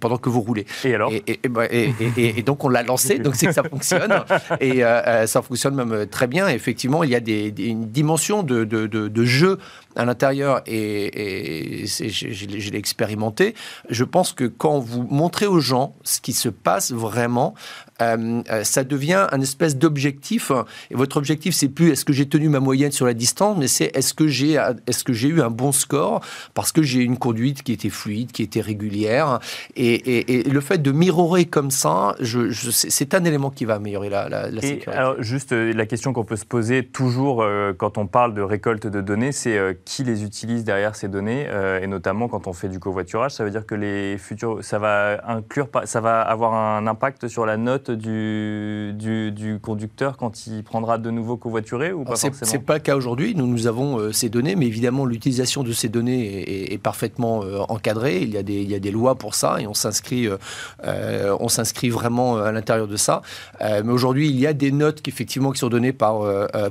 pendant 0.00 0.18
que 0.18 0.28
vous 0.28 0.40
roulez. 0.40 0.66
Et 0.84 0.94
alors? 0.94 1.12
Et, 1.12 1.24
et, 1.26 2.38
et, 2.38 2.42
donc 2.42 2.64
on 2.64 2.68
l'a 2.68 2.82
lancé, 2.82 3.18
donc 3.18 3.34
c'est 3.36 3.46
que 3.46 3.52
ça 3.52 3.62
fonctionne. 3.62 4.24
Et 4.60 4.82
ça 5.26 5.42
fonctionne 5.42 5.74
même 5.74 6.06
très 6.06 6.26
bien. 6.26 6.48
Effectivement, 6.48 7.04
il 7.04 7.10
y 7.10 7.14
a 7.14 7.20
des, 7.20 7.52
une 7.58 7.88
dimension 7.90 8.42
de, 8.42 8.64
de, 8.64 8.86
de 8.86 9.24
jeu 9.24 9.58
à 9.96 10.04
l'intérieur 10.04 10.62
et, 10.66 11.82
et 11.82 11.86
je, 11.86 12.70
l'ai 12.70 12.78
expérimenté. 12.78 13.54
Je 13.88 14.04
pense 14.04 14.32
que 14.32 14.44
quand 14.44 14.78
vous 14.78 15.02
montrez 15.02 15.46
aux 15.46 15.60
gens 15.60 15.94
ce 16.04 16.20
qui 16.20 16.32
se 16.32 16.48
passe 16.48 16.92
vraiment, 16.92 17.54
euh, 18.00 18.42
euh, 18.50 18.64
ça 18.64 18.84
devient 18.84 19.26
un 19.30 19.40
espèce 19.40 19.76
d'objectif. 19.76 20.52
Et 20.90 20.94
votre 20.94 21.16
objectif, 21.16 21.54
c'est 21.54 21.68
plus 21.68 21.90
est-ce 21.90 22.04
que 22.04 22.12
j'ai 22.12 22.28
tenu 22.28 22.48
ma 22.48 22.60
moyenne 22.60 22.92
sur 22.92 23.06
la 23.06 23.14
distance, 23.14 23.56
mais 23.58 23.68
c'est 23.68 23.94
est-ce 23.94 24.14
que 24.14 24.28
j'ai 24.28 24.52
est-ce 24.86 25.04
que 25.04 25.12
j'ai 25.12 25.28
eu 25.28 25.42
un 25.42 25.50
bon 25.50 25.72
score 25.72 26.20
parce 26.54 26.72
que 26.72 26.82
j'ai 26.82 27.00
une 27.00 27.18
conduite 27.18 27.62
qui 27.62 27.72
était 27.72 27.90
fluide, 27.90 28.32
qui 28.32 28.42
était 28.42 28.60
régulière. 28.60 29.40
Et, 29.76 30.40
et, 30.40 30.42
le 30.44 30.60
fait 30.60 30.78
de 30.78 30.92
mirorer 30.92 31.44
comme 31.44 31.70
ça, 31.70 32.14
je, 32.20 32.50
c'est 32.70 33.14
un 33.14 33.24
élément 33.24 33.50
qui 33.50 33.64
va 33.64 33.74
améliorer 33.74 34.08
la, 34.08 34.28
la, 34.28 34.60
sécurité. 34.60 34.90
Alors 34.90 35.22
juste 35.22 35.52
euh, 35.52 35.72
la 35.72 35.86
question 35.86 36.12
qu'on 36.12 36.24
peut 36.24 36.36
se 36.36 36.44
poser 36.44 36.84
toujours 36.84 37.44
quand 37.78 37.98
on 37.98 38.06
parle 38.06 38.34
de 38.34 38.42
récolte 38.42 38.86
de 38.86 39.00
données, 39.00 39.32
c'est 39.32 39.58
qui 39.90 40.04
les 40.04 40.22
utilise 40.22 40.62
derrière 40.62 40.94
ces 40.94 41.08
données, 41.08 41.48
et 41.82 41.86
notamment 41.88 42.28
quand 42.28 42.46
on 42.46 42.52
fait 42.52 42.68
du 42.68 42.78
covoiturage, 42.78 43.32
ça 43.32 43.42
veut 43.42 43.50
dire 43.50 43.66
que 43.66 43.74
les 43.74 44.18
futurs, 44.18 44.62
ça 44.62 44.78
va 44.78 45.20
inclure, 45.28 45.68
ça 45.84 46.00
va 46.00 46.20
avoir 46.20 46.54
un 46.54 46.86
impact 46.86 47.26
sur 47.26 47.44
la 47.44 47.56
note 47.56 47.90
du, 47.90 48.92
du, 48.94 49.58
conducteur 49.60 50.16
quand 50.16 50.46
il 50.46 50.62
prendra 50.62 50.98
de 50.98 51.10
nouveau 51.10 51.36
covoituré 51.36 51.92
ou 51.92 52.04
pas 52.04 52.16
C'est 52.16 52.58
pas 52.58 52.74
le 52.74 52.80
cas 52.80 52.96
aujourd'hui. 52.96 53.34
Nous, 53.34 53.46
nous 53.46 53.66
avons 53.66 53.98
euh, 53.98 54.12
ces 54.12 54.28
données, 54.28 54.54
mais 54.54 54.66
évidemment, 54.66 55.04
l'utilisation 55.04 55.62
de 55.62 55.72
ces 55.72 55.88
données 55.88 56.72
est, 56.72 56.78
parfaitement 56.78 57.42
euh, 57.42 57.58
encadrée. 57.68 58.22
Il 58.22 58.30
y, 58.30 58.38
a 58.38 58.42
des, 58.42 58.62
il 58.62 58.70
y 58.70 58.74
a 58.74 58.78
des 58.78 58.90
lois 58.90 59.16
pour 59.16 59.34
ça 59.34 59.60
et 59.60 59.66
on 59.66 59.74
s'inscrit 59.74 60.28
euh, 60.28 61.36
on 61.40 61.48
s'inscrit 61.48 61.90
vraiment 61.90 62.36
à 62.36 62.52
l'intérieur 62.52 62.86
de 62.86 62.96
ça. 62.96 63.22
mais 63.60 63.92
aujourd'hui, 63.92 64.28
il 64.28 64.38
y 64.38 64.46
a 64.46 64.52
des 64.52 64.72
notes 64.72 65.02
qui, 65.02 65.10
effectivement, 65.10 65.50
qui 65.50 65.58
sont 65.58 65.68
données 65.68 65.92
par, 65.92 66.22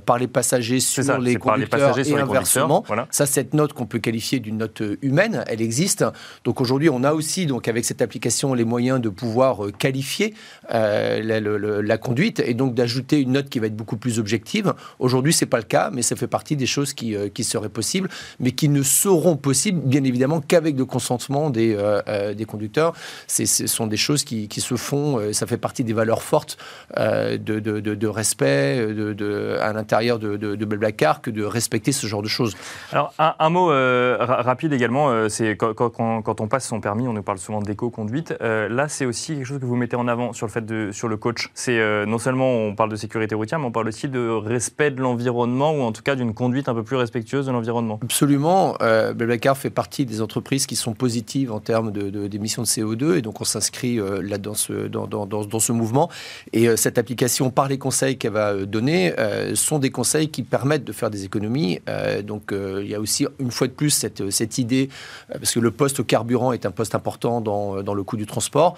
par 0.05 0.17
les 0.17 0.27
passagers 0.27 0.79
sur 0.79 1.17
les 1.19 1.35
conducteurs 1.35 1.97
et 1.99 2.13
inversement. 2.13 2.83
Ça, 3.11 3.25
cette 3.25 3.53
note 3.53 3.73
qu'on 3.73 3.85
peut 3.85 3.99
qualifier 3.99 4.39
d'une 4.39 4.57
note 4.57 4.81
humaine, 5.01 5.43
elle 5.47 5.61
existe. 5.61 6.05
Donc 6.43 6.61
aujourd'hui, 6.61 6.89
on 6.89 7.03
a 7.03 7.13
aussi, 7.13 7.45
donc, 7.45 7.67
avec 7.67 7.85
cette 7.85 8.01
application, 8.01 8.53
les 8.53 8.65
moyens 8.65 9.01
de 9.01 9.09
pouvoir 9.09 9.59
qualifier 9.77 10.33
la, 10.69 11.39
la, 11.39 11.97
conduite 11.97 12.39
et 12.39 12.53
donc 12.53 12.75
d'ajouter 12.75 13.19
une 13.19 13.33
note 13.33 13.49
qui 13.49 13.59
va 13.59 13.67
être 13.67 13.75
beaucoup 13.75 13.97
plus 13.97 14.19
objective. 14.19 14.73
Aujourd'hui, 14.99 15.33
c'est 15.33 15.45
pas 15.45 15.57
le 15.57 15.63
cas, 15.63 15.89
mais 15.91 16.01
ça 16.01 16.15
fait 16.15 16.27
partie 16.27 16.55
des 16.55 16.65
choses 16.65 16.93
qui, 16.93 17.15
euh, 17.15 17.29
qui 17.29 17.43
seraient 17.43 17.69
possibles, 17.69 18.09
mais 18.39 18.51
qui 18.51 18.69
ne 18.69 18.83
seront 18.83 19.37
possibles, 19.37 19.81
bien 19.81 20.03
évidemment, 20.03 20.41
qu'avec 20.41 20.77
le 20.77 20.85
consentement 20.85 21.49
des, 21.49 21.75
euh, 21.75 22.01
euh, 22.07 22.33
des 22.33 22.45
conducteurs. 22.45 22.93
Ce 23.27 23.45
sont 23.45 23.87
des 23.87 23.97
choses 23.97 24.23
qui, 24.23 24.47
qui, 24.47 24.61
se 24.61 24.75
font, 24.75 25.33
ça 25.33 25.47
fait 25.47 25.57
partie 25.57 25.83
des 25.83 25.93
valeurs 25.93 26.21
fortes 26.21 26.57
de, 26.97 27.37
de, 27.37 27.79
de, 27.79 28.07
respect 28.07 28.85
de, 28.93 29.57
à 29.61 29.73
l'intérieur 29.73 30.19
de, 30.19 30.35
de, 30.35 30.65
Blablacar 30.65 31.21
que 31.21 31.31
de 31.31 31.43
respecter 31.43 31.91
ce 31.91 32.05
genre 32.07 32.21
de 32.21 32.27
choses. 32.27 32.55
Alors, 32.91 33.13
un, 33.17 33.49
mot 33.49 33.67
rapide 33.67 34.73
également, 34.73 35.29
c'est 35.29 35.55
quand, 35.57 36.41
on 36.41 36.47
passe 36.47 36.67
son 36.67 36.81
permis, 36.81 37.07
on 37.07 37.13
nous 37.13 37.23
parle 37.23 37.37
souvent 37.37 37.61
d'éco-conduite. 37.61 38.35
là, 38.39 38.87
c'est 38.87 39.05
aussi 39.05 39.35
quelque 39.35 39.45
chose 39.45 39.59
que 39.59 39.65
vous 39.65 39.75
mettez 39.75 39.95
en 39.95 40.07
avant 40.07 40.33
sur 40.33 40.45
le 40.45 40.51
fait 40.51 40.65
de, 40.65 40.91
sur 40.91 41.07
le 41.07 41.17
coach. 41.17 41.49
C'est 41.53 41.79
euh, 41.79 42.05
non 42.05 42.17
seulement 42.17 42.49
on 42.51 42.75
parle 42.75 42.89
de 42.89 42.95
sécurité 42.95 43.35
routière, 43.35 43.59
mais 43.59 43.65
on 43.65 43.71
parle 43.71 43.87
aussi 43.87 44.07
de 44.07 44.29
respect 44.29 44.91
de 44.91 45.01
l'environnement 45.01 45.71
ou 45.71 45.81
en 45.81 45.91
tout 45.91 46.01
cas 46.01 46.15
d'une 46.15 46.33
conduite 46.33 46.69
un 46.69 46.73
peu 46.73 46.83
plus 46.83 46.95
respectueuse 46.95 47.45
de 47.47 47.51
l'environnement. 47.51 47.99
Absolument. 48.01 48.75
Euh, 48.81 49.13
fait 49.55 49.69
partie 49.69 50.05
des 50.05 50.21
entreprises 50.21 50.67
qui 50.67 50.75
sont 50.75 50.93
positives 50.93 51.51
en 51.51 51.59
termes 51.59 51.91
d'émissions 51.91 52.61
de, 52.61 52.67
CO2 52.67 53.17
et 53.17 53.21
donc 53.21 53.41
on 53.41 53.43
s'inscrit 53.43 53.99
euh, 53.99 54.21
là 54.21 54.37
dans 54.37 54.53
ce, 54.53 54.87
dans, 54.87 55.07
dans, 55.07 55.25
dans, 55.25 55.59
ce 55.59 55.71
mouvement. 55.71 56.09
Et 56.53 56.67
euh, 56.67 56.75
cette 56.75 56.97
application, 56.97 57.49
par 57.49 57.67
les 57.67 57.77
conseils 57.77 58.17
qu'elle 58.17 58.33
va 58.33 58.53
donner, 58.65 59.13
sont 59.55 59.79
des 59.79 59.89
conseils 59.89 60.29
qui 60.29 60.43
permettent 60.43 60.83
de 60.83 60.91
faire 60.91 61.09
des 61.09 61.25
économies. 61.25 61.79
donc 62.23 62.53
il 62.81 62.89
y 62.89 62.95
a 62.95 62.99
aussi 62.99 63.27
une 63.39 63.51
fois 63.51 63.67
de 63.67 63.73
plus 63.73 63.89
cette, 63.89 64.29
cette 64.29 64.57
idée, 64.57 64.89
parce 65.31 65.53
que 65.53 65.59
le 65.59 65.71
poste 65.71 66.05
carburant 66.05 66.51
est 66.51 66.65
un 66.65 66.71
poste 66.71 66.95
important 66.95 67.41
dans, 67.41 67.83
dans 67.83 67.93
le 67.93 68.03
coût 68.03 68.17
du 68.17 68.25
transport. 68.25 68.77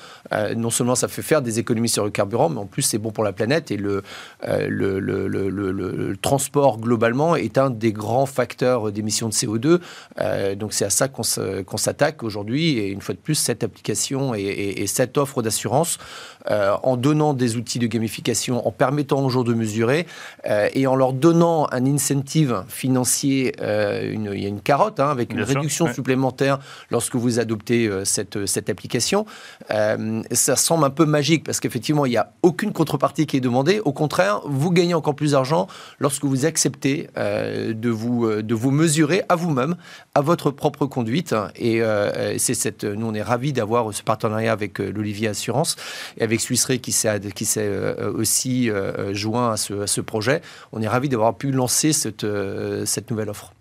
non 0.56 0.70
seulement 0.70 0.96
ça 0.96 1.08
fait 1.08 1.22
faire 1.22 1.42
des 1.42 1.60
économies 1.60 1.90
sur 1.90 2.04
le 2.04 2.12
carburant, 2.12 2.50
mais 2.50 2.60
en 2.60 2.66
plus 2.66 2.82
c'est 2.82 2.98
bon 2.98 3.12
pour 3.12 3.24
la 3.24 3.34
planète 3.34 3.72
et 3.72 3.78
le, 3.78 4.04
euh, 4.48 4.68
le, 4.70 5.00
le, 5.00 5.28
le, 5.28 6.18
transport 6.18 6.80
globalement 6.80 7.36
est 7.36 7.58
un 7.58 7.70
des 7.70 7.92
grands 7.92 8.26
facteurs 8.26 8.92
d'émissions 8.92 9.30
de 9.30 9.34
CO2. 9.34 9.80
Euh, 10.20 10.56
donc 10.56 10.74
c'est 10.74 10.86
à 10.86 10.90
ça 10.90 11.08
qu'on 11.08 11.24
s'attaque 11.78 12.24
aujourd'hui 12.24 12.78
et 12.78 12.90
une 12.90 13.02
fois 13.02 13.16
de 13.16 13.20
plus 13.20 13.36
cette 13.36 13.64
application 13.64 14.34
et, 14.36 14.86
cette 14.88 15.18
offre 15.18 15.42
d'assurance 15.42 16.00
euh, 16.50 16.76
en 16.84 16.98
donnant 16.98 17.34
des 17.34 17.56
outils 17.56 17.80
de 17.80 17.88
gamification, 17.88 18.68
en 18.68 18.72
permettant 18.72 19.24
aux 19.24 19.30
gens 19.30 19.44
de 19.44 19.54
mesurer 19.54 20.06
et 20.74 20.88
en 20.88 20.96
leur 20.96 21.14
donnant 21.14 21.68
un 21.72 21.86
incentive 21.86 22.64
financier, 22.68 23.54
une, 23.62 24.32
il 24.34 24.42
y 24.42 24.46
a 24.46 24.50
une 24.50 24.62
carotte 24.62 25.00
hein, 25.00 25.10
avec 25.10 25.34
une 25.34 25.42
réduction 25.42 25.92
supplémentaire 25.94 26.60
lorsque 26.90 27.16
vous 27.16 27.40
adoptez 27.40 27.90
cette, 28.04 28.46
cette 28.46 28.70
application. 28.70 29.26
ça 29.70 30.56
semble 30.56 30.86
un 30.86 30.90
peu 30.90 31.06
magique 31.06 31.44
parce 31.44 31.60
qu'effectivement 31.60 32.06
il 32.06 32.12
n'y 32.12 32.18
a 32.18 32.32
aucune 32.44 32.74
contrepartie 32.74 33.26
qui 33.26 33.38
est 33.38 33.42
demandée. 33.42 33.82
Au 33.84 33.92
contraire, 33.92 34.42
vous 34.46 34.72
gagnez 34.72 34.94
encore 34.94 35.16
plus 35.16 35.32
d'argent 35.32 35.68
lorsque 36.00 36.26
vous 36.26 36.46
acceptez 36.46 37.10
euh, 37.18 37.74
de, 37.74 37.90
vous, 37.90 38.26
euh, 38.26 38.44
de 38.44 38.56
vous 38.56 38.72
mesurer 38.72 39.24
à 39.30 39.36
vous-même, 39.36 39.76
à 40.16 40.22
votre 40.22 40.52
propre 40.52 40.86
conduite. 40.86 41.36
Et 41.56 41.82
euh, 41.82 42.38
c'est 42.38 42.54
cette, 42.54 42.84
nous, 42.84 43.08
on 43.08 43.14
est 43.14 43.22
ravis 43.22 43.54
d'avoir 43.54 43.94
ce 43.94 44.04
partenariat 44.04 44.52
avec 44.52 44.80
l'Olivier 44.80 45.28
Assurance 45.28 45.76
et 46.18 46.24
avec 46.24 46.31
Suisse 46.40 46.68
qui 46.82 46.92
s'est, 46.92 47.20
qui 47.34 47.46
s'est 47.46 47.70
aussi 48.14 48.70
joint 49.12 49.54
à 49.54 49.58
ce, 49.58 50.02
projet. 50.02 50.42
On 50.72 50.82
est 50.82 50.88
ravis 50.88 51.10
d'avoir 51.10 51.36
pu 51.36 51.52
lancer 51.52 51.92
cette, 51.94 52.24
nouvelle 52.24 53.30
offre. 53.30 53.54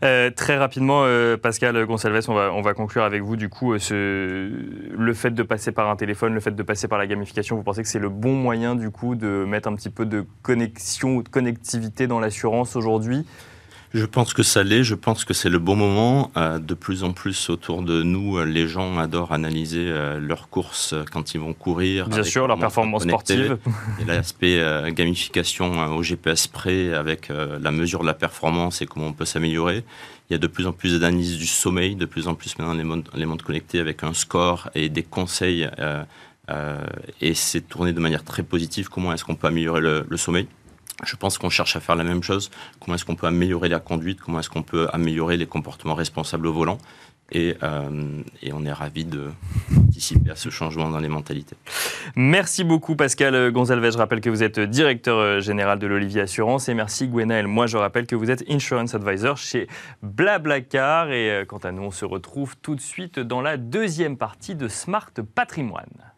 très 0.00 0.56
rapidement, 0.56 1.04
Pascal 1.42 1.84
Gonçalves, 1.86 2.24
on 2.28 2.34
va, 2.34 2.52
on 2.52 2.62
va 2.62 2.74
conclure 2.74 3.04
avec 3.04 3.22
vous 3.22 3.36
du 3.36 3.48
coup 3.48 3.74
le 3.74 5.12
fait 5.14 5.30
de 5.30 5.42
passer 5.42 5.72
par 5.72 5.90
un 5.90 5.96
téléphone, 5.96 6.34
le 6.34 6.40
fait 6.40 6.54
de 6.54 6.62
passer 6.62 6.88
par 6.88 6.98
la 6.98 7.06
gamification. 7.06 7.56
Vous 7.56 7.62
pensez 7.62 7.82
que 7.82 7.88
c'est 7.88 7.98
le 7.98 8.08
bon 8.08 8.34
moyen 8.34 8.74
du 8.74 8.90
coup 8.90 9.14
de 9.14 9.44
mettre 9.44 9.68
un 9.68 9.74
petit 9.74 9.90
peu 9.90 10.06
de 10.06 10.24
connexion 10.42 11.16
ou 11.16 11.22
de 11.22 11.28
connectivité 11.28 12.06
dans 12.06 12.20
l'assurance 12.20 12.76
aujourd'hui? 12.76 13.26
Je 13.94 14.04
pense 14.04 14.34
que 14.34 14.42
ça 14.42 14.62
l'est, 14.62 14.84
je 14.84 14.94
pense 14.94 15.24
que 15.24 15.32
c'est 15.32 15.48
le 15.48 15.58
bon 15.58 15.76
moment. 15.76 16.30
Euh, 16.36 16.58
de 16.58 16.74
plus 16.74 17.04
en 17.04 17.12
plus 17.12 17.48
autour 17.48 17.82
de 17.82 18.02
nous, 18.02 18.38
euh, 18.38 18.44
les 18.44 18.68
gens 18.68 18.98
adorent 18.98 19.32
analyser 19.32 19.86
euh, 19.88 20.18
leurs 20.18 20.48
courses 20.48 20.94
quand 21.12 21.34
ils 21.34 21.40
vont 21.40 21.54
courir. 21.54 22.08
Bien 22.08 22.22
sûr, 22.22 22.46
leur 22.46 22.58
performance 22.58 23.04
sportive. 23.04 23.58
Et 24.00 24.04
l'aspect 24.04 24.60
gamification 24.92 25.96
au 25.96 26.02
GPS 26.02 26.46
près 26.46 26.92
avec 26.92 27.28
la 27.28 27.70
mesure 27.70 28.00
de 28.00 28.06
la 28.06 28.14
performance 28.14 28.82
et 28.82 28.86
comment 28.86 29.06
on 29.06 29.12
peut 29.12 29.24
s'améliorer. 29.24 29.84
Il 30.28 30.32
y 30.32 30.36
a 30.36 30.38
de 30.38 30.46
plus 30.46 30.66
en 30.66 30.72
plus 30.72 30.98
d'analyses 30.98 31.38
du 31.38 31.46
sommeil, 31.46 31.96
de 31.96 32.06
plus 32.06 32.28
en 32.28 32.34
plus 32.34 32.58
maintenant 32.58 32.74
les 32.74 32.84
montres, 32.84 33.10
les 33.14 33.26
montres 33.26 33.44
connectées 33.44 33.78
avec 33.78 34.02
un 34.02 34.14
score 34.14 34.70
et 34.74 34.88
des 34.88 35.02
conseils 35.02 35.68
euh, 36.50 36.84
et 37.20 37.34
c'est 37.34 37.62
tourné 37.62 37.92
de 37.92 38.00
manière 38.00 38.24
très 38.24 38.42
positive. 38.42 38.88
Comment 38.88 39.12
est-ce 39.12 39.24
qu'on 39.24 39.34
peut 39.34 39.46
améliorer 39.46 39.80
le, 39.80 40.16
sommeil? 40.16 40.46
Je 41.02 41.16
pense 41.16 41.38
qu'on 41.38 41.50
cherche 41.50 41.76
à 41.76 41.80
faire 41.80 41.96
la 41.96 42.04
même 42.04 42.22
chose. 42.22 42.50
Comment 42.80 42.94
est-ce 42.94 43.04
qu'on 43.04 43.16
peut 43.16 43.26
améliorer 43.26 43.68
la 43.68 43.80
conduite? 43.80 44.20
Comment 44.20 44.40
est-ce 44.40 44.50
qu'on 44.50 44.62
peut 44.62 44.88
améliorer 44.92 45.36
les 45.36 45.46
comportements 45.46 45.94
responsables 45.94 46.46
au 46.46 46.52
volant? 46.52 46.78
Et, 47.32 47.56
euh, 47.62 48.22
on 48.52 48.66
est 48.66 48.72
ravis 48.72 49.04
de 49.04 49.30
participer 49.74 50.30
à 50.30 50.36
ce 50.36 50.50
changement 50.50 50.90
dans 50.90 50.98
les 50.98 51.08
mentalités. 51.08 51.56
Merci 52.16 52.64
beaucoup 52.64 52.96
Pascal 52.96 53.50
Gonzalez. 53.50 53.92
Je 53.92 53.98
rappelle 53.98 54.20
que 54.20 54.28
vous 54.30 54.42
êtes 54.42 54.60
directeur 54.60 55.18
euh, 55.18 55.40
général 55.40 55.78
de 55.78 55.86
l'Olivier 55.86 56.20
Assurance 56.20 56.68
et 56.68 56.74
merci 56.74 57.08
Gwenaël. 57.08 57.46
Moi 57.46 57.66
je 57.66 57.78
rappelle 57.78 58.06
que 58.06 58.14
vous 58.14 58.30
êtes 58.30 58.44
Insurance 58.48 58.94
Advisor 58.94 59.36
chez 59.38 59.68
Blablacar 60.02 61.10
et 61.10 61.30
euh, 61.30 61.44
quant 61.44 61.58
à 61.58 61.72
nous 61.72 61.82
on 61.82 61.90
se 61.90 62.04
retrouve 62.04 62.56
tout 62.58 62.74
de 62.74 62.80
suite 62.80 63.18
dans 63.18 63.40
la 63.40 63.56
deuxième 63.56 64.18
partie 64.18 64.54
de 64.54 64.68
Smart 64.68 65.10
Patrimoine. 65.34 66.12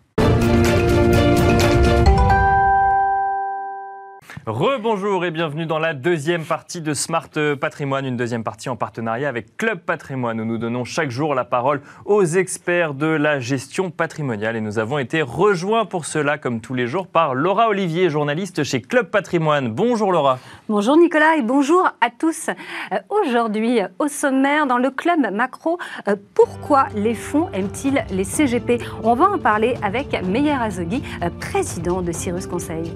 Rebonjour 4.47 5.25
et 5.25 5.33
bienvenue 5.33 5.67
dans 5.67 5.81
la 5.81 5.93
deuxième 5.93 6.45
partie 6.45 6.81
de 6.81 6.95
Smart 6.95 7.31
Patrimoine, 7.61 8.07
une 8.07 8.17
deuxième 8.17 8.45
partie 8.45 8.69
en 8.69 8.77
partenariat 8.77 9.29
avec 9.29 9.57
Club 9.57 9.81
Patrimoine 9.81 10.41
où 10.41 10.45
nous 10.45 10.57
donnons 10.57 10.85
chaque 10.85 11.11
jour 11.11 11.35
la 11.35 11.45
parole 11.45 11.81
aux 12.05 12.25
experts 12.25 12.95
de 12.95 13.07
la 13.09 13.41
gestion 13.41 13.91
patrimoniale 13.91 14.55
et 14.55 14.61
nous 14.61 14.79
avons 14.79 14.99
été 14.99 15.21
rejoints 15.21 15.85
pour 15.85 16.05
cela 16.05 16.39
comme 16.39 16.61
tous 16.61 16.75
les 16.75 16.87
jours 16.87 17.09
par 17.09 17.35
Laura 17.35 17.69
Olivier, 17.69 18.09
journaliste 18.09 18.63
chez 18.63 18.81
Club 18.81 19.11
Patrimoine. 19.11 19.73
Bonjour 19.73 20.13
Laura. 20.13 20.39
Bonjour 20.69 20.97
Nicolas 20.97 21.35
et 21.37 21.43
bonjour 21.43 21.85
à 22.01 22.11
tous. 22.11 22.49
Euh, 22.93 22.99
aujourd'hui 23.09 23.81
au 23.99 24.07
sommaire 24.07 24.69
dans 24.69 24.79
le 24.79 24.93
Club 24.93 25.29
Macro, 25.33 25.79
euh, 26.07 26.15
pourquoi 26.35 26.87
les 26.95 27.15
fonds 27.15 27.49
aiment-ils 27.53 28.05
les 28.11 28.23
CGP 28.25 28.79
On 29.03 29.15
va 29.15 29.29
en 29.31 29.39
parler 29.39 29.75
avec 29.83 30.23
Meyer 30.25 30.53
Azogui, 30.53 31.03
euh, 31.25 31.31
président 31.41 32.01
de 32.01 32.13
Cyrus 32.13 32.47
Conseil. 32.47 32.93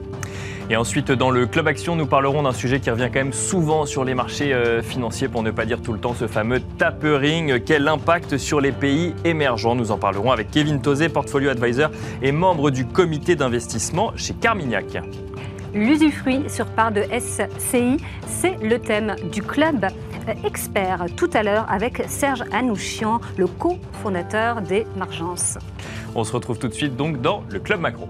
Et 0.71 0.77
ensuite, 0.77 1.11
dans 1.11 1.31
le 1.31 1.47
Club 1.47 1.67
Action, 1.67 1.97
nous 1.97 2.07
parlerons 2.07 2.45
d'un 2.45 2.53
sujet 2.53 2.79
qui 2.79 2.91
revient 2.91 3.09
quand 3.13 3.19
même 3.19 3.33
souvent 3.33 3.87
sur 3.87 4.05
les 4.05 4.15
marchés 4.15 4.55
euh, 4.55 4.83
financiers, 4.83 5.27
pour 5.27 5.43
ne 5.43 5.51
pas 5.51 5.65
dire 5.65 5.83
tout 5.83 5.93
le 5.93 5.99
temps 5.99 6.15
ce 6.15 6.29
fameux 6.29 6.61
tapering. 6.79 7.59
Quel 7.59 7.89
impact 7.89 8.39
sur 8.39 8.61
les 8.61 8.71
pays 8.71 9.13
émergents? 9.25 9.75
Nous 9.75 9.91
en 9.91 9.99
parlerons 9.99 10.31
avec 10.31 10.53
Kevin 10.53 10.81
Tozé, 10.81 11.09
portfolio 11.09 11.51
advisor 11.51 11.91
et 12.23 12.31
membre 12.31 12.71
du 12.71 12.87
comité 12.87 13.35
d'investissement 13.35 14.13
chez 14.15 14.33
Carmignac. 14.33 14.97
L'usufruit 15.75 16.45
sur 16.49 16.67
part 16.67 16.93
de 16.93 17.03
SCI, 17.03 17.97
c'est 18.29 18.57
le 18.63 18.79
thème 18.79 19.17
du 19.33 19.43
club 19.43 19.87
expert 20.45 21.07
tout 21.17 21.31
à 21.33 21.43
l'heure 21.43 21.67
avec 21.69 22.05
Serge 22.07 22.45
Anouchian, 22.53 23.21
le 23.37 23.49
cofondateur 23.49 24.63
des 24.63 24.87
Margences. 24.97 25.59
On 26.15 26.25
se 26.25 26.33
retrouve 26.33 26.59
tout 26.59 26.69
de 26.69 26.75
suite 26.75 26.97
donc 26.97 27.21
dans 27.21 27.43
le 27.51 27.61
Club 27.61 27.81
Macro. 27.81 28.09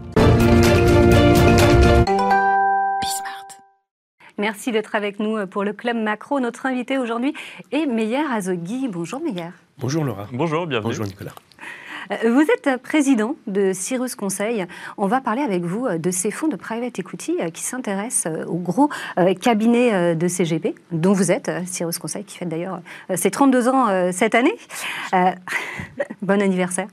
Merci 4.40 4.72
d'être 4.72 4.94
avec 4.94 5.20
nous 5.20 5.46
pour 5.46 5.64
le 5.64 5.74
Club 5.74 5.98
Macro. 5.98 6.40
Notre 6.40 6.64
invité 6.64 6.96
aujourd'hui 6.96 7.34
est 7.72 7.84
Meyer 7.84 8.24
Azogui. 8.32 8.88
Bonjour 8.88 9.20
Meyer. 9.20 9.50
Bonjour 9.76 10.02
Laura. 10.02 10.28
Bonjour, 10.32 10.66
bienvenue. 10.66 10.88
Bonjour 10.88 11.04
Nicolas. 11.04 11.34
Euh, 12.10 12.16
vous 12.24 12.42
êtes 12.42 12.82
président 12.82 13.36
de 13.46 13.72
Cyrus 13.72 14.14
Conseil. 14.14 14.66
On 14.96 15.06
va 15.06 15.20
parler 15.20 15.42
avec 15.42 15.62
vous 15.62 15.86
euh, 15.86 15.98
de 15.98 16.10
ces 16.10 16.30
fonds 16.30 16.48
de 16.48 16.56
private 16.56 16.98
equity 16.98 17.36
euh, 17.40 17.50
qui 17.50 17.62
s'intéressent 17.62 18.32
aux 18.46 18.58
gros 18.58 18.90
cabinets 19.40 20.14
de 20.14 20.28
CGP, 20.28 20.74
dont 20.92 21.12
vous 21.12 21.30
êtes, 21.30 21.50
Cyrus 21.66 21.98
Conseil, 21.98 22.24
qui 22.24 22.38
fait 22.38 22.44
d'ailleurs 22.46 22.80
ses 23.14 23.30
32 23.30 23.68
ans 23.68 24.12
cette 24.12 24.34
année. 24.34 24.54
bon 26.22 26.40
anniversaire. 26.40 26.86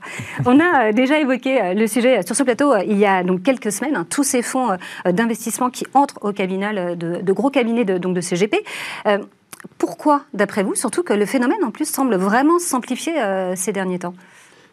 On 0.44 0.60
a 0.60 0.92
déjà 0.92 1.18
évoqué 1.18 1.74
le 1.74 1.86
sujet 1.86 2.22
sur 2.22 2.36
ce 2.36 2.42
plateau 2.42 2.76
il 2.76 2.98
y 2.98 3.06
a 3.06 3.22
donc 3.22 3.42
quelques 3.42 3.72
semaines, 3.72 3.96
hein, 3.96 4.06
tous 4.08 4.24
ces 4.24 4.42
fonds 4.42 4.76
d'investissement 5.06 5.70
qui 5.70 5.86
entrent 5.94 6.18
au 6.22 6.32
cabinet 6.32 6.96
de, 6.96 7.32
gros 7.32 7.50
cabinets 7.50 7.84
de, 7.84 7.98
donc 7.98 8.14
de 8.14 8.20
CGP. 8.20 8.56
Pourquoi, 9.78 10.22
d'après 10.34 10.62
vous, 10.62 10.74
surtout 10.74 11.02
que 11.02 11.12
le 11.12 11.26
phénomène 11.26 11.64
en 11.64 11.70
plus 11.70 11.88
semble 11.88 12.16
vraiment 12.16 12.58
s'amplifier 12.58 13.14
ces 13.56 13.72
derniers 13.72 14.00
temps 14.00 14.14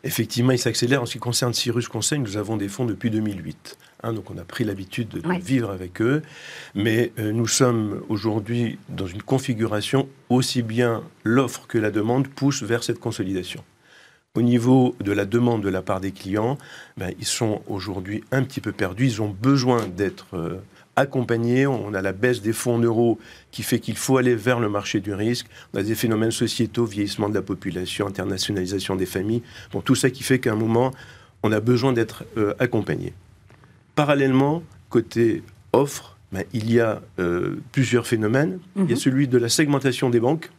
Effectivement, 0.06 0.52
il 0.52 0.60
s'accélère. 0.60 1.02
En 1.02 1.08
ce 1.08 1.14
qui 1.14 1.20
concerne 1.20 1.52
Cyrus 1.54 1.88
Conseil, 1.88 2.20
nous 2.20 2.38
avons 2.38 2.58
des 2.58 2.68
fonds 2.68 2.86
depuis 2.86 3.10
2008. 3.10 3.76
Hein, 4.04 4.14
donc 4.14 4.30
on 4.30 4.38
a 4.38 4.44
pris 4.44 4.64
l'habitude 4.64 5.10
de 5.10 5.22
vivre 5.40 5.72
avec 5.72 6.00
eux. 6.00 6.22
Mais 6.76 7.12
euh, 7.18 7.32
nous 7.32 7.48
sommes 7.48 8.04
aujourd'hui 8.08 8.78
dans 8.88 9.08
une 9.08 9.24
configuration 9.24 10.08
aussi 10.30 10.62
bien 10.62 11.02
l'offre 11.24 11.66
que 11.66 11.80
la 11.80 11.90
demande 11.90 12.28
poussent 12.28 12.62
vers 12.62 12.84
cette 12.84 13.00
consolidation. 13.00 13.64
Au 14.36 14.44
niveau 14.44 14.96
de 15.00 15.12
la 15.12 15.26
demande 15.26 15.64
de 15.64 15.70
la 15.70 15.82
part 15.82 16.02
des 16.02 16.12
clients, 16.12 16.60
ben, 16.98 17.12
ils 17.18 17.26
sont 17.26 17.64
aujourd'hui 17.68 18.24
un 18.32 18.44
petit 18.44 18.62
peu 18.62 18.72
perdus. 18.72 19.06
Ils 19.06 19.22
ont 19.24 19.30
besoin 19.30 19.88
d'être 19.88 20.28
euh, 20.36 20.60
accompagner. 20.96 21.68
On 21.68 21.94
a 21.94 22.02
la 22.02 22.12
baisse 22.12 22.42
des 22.42 22.54
fonds 22.54 22.76
en 22.76 22.80
euros 22.80 23.20
qui 23.52 23.64
fait 23.64 23.80
qu'il 23.80 23.98
faut 23.98 24.18
aller 24.18 24.36
vers 24.36 24.60
le 24.60 24.70
marché 24.70 25.00
du 25.00 25.14
risque. 25.14 25.48
On 25.74 25.80
a 25.80 25.84
des 25.84 25.96
phénomènes 25.96 26.32
sociétaux, 26.32 26.86
vieillissement 26.86 27.30
de 27.30 27.34
la 27.34 27.42
population, 27.42 28.08
internationalisation 28.08 28.96
des 28.96 29.06
familles. 29.06 29.44
Bon, 29.72 29.82
tout 29.82 29.96
ça 29.96 30.10
qui 30.10 30.24
fait 30.24 30.40
qu'à 30.40 30.54
un 30.54 30.56
moment, 30.56 30.92
on 31.44 31.52
a 31.52 31.60
besoin 31.60 31.94
d'être 31.94 32.26
euh, 32.38 32.54
accompagné. 32.60 33.14
Parallèlement, 33.96 34.64
côté 34.90 35.44
offre, 35.74 36.18
ben, 36.32 36.44
il 36.54 36.72
y 36.72 36.80
a 36.80 37.02
euh, 37.20 37.56
plusieurs 37.72 38.08
phénomènes. 38.08 38.60
Il 38.76 38.84
y 38.84 38.86
a 38.86 38.90
mhm. 38.90 38.96
celui 38.96 39.28
de 39.28 39.38
la 39.38 39.50
segmentation 39.50 40.10
des 40.10 40.20
banques 40.20 40.52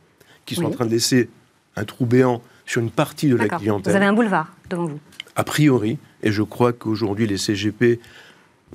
qui 0.44 0.54
sont 0.54 0.64
en 0.64 0.70
train 0.70 0.86
de 0.86 0.90
laisser 0.90 1.28
un 1.74 1.84
trou 1.84 2.06
béant 2.06 2.40
sur 2.64 2.80
une 2.80 2.90
partie 2.90 3.28
de 3.28 3.36
la 3.36 3.48
clientèle. 3.48 3.92
Vous 3.92 3.96
avez 3.96 4.06
un 4.06 4.12
boulevard 4.12 4.54
devant 4.70 4.86
vous. 4.86 5.00
A 5.34 5.44
priori, 5.44 5.98
et 6.22 6.32
je 6.32 6.42
crois 6.42 6.72
qu'aujourd'hui 6.72 7.26
les 7.26 7.36
CGP 7.36 8.00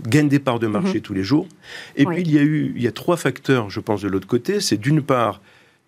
gagne 0.07 0.29
des 0.29 0.39
parts 0.39 0.59
de 0.59 0.67
marché 0.67 0.95
mhm. 0.95 1.01
tous 1.01 1.13
les 1.13 1.23
jours. 1.23 1.47
Et 1.95 2.05
puis 2.05 2.21
il 2.21 2.31
y 2.31 2.37
a 2.37 2.41
eu, 2.41 2.73
il 2.75 2.81
y 2.81 2.87
a 2.87 2.91
trois 2.91 3.17
facteurs, 3.17 3.69
je 3.69 3.79
pense, 3.79 4.01
de 4.01 4.07
l'autre 4.07 4.27
côté. 4.27 4.59
C'est 4.59 4.77
d'une 4.77 5.01
part 5.01 5.41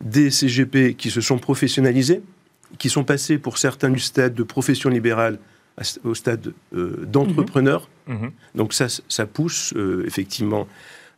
des 0.03 0.29
CGP 0.29 0.95
qui 0.95 1.09
se 1.09 1.21
sont 1.21 1.37
professionnalisés, 1.37 2.21
qui 2.77 2.89
sont 2.89 3.03
passés 3.03 3.37
pour 3.37 3.57
certains 3.57 3.89
du 3.89 3.99
stade 3.99 4.33
de 4.33 4.43
profession 4.43 4.89
libérale 4.89 5.39
au 6.03 6.13
stade 6.13 6.53
euh, 6.75 7.05
d'entrepreneur. 7.05 7.89
Mhm. 8.07 8.15
Mhm. 8.15 8.31
Donc 8.55 8.73
ça, 8.73 8.87
ça 9.07 9.25
pousse 9.25 9.73
euh, 9.75 10.03
effectivement 10.05 10.67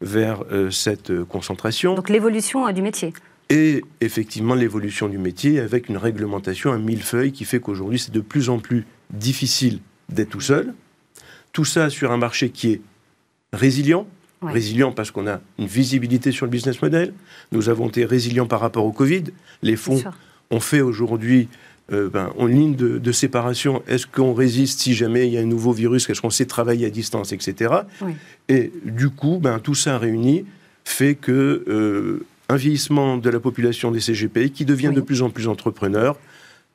vers 0.02 0.44
euh, 0.52 0.70
cette 0.70 1.24
concentration. 1.26 1.96
Donc 1.96 2.10
l'évolution 2.10 2.72
du 2.72 2.82
métier. 2.82 3.14
Et 3.50 3.84
effectivement 4.02 4.56
l'évolution 4.56 5.08
du 5.08 5.18
métier 5.18 5.60
avec 5.60 5.90
une 5.90 5.98
réglementation, 5.98 6.72
un 6.72 6.80
millefeuille 6.80 7.32
qui 7.32 7.46
fait 7.46 7.60
qu'aujourd'hui 7.60 8.00
c'est 8.00 8.12
de 8.12 8.22
plus 8.22 8.50
en 8.50 8.60
plus 8.60 8.86
difficile 9.12 9.80
d'être 10.10 10.30
tout 10.30 10.42
seul. 10.42 10.74
Tout 11.56 11.64
ça 11.64 11.90
sur 11.90 12.12
un 12.12 12.18
marché 12.18 12.50
qui 12.50 12.74
est 12.74 12.82
résilient, 13.54 14.06
Résilient 14.42 14.92
parce 14.92 15.10
qu'on 15.10 15.26
a 15.26 15.40
une 15.58 15.68
visibilité 15.68 16.32
sur 16.34 16.46
le 16.46 16.52
business 16.52 16.82
model. 16.82 17.14
Nous 17.54 17.70
avons 17.70 17.88
été 17.88 18.04
résilients 18.04 18.46
par 18.46 18.60
rapport 18.60 18.86
au 18.86 18.92
Covid. 18.92 19.24
Les 19.64 19.78
fonds 19.78 20.04
ont 20.52 20.60
fait 20.60 20.82
aujourd'hui 20.82 21.48
euh, 21.94 22.10
ben, 22.10 22.32
en 22.38 22.46
ligne 22.46 22.76
de, 22.76 23.12
séparation. 23.14 23.82
Est-ce 23.88 24.06
qu'on 24.06 24.34
résiste 24.34 24.82
si 24.82 24.94
jamais 24.94 25.28
il 25.28 25.34
y 25.34 25.38
a 25.38 25.42
un 25.42 25.46
nouveau 25.46 25.72
virus? 25.72 26.10
Est-ce 26.10 26.22
qu'on 26.22 26.30
sait 26.30 26.46
travailler 26.46 26.86
à 26.86 26.90
distance, 26.90 27.32
etc. 27.32 27.74
Et 28.50 28.74
du 28.84 29.10
coup, 29.10 29.40
ben, 29.42 29.60
tout 29.60 29.74
ça 29.74 29.98
réuni 29.98 30.46
fait 30.84 31.16
que 31.16 31.64
euh, 31.68 32.26
un 32.50 32.58
vieillissement 32.58 33.16
de 33.16 33.30
la 33.30 33.40
population 33.40 33.90
des 33.90 34.02
CGP 34.02 34.52
qui 34.52 34.66
devient 34.66 34.92
de 34.94 35.02
plus 35.02 35.22
en 35.22 35.30
plus 35.30 35.48
entrepreneur, 35.48 36.18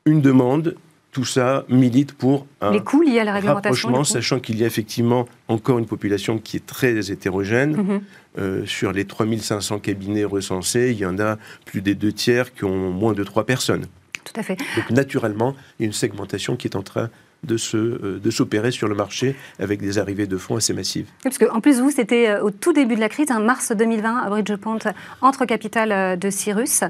une 0.05 0.21
demande 0.21 0.75
tout 1.11 1.25
ça 1.25 1.65
milite 1.67 2.13
pour 2.13 2.47
un 2.61 2.71
les 2.71 2.79
coûts 2.79 3.01
liés 3.01 3.19
à 3.19 3.23
la 3.23 3.33
réglementation, 3.33 4.03
sachant 4.03 4.39
qu'il 4.39 4.57
y 4.57 4.63
a 4.63 4.67
effectivement 4.67 5.27
encore 5.47 5.77
une 5.77 5.85
population 5.85 6.37
qui 6.37 6.57
est 6.57 6.65
très 6.65 7.11
hétérogène. 7.11 7.75
Mhm. 7.75 8.01
Euh, 8.37 8.65
sur 8.65 8.93
les 8.93 9.03
3500 9.03 9.79
cabinets 9.79 10.23
recensés, 10.23 10.91
il 10.91 10.97
y 10.97 11.05
en 11.05 11.19
a 11.19 11.37
plus 11.65 11.81
des 11.81 11.95
deux 11.95 12.13
tiers 12.13 12.53
qui 12.53 12.63
ont 12.63 12.89
moins 12.89 13.11
de 13.11 13.25
trois 13.25 13.45
personnes. 13.45 13.87
Tout 14.23 14.39
à 14.39 14.43
fait. 14.43 14.57
Donc 14.77 14.89
naturellement, 14.91 15.53
il 15.77 15.83
y 15.83 15.85
a 15.85 15.87
une 15.87 15.93
segmentation 15.93 16.55
qui 16.55 16.67
est 16.67 16.77
en 16.77 16.83
train 16.83 17.09
de, 17.43 17.57
se, 17.57 17.75
euh, 17.75 18.21
de 18.23 18.31
s'opérer 18.31 18.71
sur 18.71 18.87
le 18.87 18.95
marché 18.95 19.35
avec 19.59 19.81
des 19.81 19.97
arrivées 19.97 20.27
de 20.27 20.37
fonds 20.37 20.55
assez 20.55 20.73
massives. 20.73 21.07
parce 21.23 21.37
que, 21.37 21.51
en 21.51 21.59
plus, 21.59 21.81
vous, 21.81 21.91
c'était 21.91 22.29
euh, 22.29 22.43
au 22.43 22.51
tout 22.51 22.71
début 22.71 22.95
de 22.95 23.01
la 23.01 23.09
crise, 23.09 23.31
en 23.31 23.35
hein, 23.35 23.39
mars 23.39 23.73
2020, 23.75 24.17
à 24.17 24.29
Bridgepont, 24.29 24.79
entre 25.21 25.43
capital 25.45 26.17
de 26.17 26.29
Cyrus. 26.29 26.83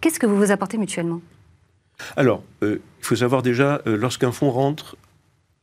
Qu'est-ce 0.00 0.18
que 0.18 0.26
vous 0.26 0.38
vous 0.38 0.52
apportez 0.52 0.78
mutuellement? 0.78 1.20
Alors, 2.16 2.42
euh, 2.62 2.80
il 3.00 3.04
faut 3.04 3.16
savoir 3.16 3.42
déjà, 3.42 3.82
euh, 3.86 3.96
lorsqu'un 3.96 4.32
fonds 4.32 4.50
rentre, 4.50 4.96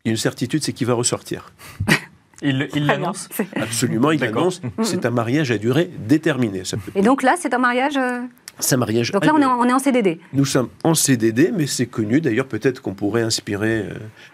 il 0.04 0.10
y 0.10 0.12
a 0.12 0.12
une 0.12 0.18
certitude, 0.18 0.64
c'est 0.64 0.74
qu'il 0.74 0.88
va 0.88 0.94
ressortir. 0.94 1.54
Il 2.42 2.86
l'annonce 2.86 3.30
Absolument, 3.56 4.12
il 4.12 4.20
l'annonce. 4.20 4.62
C'est 4.84 5.06
un 5.06 5.10
mariage 5.10 5.52
à 5.52 5.58
durée 5.58 5.90
déterminée. 5.98 6.64
Et 6.94 7.02
donc 7.02 7.24
là, 7.24 7.36
c'est 7.40 7.54
un 7.54 7.58
mariage 7.58 7.96
euh, 7.96 8.20
c'est 8.60 8.76
un 8.76 8.78
mariage. 8.78 9.12
Donc 9.12 9.26
là, 9.26 9.34
on 9.34 9.42
est, 9.42 9.46
en, 9.46 9.58
on 9.58 9.64
est, 9.64 9.74
en, 9.74 9.80
CDD. 9.80 10.20
Nous 10.34 10.44
sommes 10.44 10.68
en 10.84 10.96
CDD, 10.96 11.52
mais 11.56 11.66
c'est 11.66 11.86
connu. 11.86 12.20
D'ailleurs, 12.20 12.48
peut-être 12.48 12.82
qu'on 12.82 12.94
pourrait 12.94 13.22
inspirer 13.22 13.86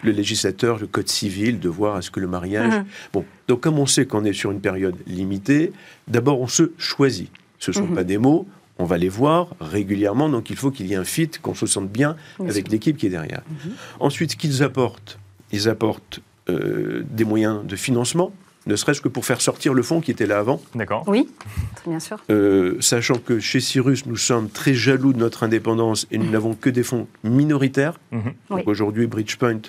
le 0.02 0.10
législateur, 0.10 0.78
le 0.80 0.88
code 0.88 1.08
civil, 1.08 1.60
de 1.60 1.68
voir 1.68 1.96
est-ce 1.96 2.10
que 2.10 2.18
le 2.18 2.26
mariage. 2.26 2.74
Mhm. 2.74 2.84
Bon, 3.12 3.24
donc 3.46 3.60
comme 3.60 3.78
on 3.78 3.86
sait 3.86 4.04
qu'on 4.04 4.24
est 4.24 4.32
sur 4.32 4.50
une 4.50 4.60
période 4.60 4.96
limitée, 5.06 5.72
d'abord 6.08 6.40
on 6.40 6.48
se 6.48 6.72
choisit. 6.78 7.30
Ce 7.60 7.70
ne 7.70 7.76
sont 7.76 7.86
mhm. 7.86 7.94
pas 7.94 8.04
des 8.04 8.18
mots, 8.18 8.48
on 8.82 8.84
va 8.84 8.98
les 8.98 9.08
voir 9.08 9.46
régulièrement, 9.60 10.28
donc 10.28 10.50
il 10.50 10.56
faut 10.56 10.72
qu'il 10.72 10.86
y 10.86 10.94
ait 10.94 10.96
un 10.96 11.04
fit, 11.04 11.30
qu'on 11.40 11.54
se 11.54 11.66
sente 11.66 11.88
bien, 11.88 12.16
avec 12.40 12.68
l'équipe 12.68 12.96
qui 12.96 13.06
est 13.06 13.10
derrière. 13.10 13.42
Mhm. 13.48 13.72
Ensuite, 14.00 14.32
ce 14.32 14.36
qu'ils 14.36 14.64
apportent, 14.64 15.20
ils 15.52 15.68
apportent 15.68 16.18
euh, 16.50 17.04
des 17.08 17.24
moyens 17.24 17.64
de 17.64 17.76
financement. 17.76 18.32
ne 18.66 18.74
serait-ce 18.74 19.00
que 19.00 19.08
pour 19.08 19.24
faire 19.24 19.40
sortir 19.40 19.72
le 19.74 19.82
fonds 19.82 20.00
qui 20.00 20.10
était 20.10 20.26
là 20.26 20.38
avant. 20.40 20.60
D'accord. 20.74 21.04
Oui, 21.06 21.28
bien 21.86 22.00
sûr. 22.00 22.18
Euh, 22.30 22.76
sachant 22.80 23.18
que 23.18 23.38
chez 23.38 23.60
Cyrus, 23.60 24.06
nous 24.06 24.16
sommes 24.16 24.48
très 24.48 24.74
jaloux 24.74 25.12
de 25.12 25.18
notre 25.18 25.44
indépendance 25.44 26.06
et 26.10 26.18
nous 26.18 26.30
n'avons 26.30 26.54
que 26.54 26.70
des 26.70 26.82
fonds 26.82 27.06
minoritaires. 27.22 28.00
Mhm. 28.10 28.32
Oui. 28.50 28.62
Aujourd'hui, 28.66 29.06
Bridgepoint 29.06 29.62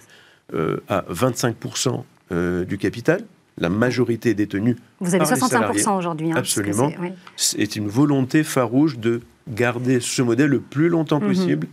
euh, 0.53 0.77
a 0.89 1.05
25% 1.11 2.03
euh, 2.31 2.65
du 2.65 2.77
capital. 2.77 3.23
La 3.57 3.69
majorité 3.69 4.31
est 4.31 4.33
détenue. 4.35 4.75
Vous 4.99 5.13
avez 5.13 5.19
par 5.25 5.33
les 5.33 5.39
salariés. 5.41 5.81
65% 5.83 5.97
aujourd'hui. 5.97 6.31
hein, 6.31 6.35
Absolument. 6.37 6.91
C'est 7.35 7.75
une 7.75 7.87
volonté 7.87 8.43
farouche 8.43 8.97
de 8.97 9.21
garder 9.47 9.99
ce 9.99 10.21
modèle 10.21 10.49
le 10.49 10.59
plus 10.59 10.89
longtemps 10.89 11.19
Mhm. 11.19 11.27
possible. 11.27 11.67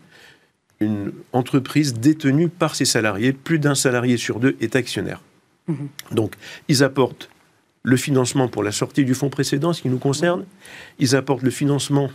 Une 0.81 1.13
entreprise 1.33 1.95
détenue 1.95 2.49
par 2.49 2.75
ses 2.75 2.85
salariés, 2.87 3.33
plus 3.33 3.59
d'un 3.59 3.75
salarié 3.75 4.17
sur 4.17 4.41
deux 4.41 4.57
est 4.61 4.77
actionnaire. 4.77 5.21
Mhm. 5.69 5.89
Donc, 6.13 6.35
ils 6.69 6.83
apportent 6.83 7.29
le 7.83 7.97
financement 7.97 8.49
pour 8.49 8.63
la 8.63 8.73
sortie 8.73 9.05
du 9.05 9.15
fonds 9.15 9.31
précédent, 9.31 9.73
ce 9.73 9.81
qui 9.83 9.89
nous 9.89 9.99
concerne. 9.99 10.45
Ils 10.99 11.17
apportent 11.17 11.43
le 11.43 11.51
financement 11.51 12.11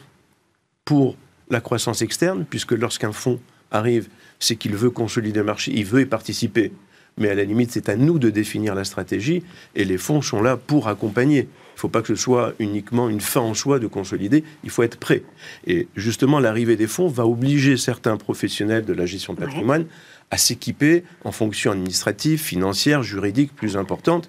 pour 0.84 1.16
la 1.50 1.60
croissance 1.62 2.02
externe, 2.02 2.46
puisque 2.50 2.72
lorsqu'un 2.72 3.12
fonds 3.12 3.40
arrive, 3.72 4.08
c'est 4.40 4.56
qu'il 4.56 4.76
veut 4.76 4.90
consolider 4.92 5.40
le 5.40 5.46
marché, 5.46 5.72
il 5.76 5.86
veut 5.86 6.02
y 6.02 6.06
participer. 6.06 6.72
Mais 7.18 7.30
à 7.30 7.36
la 7.36 7.44
limite, 7.46 7.72
c'est 7.72 7.88
à 7.90 7.96
nous 7.96 8.20
de 8.20 8.30
définir 8.30 8.76
la 8.76 8.84
stratégie, 8.84 9.44
et 9.76 9.86
les 9.86 9.98
fonds 9.98 10.22
sont 10.22 10.42
là 10.42 10.58
pour 10.58 10.88
accompagner. 10.90 11.40
Il 11.42 11.78
ne 11.78 11.80
faut 11.80 11.90
pas 11.90 12.02
que 12.02 12.08
ce 12.08 12.16
soit 12.16 12.54
uniquement 12.60 13.10
une 13.10 13.22
fin 13.22 13.42
en 13.42 13.54
soi 13.54 13.80
de 13.80 13.88
consolider, 13.88 14.44
il 14.64 14.70
faut 14.70 14.84
être 14.84 14.98
prêt. 14.98 15.24
Et 15.68 15.88
justement, 15.96 16.40
l'arrivée 16.40 16.76
des 16.76 16.88
fonds 16.88 17.08
va 17.08 17.26
obliger 17.26 17.78
certains 17.78 18.18
professionnels 18.18 18.86
de 18.86 18.94
la 18.94 19.06
gestion 19.06 19.34
de 19.34 19.40
Ouais. 19.40 19.46
patrimoine 19.46 19.86
à 20.32 20.38
s'équiper 20.38 21.04
en 21.24 21.32
fonctions 21.32 21.72
administratives, 21.72 22.40
financières, 22.42 23.04
juridiques 23.04 23.54
plus 23.56 23.78
importantes. 23.78 24.28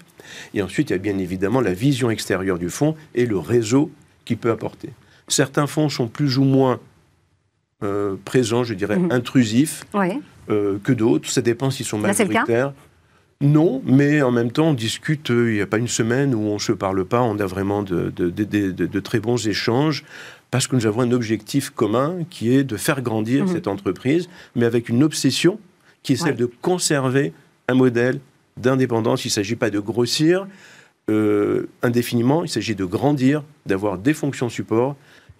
Et 0.54 0.62
ensuite, 0.62 0.90
il 0.90 0.92
y 0.92 0.96
a 0.96 0.98
bien 0.98 1.18
évidemment 1.18 1.60
la 1.60 1.72
vision 1.72 2.10
extérieure 2.10 2.58
du 2.58 2.68
fonds 2.68 2.94
et 3.14 3.26
le 3.26 3.38
réseau 3.38 3.90
qu'il 4.24 4.36
peut 4.36 4.50
apporter. 4.50 4.90
Certains 5.28 5.66
fonds 5.66 5.88
sont 5.88 6.06
plus 6.08 6.38
ou 6.38 6.44
moins 6.44 6.78
euh, 7.82 8.16
présents, 8.24 8.64
je 8.64 8.72
dirais, 8.74 8.96
Mhm. 8.98 9.12
intrusifs 9.12 9.84
Oui. 9.92 10.20
Euh, 10.50 10.78
que 10.82 10.92
d'autres. 10.92 11.28
Ça 11.28 11.40
dépend 11.42 11.70
s'ils 11.70 11.86
sont 11.86 12.00
Là, 12.00 12.08
majoritaires. 12.08 12.72
Non, 13.42 13.82
mais 13.84 14.22
en 14.22 14.30
même 14.30 14.50
temps, 14.50 14.68
on 14.68 14.74
discute. 14.74 15.30
euh, 15.30 15.50
Il 15.50 15.56
n'y 15.56 15.60
a 15.60 15.66
pas 15.66 15.76
une 15.78 15.88
semaine 15.88 16.34
où 16.34 16.40
on 16.40 16.54
ne 16.54 16.58
se 16.58 16.72
parle 16.72 17.04
pas. 17.04 17.20
On 17.22 17.38
a 17.38 17.46
vraiment 17.46 17.82
de, 17.82 18.10
de- 18.10 18.30
de- 18.30 18.44
de- 18.44 18.70
de- 18.70 18.86
de 18.86 19.00
très 19.00 19.20
bons 19.20 19.46
échanges 19.46 20.04
parce 20.50 20.66
que 20.66 20.74
nous 20.76 20.86
avons 20.86 21.02
un 21.02 21.12
objectif 21.12 21.70
commun 21.70 22.18
qui 22.30 22.54
est 22.54 22.64
de 22.64 22.76
faire 22.78 23.02
grandir 23.02 23.44
Mhm. 23.44 23.52
cette 23.52 23.66
entreprise, 23.68 24.28
mais 24.54 24.64
avec 24.64 24.88
une 24.88 25.02
obsession 25.02 25.58
qui 26.02 26.14
est 26.14 26.16
celle 26.16 26.30
Ouais. 26.30 26.36
de 26.38 26.50
conserver 26.62 27.32
un 27.68 27.74
modèle 27.74 28.20
d'indépendance. 28.56 29.24
Il 29.24 29.28
ne 29.28 29.32
s'agit 29.32 29.56
pas 29.56 29.68
de 29.70 29.80
grossir 29.80 30.46
euh, 31.10 31.68
indéfiniment, 31.82 32.42
il 32.42 32.48
s'agit 32.48 32.74
de 32.74 32.84
grandir, 32.84 33.44
d'avoir 33.66 33.96
des 33.98 34.12
fonctions 34.14 34.48
support. 34.48 34.96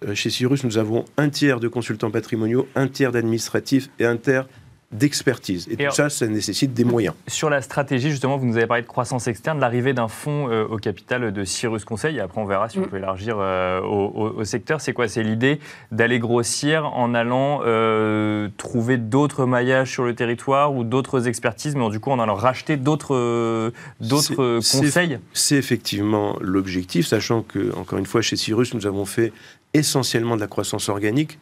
Euh, 0.07 0.13
chez 0.15 0.29
Cyrus, 0.29 0.63
nous 0.63 0.77
avons 0.77 1.03
un 1.17 1.27
tiers 1.29 1.59
de 1.59 1.67
consultants 1.67 2.11
patrimoniaux, 2.11 2.67
un 2.75 2.87
tiers 2.87 3.11
d'administratifs 3.11 3.89
et 3.99 4.05
un 4.05 4.15
tiers 4.15 4.47
d'expertise. 4.93 5.67
Et, 5.69 5.75
tout 5.75 5.81
alors- 5.81 5.93
ça, 5.93 6.09
ça 6.09 6.27
nécessite 6.27 6.73
des 6.73 6.85
moyens. 6.85 7.13
Sur 7.27 7.49
la 7.49 7.61
stratégie, 7.61 8.09
justement, 8.09 8.37
vous 8.37 8.45
nous 8.45 8.55
avez 8.57 8.67
parlé 8.67 8.83
de 8.83 8.87
croissance 8.87 9.27
externe, 9.27 9.59
l'arrivée 9.59 9.93
d'un 9.93 10.07
fonds 10.07 10.49
euh, 10.49 10.65
au 10.65 10.77
capital 10.77 11.33
de 11.33 11.43
Cyrus 11.43 11.83
Conseil. 11.83 12.17
Et 12.17 12.19
après, 12.21 12.39
on 12.39 12.45
verra 12.45 12.69
si 12.69 12.79
on 12.79 12.83
Mm. 12.83 12.87
peut 12.87 12.97
élargir 12.97 13.35
euh, 13.39 13.81
au, 13.81 14.05
au- 14.15 14.39
au 14.39 14.43
secteur. 14.45 14.79
C'est 14.79 14.93
quoi? 14.93 15.07
C'est 15.09 15.23
l'idée 15.23 15.59
d'aller 15.91 16.19
grossir 16.19 16.85
en 16.95 17.13
allant 17.13 17.61
euh, 17.65 18.47
trouver 18.57 18.97
d'autres 18.97 19.45
maillages 19.45 19.91
sur 19.91 20.05
le 20.05 20.15
territoire 20.15 20.73
ou 20.73 20.83
d'autres 20.85 21.27
expertises, 21.27 21.75
mais 21.75 21.89
du 21.89 21.99
coup, 21.99 22.11
en 22.11 22.19
allant 22.19 22.35
racheter 22.35 22.77
d'autres 22.77 23.15
euh, 23.15 23.71
d'autres 23.99 24.35
conseils? 24.59 25.19
C'est 25.33 25.55
effectivement 25.57 26.37
l'objectif, 26.39 27.07
sachant 27.07 27.41
que, 27.41 27.75
encore 27.75 27.99
une 27.99 28.05
fois, 28.05 28.21
chez 28.21 28.37
Cyrus, 28.37 28.73
nous 28.73 28.87
avons 28.87 29.03
fait 29.05 29.33
essentiellement 29.73 30.35
de 30.35 30.41
la 30.41 30.47
croissance 30.47 30.87
organique 30.87 31.39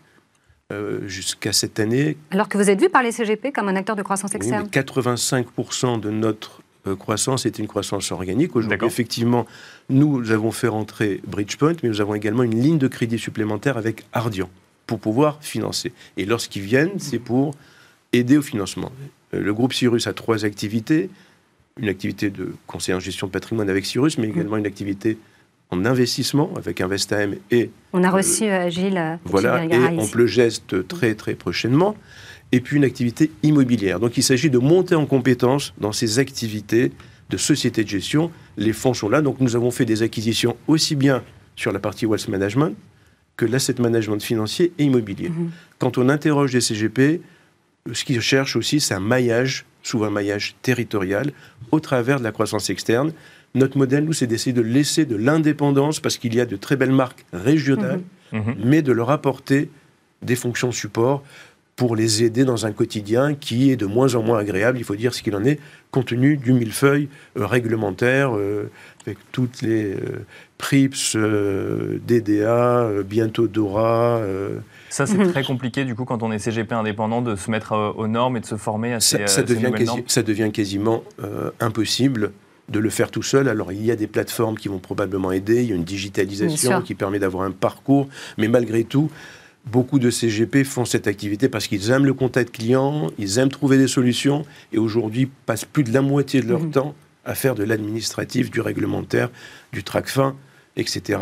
euh, 0.74 1.08
jusqu'à 1.08 1.54
cette 1.54 1.80
année. 1.80 2.18
Alors 2.32 2.50
que 2.50 2.58
vous 2.58 2.72
êtes 2.72 2.82
vu 2.82 2.90
par 2.90 3.04
les 3.04 3.12
CGP 3.12 3.52
comme 3.52 3.68
un 3.68 3.76
acteur 3.76 3.96
de 3.96 4.02
croissance 4.02 4.32
Oui, 4.32 4.38
externe. 4.38 4.68
mais 4.74 4.82
85% 4.82 6.00
de 6.00 6.10
notre 6.10 6.62
euh, 6.88 6.96
croissance 6.96 7.46
est 7.46 7.60
une 7.60 7.68
croissance 7.68 8.12
organique. 8.12 8.56
Aujourd'hui, 8.56 8.88
effectivement, 8.88 9.46
nous 9.90 10.32
avons 10.32 10.52
fait 10.52 10.68
rentrer 10.68 11.22
Bridgepoint, 11.28 11.76
mais 11.84 11.90
nous 11.90 12.02
avons 12.02 12.16
également 12.16 12.42
une 12.42 12.60
ligne 12.60 12.80
de 12.80 12.88
crédit 12.88 13.20
supplémentaire 13.20 13.78
avec 13.78 14.06
Ardian 14.12 14.50
pour 14.88 14.98
pouvoir 14.98 15.38
financer. 15.42 15.94
Et 16.18 16.26
lorsqu'ils 16.26 16.64
viennent, 16.64 16.98
c'est 17.00 17.20
pour 17.20 17.54
aider 18.12 18.38
au 18.38 18.42
financement. 18.42 18.92
Euh, 19.36 19.42
Le 19.42 19.54
groupe 19.54 19.72
Cyrus 19.72 20.08
a 20.08 20.14
trois 20.14 20.46
activités. 20.46 21.12
Une 21.78 21.90
activité 21.90 22.32
de 22.32 22.56
conseil 22.66 22.96
en 22.96 23.00
gestion 23.00 23.28
de 23.28 23.32
patrimoine 23.32 23.70
avec 23.70 23.86
Cyrus, 23.86 24.18
mais 24.18 24.30
également 24.30 24.58
une 24.58 24.66
activité 24.66 25.20
en 25.72 25.86
investissement 25.86 26.52
avec 26.56 26.82
Investam 26.82 27.36
et 27.52 27.70
On 27.94 28.04
a 28.04 28.10
reçu 28.12 28.44
euh, 28.44 28.70
Gilles. 28.70 28.98
euh, 28.98 29.16
voilà, 29.26 29.62
Gilles 29.64 29.74
et 29.74 30.00
on 30.00 30.08
le 30.16 30.28
geste 30.28 30.88
très 30.88 31.16
très 31.16 31.36
prochainement. 31.36 31.96
Et 32.52 32.62
puis 32.62 32.78
une 32.78 32.84
activité 32.84 33.32
immobilière. 33.44 34.00
Donc 34.00 34.18
il 34.18 34.24
s'agit 34.24 34.50
de 34.50 34.60
monter 34.60 34.96
en 34.96 35.06
compétence 35.06 35.74
dans 35.80 35.92
ces 35.92 36.20
activités 36.20 36.92
de 37.30 37.38
société 37.38 37.84
de 37.84 37.90
gestion. 37.90 38.32
Les 38.58 38.72
fonds 38.72 38.94
sont 38.94 39.10
là. 39.10 39.22
Donc 39.22 39.40
nous 39.40 39.56
avons 39.56 39.72
fait 39.72 39.86
des 39.86 40.04
acquisitions 40.04 40.56
aussi 40.68 40.96
bien 40.96 41.24
sur 41.56 41.72
la 41.72 41.80
partie 41.80 42.06
wealth 42.06 42.28
management 42.28 42.76
que 43.36 43.46
l'asset 43.46 43.76
management 43.80 44.22
financier 44.22 44.72
et 44.78 44.84
immobilier. 44.84 45.30
Mhm. 45.30 45.52
Quand 45.80 45.98
on 45.98 46.08
interroge 46.08 46.54
des 46.54 46.62
CGP, 46.62 47.22
ce 47.92 48.04
qu'ils 48.06 48.22
cherchent 48.22 48.56
aussi, 48.56 48.80
c'est 48.80 48.94
un 48.94 49.00
maillage, 49.00 49.66
souvent 49.84 50.06
un 50.06 50.12
maillage 50.12 50.56
territorial, 50.62 51.32
au 51.72 51.80
travers 51.80 52.20
de 52.20 52.24
la 52.24 52.32
croissance 52.32 52.70
externe. 52.70 53.12
Notre 53.56 53.78
modèle, 53.78 54.04
nous, 54.04 54.14
c'est 54.14 54.28
d'essayer 54.28 54.54
de 54.54 54.62
laisser 54.62 55.06
de 55.06 55.16
l'indépendance, 55.16 56.00
parce 56.00 56.18
qu'il 56.18 56.36
y 56.36 56.42
a 56.42 56.46
de 56.46 56.56
très 56.58 56.76
belles 56.76 56.92
marques 56.92 57.26
régionales, 57.34 58.02
Mhm. 58.34 58.56
mais 58.64 58.82
de 58.82 58.92
leur 58.92 59.10
apporter 59.10 59.70
des 60.22 60.36
fonctions 60.36 60.72
support 60.72 61.24
pour 61.78 61.96
les 61.96 62.24
aider 62.24 62.46
dans 62.46 62.66
un 62.66 62.72
quotidien 62.72 63.34
qui 63.36 63.70
est 63.72 63.76
de 63.76 63.86
moins 63.86 64.16
en 64.16 64.24
moins 64.24 64.40
agréable, 64.40 64.78
il 64.78 64.84
faut 64.86 64.96
dire 64.96 65.14
ce 65.14 65.22
qu'il 65.22 65.36
en 65.36 65.44
est, 65.44 65.60
compte 65.92 66.08
tenu 66.08 66.38
du 66.38 66.54
millefeuille 66.54 67.10
euh, 67.38 67.46
réglementaire, 67.46 68.36
euh, 68.36 68.70
avec 69.06 69.18
toutes 69.34 69.62
les 69.62 69.94
euh, 69.94 70.26
PRIPS, 70.58 71.16
euh, 71.18 72.00
DDA, 72.08 72.80
euh, 72.84 73.04
bientôt 73.04 73.48
DORA. 73.48 74.18
euh, 74.20 74.58
Ça, 74.90 75.06
c'est 75.06 75.18
Mhm. 75.18 75.32
très 75.32 75.44
compliqué, 75.44 75.84
du 75.84 75.96
coup, 75.96 76.06
quand 76.06 76.24
on 76.24 76.32
est 76.32 76.40
CGP 76.40 76.74
indépendant, 76.74 77.22
de 77.22 77.36
se 77.36 77.52
mettre 77.52 77.74
euh, 77.74 77.92
aux 77.92 78.08
normes 78.08 78.38
et 78.38 78.40
de 78.40 78.46
se 78.46 78.56
former 78.56 78.94
à 78.94 79.00
ces, 79.02 79.18
ça, 79.18 79.24
euh, 79.24 79.28
ça 79.28 79.36
ces 79.42 79.44
devient 79.44 79.64
nouvelles 79.66 79.80
quasi- 79.82 79.86
normes. 79.88 80.02
ça 80.08 80.24
devient 80.24 80.52
quasiment 80.54 81.04
euh, 81.24 81.52
impossible 81.60 82.32
de 82.70 82.80
le 82.80 82.90
faire 82.90 83.12
tout 83.12 83.24
seul. 83.24 83.48
Alors 83.48 83.72
il 83.72 83.86
y 83.86 83.92
a 83.92 83.96
des 83.96 84.08
plateformes 84.08 84.58
qui 84.58 84.68
vont 84.68 84.80
probablement 84.80 85.32
aider, 85.32 85.64
il 85.64 85.70
y 85.70 85.72
a 85.72 85.76
une 85.76 85.84
digitalisation 85.84 86.82
qui 86.82 86.96
permet 86.96 87.20
d'avoir 87.20 87.44
un 87.46 87.52
parcours, 87.52 88.08
mais 88.38 88.48
malgré 88.48 88.84
tout, 88.84 89.10
beaucoup 89.72 90.00
de 90.00 90.10
CGP 90.10 90.64
font 90.64 90.86
cette 90.86 91.08
activité 91.08 91.50
parce 91.50 91.68
qu'ils 91.68 91.90
aiment 91.92 92.06
le 92.06 92.14
contact 92.14 92.56
client, 92.56 93.10
ils 93.18 93.40
aiment 93.40 93.50
trouver 93.50 93.78
des 93.78 93.88
solutions, 93.88 94.46
et 94.74 94.78
aujourd'hui 94.78 95.30
passent 95.46 95.66
plus 95.66 95.84
de 95.84 95.92
la 95.94 96.02
moitié 96.02 96.42
de 96.42 96.48
leur 96.48 96.62
Mhm. 96.62 96.72
temps 96.72 96.96
à 97.24 97.34
faire 97.36 97.56
de 97.56 97.64
l'administratif, 97.64 98.52
du 98.52 98.62
réglementaire, 98.62 99.30
du 99.74 99.84
track 99.84 100.08
fin, 100.08 100.36
etc. 100.78 101.20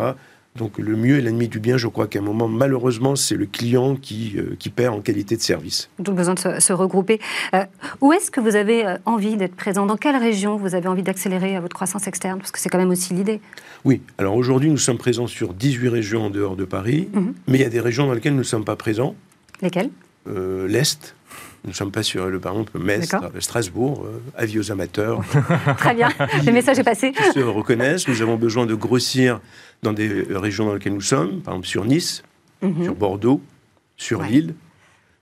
Donc 0.56 0.78
le 0.78 0.94
mieux 0.94 1.18
est 1.18 1.20
l'ennemi 1.20 1.48
du 1.48 1.58
bien, 1.58 1.76
je 1.76 1.88
crois 1.88 2.06
qu'à 2.06 2.20
un 2.20 2.22
moment, 2.22 2.46
malheureusement, 2.46 3.16
c'est 3.16 3.34
le 3.34 3.44
client 3.44 3.96
qui, 3.96 4.34
euh, 4.36 4.54
qui 4.56 4.70
perd 4.70 4.94
en 4.94 5.00
qualité 5.00 5.36
de 5.36 5.42
service. 5.42 5.90
Le 5.98 6.12
besoin 6.12 6.34
de 6.34 6.38
se, 6.38 6.60
se 6.60 6.72
regrouper. 6.72 7.18
Euh, 7.54 7.64
où 8.00 8.12
est-ce 8.12 8.30
que 8.30 8.38
vous 8.40 8.54
avez 8.54 8.86
euh, 8.86 8.96
envie 9.04 9.36
d'être 9.36 9.56
présent? 9.56 9.84
Dans 9.84 9.96
quelle 9.96 10.14
région 10.14 10.56
vous 10.56 10.76
avez 10.76 10.86
envie 10.86 11.02
d'accélérer 11.02 11.58
votre 11.58 11.74
croissance 11.74 12.06
externe? 12.06 12.38
Parce 12.38 12.52
que 12.52 12.60
c'est 12.60 12.68
quand 12.68 12.78
même 12.78 12.90
aussi 12.90 13.14
l'idée. 13.14 13.40
Oui, 13.84 14.00
alors 14.16 14.36
aujourd'hui, 14.36 14.70
nous 14.70 14.78
sommes 14.78 14.96
présents 14.98 15.26
sur 15.26 15.54
18 15.54 15.88
régions 15.88 16.26
en 16.26 16.30
dehors 16.30 16.54
de 16.54 16.64
Paris, 16.64 17.08
Mhm. 17.12 17.34
mais 17.48 17.58
il 17.58 17.60
y 17.60 17.64
a 17.64 17.68
des 17.68 17.80
régions 17.80 18.06
dans 18.06 18.14
lesquelles 18.14 18.34
nous 18.34 18.38
ne 18.38 18.42
sommes 18.44 18.64
pas 18.64 18.76
présents. 18.76 19.16
Lesquelles? 19.60 19.90
Euh, 20.28 20.68
L'Est, 20.68 21.16
nous 21.64 21.70
ne 21.70 21.74
sommes 21.74 21.90
pas 21.92 22.02
sur, 22.02 22.26
le, 22.28 22.38
par 22.40 22.52
exemple, 22.52 22.78
Metz. 22.78 23.10
Strasbourg, 23.40 24.04
euh, 24.06 24.20
avis 24.36 24.58
aux 24.58 24.70
amateurs 24.70 25.22
Très 25.78 25.94
bien, 25.94 26.08
le 26.44 26.52
message 26.52 26.78
est 26.78 26.84
passé. 26.84 27.12
qui 27.12 27.22
se 27.32 27.40
reconnaissent. 27.40 28.06
Nous 28.06 28.20
avons 28.22 28.36
besoin 28.36 28.66
de 28.66 28.74
grossir 28.74 29.40
dans 29.82 29.92
des 29.92 30.24
régions 30.30 30.66
dans 30.66 30.74
lesquelles 30.74 30.94
nous 30.94 31.00
sommes, 31.00 31.40
par 31.40 31.54
exemple 31.54 31.66
sur 31.68 31.84
Nice, 31.84 32.22
Mhm. 32.62 32.84
sur 32.84 32.94
Bordeaux, 32.94 33.40
sur 33.96 34.20
Ouais. 34.20 34.28
Lille. 34.28 34.54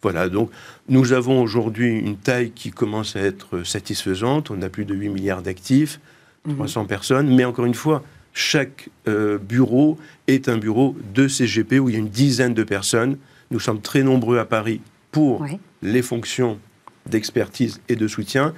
Voilà, 0.03 0.29
donc 0.29 0.51
nous 0.89 1.13
avons 1.13 1.41
aujourd'hui 1.41 1.97
une 1.99 2.17
taille 2.17 2.51
qui 2.51 2.71
commence 2.71 3.15
à 3.17 3.21
être 3.21 3.63
satisfaisante. 3.65 4.51
On 4.51 4.61
a 4.63 4.69
plus 4.69 4.85
de 4.85 4.95
8 4.95 5.09
milliards 5.09 5.43
d'actifs, 5.43 6.01
Mhm. 6.47 6.55
300 6.57 6.85
personnes, 6.87 7.35
mais 7.35 7.45
encore 7.45 7.67
une 7.67 7.75
fois, 7.75 8.03
chaque 8.33 8.89
euh, 9.07 9.39
bureau 9.39 9.99
est 10.27 10.49
un 10.49 10.57
bureau 10.59 10.97
de 11.15 11.29
CGP 11.29 11.79
où 11.79 11.89
il 11.89 11.93
y 11.93 11.97
a 11.97 12.01
une 12.01 12.09
dizaine 12.09 12.55
de 12.55 12.65
personnes. 12.65 13.17
Nous 13.53 13.61
sommes 13.61 13.81
très 13.81 14.03
nombreux 14.03 14.39
à 14.39 14.45
Paris 14.45 14.81
pour. 15.13 15.45
Les 15.83 16.03
fonctions 16.03 16.59
d'expertise 17.07 17.81
et 17.89 17.97
de 17.97 18.07
soutien, 18.09 18.55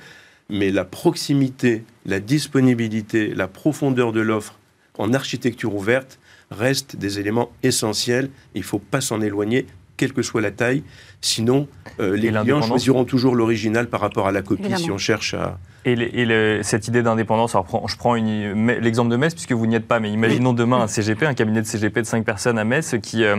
mais 0.51 0.70
la 0.70 0.85
proximité, 0.85 1.85
la 2.05 2.20
disponibilité, 2.20 3.35
la 3.35 3.49
profondeur 3.49 4.12
de 4.12 4.20
l'offre 4.20 4.59
en 4.99 5.12
architecture 5.12 5.75
ouverte 5.75 6.18
restent 6.51 6.97
des 6.97 7.18
éléments 7.18 7.51
essentiels. 7.62 8.31
Il 8.55 8.61
ne 8.61 8.66
faut 8.66 8.79
pas 8.79 9.01
s'en 9.01 9.20
éloigner 9.20 9.66
quelle 9.97 10.12
que 10.12 10.22
soit 10.22 10.41
la 10.41 10.51
taille. 10.51 10.83
Sinon, 11.20 11.68
euh, 12.01 12.16
les 12.16 12.29
clients 12.29 12.62
choisiront 12.62 13.05
toujours 13.05 13.35
l'original 13.35 13.89
par 13.89 14.01
rapport 14.01 14.27
à 14.27 14.33
la 14.33 14.43
copie 14.43 14.77
si 14.77 14.91
on 14.91 14.99
cherche 14.99 15.35
à, 15.35 15.59
et, 15.85 16.62
cette 16.62 16.89
idée 16.89 17.03
d'indépendance, 17.03 17.55
je 17.87 17.97
prends 17.97 18.14
l'exemple 18.14 19.11
de 19.11 19.16
Metz, 19.16 19.35
puisque 19.35 19.53
vous 19.53 19.66
n'y 19.66 19.75
êtes 19.75 19.87
pas, 19.87 20.01
mais 20.01 20.11
imaginons 20.11 20.53
demain 20.53 20.81
un 20.81 20.87
CGP, 20.87 21.27
un 21.27 21.35
cabinet 21.35 21.61
de 21.61 21.66
CGP 21.66 22.01
de 22.01 22.07
5 22.07 22.25
personnes 22.25 22.59
à 22.59 22.64
Metz 22.64 22.97
qui, 23.03 23.25
euh, 23.25 23.37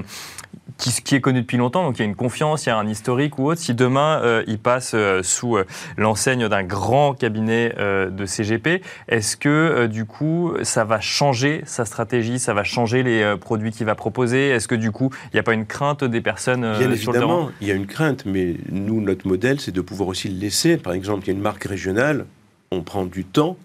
qui, 0.78 0.92
qui, 1.04 1.16
est 1.16 1.22
connu 1.22 1.42
depuis 1.42 1.58
longtemps, 1.58 1.84
donc 1.84 1.98
il 1.98 2.02
y 2.02 2.04
a 2.04 2.08
une 2.08 2.16
confiance, 2.16 2.66
il 2.66 2.70
y 2.70 2.72
a 2.72 2.78
un 2.78 2.88
historique 2.88 3.40
ou 3.40 3.46
autre. 3.46 3.62
Si 3.62 3.74
demain 3.74 4.20
euh, 4.24 4.44
il 4.48 4.60
passe 4.60 4.92
euh, 4.94 5.24
sous 5.24 5.58
l'enseigne 5.98 6.48
d'un 6.48 6.64
grand 6.64 7.14
cabinet 7.14 7.74
de 7.78 8.26
CGP, 8.26 8.82
est-ce 9.08 9.38
que 9.38 9.88
du 9.88 10.06
coup 10.06 10.54
ça 10.64 10.84
va 10.84 11.00
changer 11.00 11.62
sa 11.66 11.86
stratégie, 11.86 12.40
ça 12.40 12.54
va 12.54 12.64
changer 12.64 13.04
les 13.04 13.36
produits 13.40 13.72
qu'il 13.72 13.86
va 13.86 13.96
proposer? 13.96 14.50
Est-ce 14.50 14.68
que 14.68 14.76
du 14.76 14.92
coup 14.92 15.10
il 15.26 15.36
n'y 15.36 15.40
a 15.40 15.44
pas 15.44 15.54
une 15.54 15.66
crainte 15.66 16.04
des 16.04 16.22
personnes 16.22 16.62
Bien 16.78 16.92
évidemment, 16.92 17.50
il 17.62 17.68
y 17.68 17.72
a 17.72 17.76
une 17.76 17.88
crainte, 17.88 18.26
mais 18.26 18.56
nous, 18.72 19.02
notre 19.02 19.28
modèle, 19.28 19.60
c'est 19.60 19.72
de 19.72 19.82
pouvoir 19.82 20.10
aussi 20.10 20.30
le 20.30 20.40
laisser. 20.40 20.78
Par 20.78 20.94
exemple, 20.94 21.24
il 21.24 21.28
y 21.28 21.30
a 21.32 21.34
une 21.34 21.42
marque 21.42 21.64
régionale 21.64 22.26
on 22.72 22.82
prend 22.84 23.06
du 23.06 23.24
temps 23.24 23.58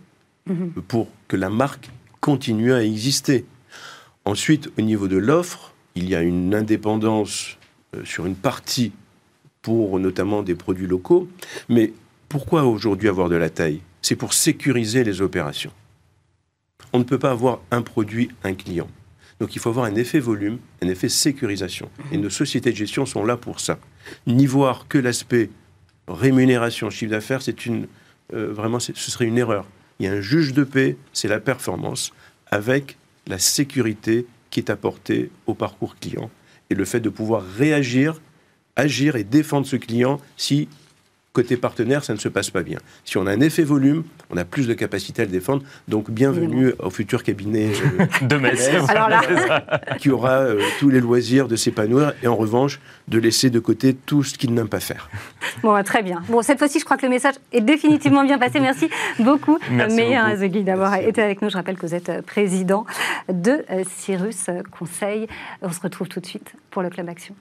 mhm. 0.47 0.73
pour 0.89 1.09
que 1.29 1.37
la 1.37 1.51
marque 1.51 1.91
continue 2.21 2.73
à 2.73 2.83
exister. 2.83 3.45
Ensuite, 4.25 4.71
au 4.79 4.83
niveau 4.83 5.09
de 5.09 5.17
l'offre, 5.17 5.75
il 5.95 6.09
y 6.09 6.15
a 6.15 6.23
une 6.23 6.55
indépendance 6.55 7.57
euh, 7.97 8.05
sur 8.05 8.27
une 8.27 8.37
partie 8.37 8.93
pour 9.63 9.99
notamment 9.99 10.43
des 10.43 10.55
produits 10.55 10.87
locaux. 10.87 11.29
Mais 11.69 11.93
pourquoi 12.29 12.65
aujourd'hui 12.65 13.09
avoir 13.09 13.29
de 13.29 13.37
la 13.37 13.51
taille? 13.51 13.81
C'est 14.03 14.17
pour 14.17 14.33
sécuriser 14.33 15.05
les 15.05 15.21
opérations. 15.21 15.73
On 16.93 16.99
ne 16.99 17.05
peut 17.05 17.19
pas 17.19 17.31
avoir 17.31 17.61
un 17.71 17.83
produit, 17.83 18.31
un 18.45 18.55
client. 18.55 18.89
Donc 19.39 19.55
il 19.55 19.59
faut 19.59 19.71
avoir 19.71 19.87
un 19.87 19.95
effet 19.95 20.21
volume, 20.21 20.59
un 20.83 20.89
effet 20.89 21.09
sécurisation. 21.09 21.91
Et 22.13 22.19
nos 22.19 22.31
sociétés 22.31 22.73
de 22.73 22.77
gestion 22.77 23.07
sont 23.07 23.25
là 23.25 23.37
pour 23.37 23.61
ça. 23.61 23.79
N'y 24.27 24.47
voir 24.47 24.87
que 24.89 24.99
l'aspect 24.99 25.51
rémunération, 26.09 26.91
chiffre 26.91 27.11
d'affaires, 27.11 27.43
c'est 27.43 27.67
une 27.67 27.87
euh, 28.35 28.53
vraiment, 28.53 28.79
ce 28.81 28.93
serait 28.93 29.27
une 29.27 29.39
erreur. 29.39 29.67
Il 29.99 30.07
y 30.07 30.09
a 30.09 30.13
un 30.13 30.21
juge 30.21 30.53
de 30.53 30.65
paix, 30.65 30.97
c'est 31.13 31.29
la 31.29 31.41
performance, 31.41 32.13
avec 32.51 32.97
la 33.27 33.39
sécurité 33.39 34.27
qui 34.51 34.61
est 34.61 34.71
apportée 34.71 35.31
au 35.47 35.55
parcours 35.55 35.97
client 35.97 36.31
et 36.71 36.75
le 36.75 36.85
fait 36.85 37.01
de 37.01 37.09
pouvoir 37.09 37.43
réagir, 37.43 38.21
agir 38.77 39.17
et 39.17 39.25
défendre 39.25 39.67
ce 39.67 39.77
client 39.77 40.21
si 40.37 40.69
côté 41.33 41.57
partenaire, 41.57 42.05
ça 42.05 42.13
ne 42.13 42.19
se 42.19 42.29
passe 42.29 42.51
pas 42.51 42.63
bien. 42.63 42.79
Si 43.05 43.17
on 43.17 43.27
a 43.27 43.33
un 43.33 43.41
effet 43.41 43.63
volume, 43.63 44.05
on 44.31 44.37
a 44.37 44.45
plus 44.45 44.67
de 44.67 44.75
capacité 44.75 45.23
à 45.23 45.25
le 45.25 45.31
défendre. 45.31 45.63
Donc, 45.89 46.11
bienvenue 46.11 46.73
au 46.79 46.91
futur 46.91 47.23
cabinet 47.23 47.73
euh, 48.01 48.07
de 48.27 48.37
Metz, 48.37 48.71
qui 49.99 50.11
aura 50.11 50.39
euh, 50.39 50.61
tous 50.79 50.89
les 50.89 51.01
loisirs 51.01 51.49
de 51.49 51.57
s'épanouir 51.57 52.13
et 52.23 52.29
en 52.29 52.37
revanche 52.37 52.81
de 53.09 53.19
laisser 53.19 53.51
de 53.51 53.59
côté 53.59 53.95
tout 53.95 54.23
ce 54.23 54.39
qu'il 54.39 54.55
n'aime 54.55 54.69
pas 54.69 54.81
faire. 54.81 55.11
Bon, 55.63 55.73
bah, 55.73 55.83
très 55.83 56.03
bien. 56.03 56.23
Bon, 56.29 56.43
cette 56.43 56.59
fois-ci, 56.59 56.79
je 56.79 56.85
crois 56.85 56.97
que 56.97 57.07
le 57.07 57.11
message 57.11 57.35
est 57.53 57.61
définitivement 57.61 58.25
bien 58.25 58.39
passé. 58.39 58.61
Merci 58.61 58.89
beaucoup, 59.19 59.59
Meilleur 59.71 60.27
Azegui, 60.27 60.63
d'avoir 60.63 60.95
été 60.97 61.23
avec 61.23 61.43
nous. 61.43 61.51
Je 61.51 61.57
rappelle 61.57 61.77
que 61.77 61.87
vous 61.87 61.95
êtes 61.95 62.09
euh, 62.09 62.23
président 62.23 62.87
de 63.29 63.65
Cyrus 63.99 64.47
Conseil. 64.79 65.27
On 65.63 65.71
se 65.71 65.81
retrouve 65.81 66.09
tout 66.09 66.21
de 66.21 66.27
suite 66.27 66.55
pour 66.71 66.83
le 66.83 66.91
Club 66.91 67.09
Action. 67.09 67.35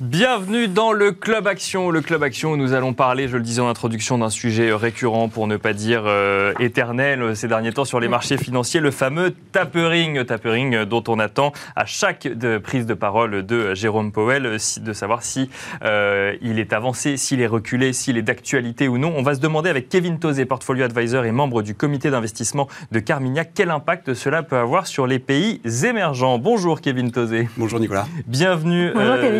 Bienvenue 0.00 0.66
dans 0.66 0.92
le 0.92 1.12
Club 1.12 1.46
Action. 1.46 1.90
Le 1.90 2.00
Club 2.00 2.22
Action 2.22 2.52
où 2.52 2.56
nous 2.56 2.72
allons 2.72 2.94
parler, 2.94 3.28
je 3.28 3.36
le 3.36 3.42
disais 3.42 3.60
en 3.60 3.68
introduction, 3.68 4.16
d'un 4.16 4.30
sujet 4.30 4.72
récurrent, 4.72 5.28
pour 5.28 5.46
ne 5.46 5.58
pas 5.58 5.74
dire 5.74 6.04
euh, 6.06 6.54
éternel, 6.58 7.20
euh, 7.20 7.34
ces 7.34 7.48
derniers 7.48 7.74
temps 7.74 7.84
sur 7.84 8.00
les 8.00 8.08
marchés 8.08 8.38
financiers, 8.38 8.80
le 8.80 8.92
fameux 8.92 9.34
tapering. 9.52 10.24
Tapering 10.24 10.84
dont 10.86 11.04
on 11.08 11.18
attend 11.18 11.52
à 11.76 11.84
chaque 11.84 12.26
prise 12.62 12.86
de 12.86 12.94
parole 12.94 13.44
de 13.44 13.74
Jérôme 13.74 14.10
Powell 14.10 14.46
euh, 14.46 14.56
de 14.80 14.92
savoir 14.94 15.22
si 15.22 15.50
il 15.82 16.58
est 16.58 16.72
avancé, 16.72 17.18
s'il 17.18 17.42
est 17.42 17.46
reculé, 17.46 17.92
s'il 17.92 18.16
est 18.16 18.22
d'actualité 18.22 18.88
ou 18.88 18.96
non. 18.96 19.12
On 19.14 19.22
va 19.22 19.34
se 19.34 19.40
demander 19.40 19.68
avec 19.68 19.90
Kevin 19.90 20.18
Tozé, 20.18 20.46
portfolio 20.46 20.86
advisor 20.86 21.26
et 21.26 21.32
membre 21.32 21.60
du 21.60 21.74
comité 21.74 22.10
d'investissement 22.10 22.68
de 22.90 23.00
Carmignac, 23.00 23.50
quel 23.54 23.70
impact 23.70 24.14
cela 24.14 24.42
peut 24.42 24.56
avoir 24.56 24.86
sur 24.86 25.06
les 25.06 25.18
pays 25.18 25.60
émergents. 25.84 26.38
Bonjour 26.38 26.80
Kevin 26.80 27.12
Tozé. 27.12 27.50
Bonjour 27.58 27.80
Nicolas. 27.80 28.06
Bienvenue 28.26 28.92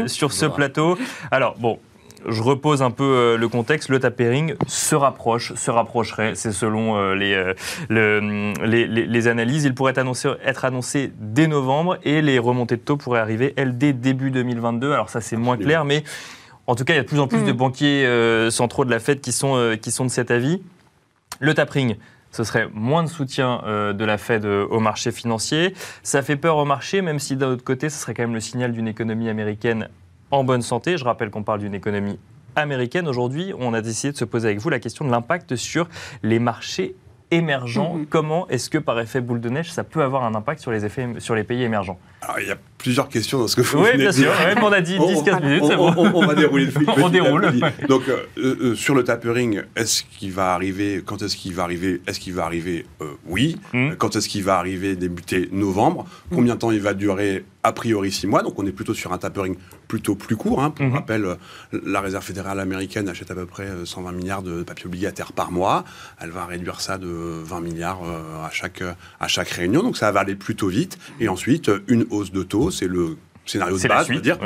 sur 0.07 0.33
ce 0.33 0.49
plateau. 0.51 0.98
Alors, 1.30 1.57
bon, 1.59 1.78
je 2.28 2.42
repose 2.42 2.82
un 2.82 2.90
peu 2.90 3.05
euh, 3.05 3.36
le 3.36 3.48
contexte. 3.48 3.88
Le 3.88 3.98
tapering 3.98 4.55
se 4.66 4.94
rapproche, 4.94 5.55
se 5.55 5.70
rapprocherait, 5.70 6.34
c'est 6.34 6.53
selon 6.53 6.96
euh, 6.96 7.55
euh, 7.90 8.53
les, 8.64 8.86
les, 8.86 9.28
analyses. 9.28 9.64
Il 9.64 9.74
pourrait 9.74 9.92
être 9.92 10.64
annoncé 10.64 11.12
dès 11.18 11.46
novembre 11.46 11.98
et 12.05 12.22
les 12.22 12.38
remontées 12.38 12.76
de 12.76 12.82
taux 12.82 12.96
pourraient 12.96 13.20
arriver, 13.20 13.55
elles, 13.57 13.78
dès 13.78 13.92
début 13.92 14.30
2022. 14.30 14.92
Alors 14.92 15.11
ça, 15.11 15.20
c'est 15.20 15.36
moins 15.36 15.57
clair, 15.57 15.84
mais 15.84 16.05
en 16.66 16.74
tout 16.74 16.84
cas, 16.84 16.92
il 16.92 16.96
y 16.96 17.01
a 17.01 17.03
de 17.03 17.09
plus 17.09 17.20
en 17.20 17.26
plus 17.26 17.42
de 17.42 17.53
mm. 17.53 17.57
banquiers 17.57 18.51
centraux 18.51 18.84
de 18.84 18.90
la 18.90 19.01
Fed 19.01 19.20
qui 19.20 19.32
sont, 19.32 19.76
qui 19.80 19.90
sont 19.90 20.05
de 20.05 20.11
cet 20.11 20.30
avis. 20.30 20.62
Le 21.40 21.55
tapering, 21.55 21.96
ce 22.32 22.44
serait 22.44 22.68
moins 22.74 23.03
de 23.03 23.09
soutien 23.09 23.62
de 23.66 24.05
la 24.05 24.18
Fed 24.18 24.44
au 24.44 24.78
marché 24.78 25.11
financier. 25.11 25.74
Ça 26.03 26.22
fait 26.22 26.36
peur 26.36 26.59
au 26.59 26.64
marché, 26.64 27.03
même 27.03 27.18
si 27.18 27.36
d'un 27.36 27.48
autre 27.48 27.64
côté, 27.64 27.88
ce 27.88 27.98
serait 27.98 28.14
quand 28.14 28.22
même 28.22 28.34
le 28.34 28.40
signal 28.40 28.72
d'une 28.72 28.88
économie 28.88 29.28
américaine 29.28 29.88
en 30.31 30.45
bonne 30.45 30.62
santé. 30.62 30.97
Je 30.97 31.05
rappelle 31.05 31.31
qu'on 31.31 31.43
parle 31.43 31.61
d'une 31.61 31.74
économie 31.74 32.18
américaine. 32.57 33.09
Aujourd'hui, 33.09 33.53
on 33.59 33.74
a 33.74 33.81
décidé 33.81 34.12
de 34.12 34.16
se 34.16 34.24
poser 34.24 34.49
avec 34.49 34.61
vous 34.61 34.70
la 34.70 34.78
question 34.78 35.05
de 35.05 35.11
l'impact 35.11 35.57
sur 35.57 35.89
les 36.22 36.39
marchés 36.39 36.95
émergents. 37.31 37.95
Mhm. 37.95 38.07
Comment 38.07 38.49
est-ce 38.49 38.70
que 38.70 38.78
par 38.78 38.99
effet 39.01 39.20
boule 39.20 39.41
de 39.41 39.49
neige, 39.49 39.72
ça 39.72 39.85
peut 39.85 40.03
avoir 40.03 40.24
un 40.24 40.35
impact 40.35 40.61
sur 40.61 40.72
les, 40.72 40.85
effets, 40.85 41.09
sur 41.18 41.35
les 41.35 41.45
pays 41.45 41.62
émergents? 41.62 41.99
Alors, 42.22 42.41
il 42.41 42.49
y 42.49 42.51
a 42.51 42.57
plusieurs 42.76 43.09
questions 43.09 43.39
dans 43.39 43.47
ce 43.47 43.57
que 43.57 43.62
vous 43.62 43.78
Oui, 43.78 43.97
bien 43.97 44.12
sûr. 44.12 44.33
on 44.62 44.72
a 44.72 44.81
dit 44.81 44.99
10-15 44.99 45.43
minutes, 45.43 45.64
c'est 45.66 45.76
bon. 45.76 45.95
On, 45.97 46.26
va 46.26 46.35
dérouler 46.35 46.66
le 46.66 46.70
film. 46.72 46.87
on 46.97 47.09
déroule. 47.09 47.53
Donc, 47.89 48.03
euh, 48.09 48.26
euh, 48.39 48.74
sur 48.74 48.95
le 48.95 49.05
tapering, 49.05 49.62
est-ce 49.76 50.03
qu'il 50.03 50.33
va 50.33 50.55
arriver 50.55 51.03
Quand 51.05 51.22
est-ce 51.22 51.37
qu'il 51.37 51.55
va 51.55 51.64
arriver 51.64 52.03
Est-ce 52.07 52.20
qu'il 52.20 52.35
va 52.35 52.45
arriver 52.45 52.87
euh, 53.01 53.12
Oui. 53.26 53.57
Hmm. 53.72 53.93
Quand 53.97 54.16
est-ce 54.16 54.28
qu'il 54.28 54.43
va 54.43 54.59
arriver 54.59 54.97
Débuter 54.97 55.49
novembre? 55.53 56.07
Combien 56.35 56.55
de 56.55 56.61
temps 56.61 56.72
il 56.72 56.81
va 56.81 56.95
durer? 56.95 57.45
A 57.62 57.72
priori 57.72 58.11
six 58.11 58.26
mois, 58.26 58.43
donc 58.43 58.59
on 58.59 58.66
est 58.66 58.72
plutôt 58.72 58.95
sur 58.95 59.12
un 59.12 59.18
tapering 59.18 59.55
plutôt 59.91 60.14
plus 60.14 60.36
court. 60.36 60.62
Hein. 60.62 60.70
Pour 60.70 60.86
mhm. 60.86 60.93
rappel, 60.93 61.36
la 61.72 62.01
Réserve 62.01 62.24
fédérale 62.24 62.61
américaine 62.61 63.09
achète 63.09 63.32
à 63.32 63.34
peu 63.34 63.45
près 63.45 63.66
120 63.84 64.12
milliards 64.12 64.43
de 64.43 64.62
papiers 64.62 64.86
obligataires 64.86 65.32
par 65.32 65.51
mois. 65.51 65.84
Elle 66.20 66.30
va 66.30 66.47
réduire 66.47 66.80
ça 66.80 66.97
de 66.97 67.09
20 67.09 67.61
milliards 67.61 68.03
à 68.45 68.51
chaque, 68.53 68.84
à 69.18 69.26
chaque 69.26 69.49
réunion, 69.49 69.82
donc 69.82 69.97
ça 69.97 70.12
va 70.12 70.20
aller 70.20 70.36
plutôt 70.36 70.68
vite. 70.68 70.97
Et 71.18 71.28
ensuite, 71.28 71.72
une 71.88 72.07
hausse 72.11 72.30
de 72.30 72.45
taux, 72.45 72.70
c'est 72.70 72.86
le 72.86 73.16
scénario 73.51 73.78
de 73.78 73.88
base, 73.88 74.09
on 74.11 74.14
va 74.14 74.20
dire, 74.20 74.38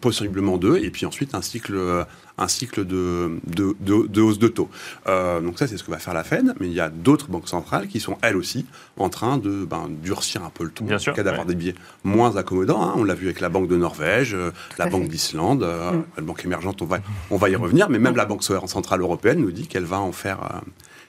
possiblement 0.00 0.58
deux, 0.58 0.78
et 0.78 0.90
puis 0.90 1.06
ensuite 1.06 1.34
un 1.34 1.42
cycle, 1.42 2.04
un 2.38 2.48
cycle 2.48 2.84
de, 2.84 3.38
de, 3.46 3.74
de, 3.80 4.20
hausse 4.20 4.38
de 4.38 4.48
taux. 4.48 4.68
Euh, 5.06 5.40
donc 5.40 5.58
ça, 5.58 5.66
c'est 5.66 5.76
ce 5.76 5.84
que 5.84 5.90
va 5.90 5.98
faire 5.98 6.14
la 6.14 6.24
Fed, 6.24 6.54
mais 6.60 6.66
il 6.66 6.72
y 6.72 6.80
a 6.80 6.88
d'autres 6.88 7.28
banques 7.28 7.48
centrales 7.48 7.88
qui 7.88 8.00
sont 8.00 8.18
elles 8.22 8.36
aussi 8.36 8.66
en 8.98 9.08
train 9.08 9.38
de 9.38 9.64
ben, 9.64 9.88
durcir 9.88 10.42
un 10.44 10.50
peu 10.50 10.64
le 10.64 10.70
taux, 10.70 10.84
Bien 10.84 10.96
en 10.96 11.12
cas 11.12 11.22
d'avoir 11.22 11.46
des 11.46 11.54
billets 11.54 11.74
moins 12.04 12.36
accommodants. 12.36 12.82
Hein. 12.82 12.94
On 12.96 13.04
l'a 13.04 13.14
vu 13.14 13.26
avec 13.26 13.40
la 13.40 13.48
Banque 13.48 13.68
de 13.68 13.76
Norvège, 13.76 14.34
euh, 14.34 14.50
la 14.78 14.86
Banque 14.86 15.08
d'Islande, 15.08 15.62
euh, 15.62 15.92
mm. 15.92 16.04
la 16.16 16.22
Banque 16.22 16.44
émergente, 16.44 16.82
on 16.82 16.86
va, 16.86 16.98
on 17.30 17.36
va 17.36 17.48
y 17.48 17.56
revenir, 17.56 17.88
mais 17.88 17.98
même 17.98 18.16
la 18.16 18.26
Banque 18.26 18.42
centrale 18.42 19.00
européenne 19.00 19.40
nous 19.40 19.52
dit 19.52 19.66
qu'elle 19.66 19.84
va 19.84 20.00
en 20.00 20.12
faire, 20.12 20.62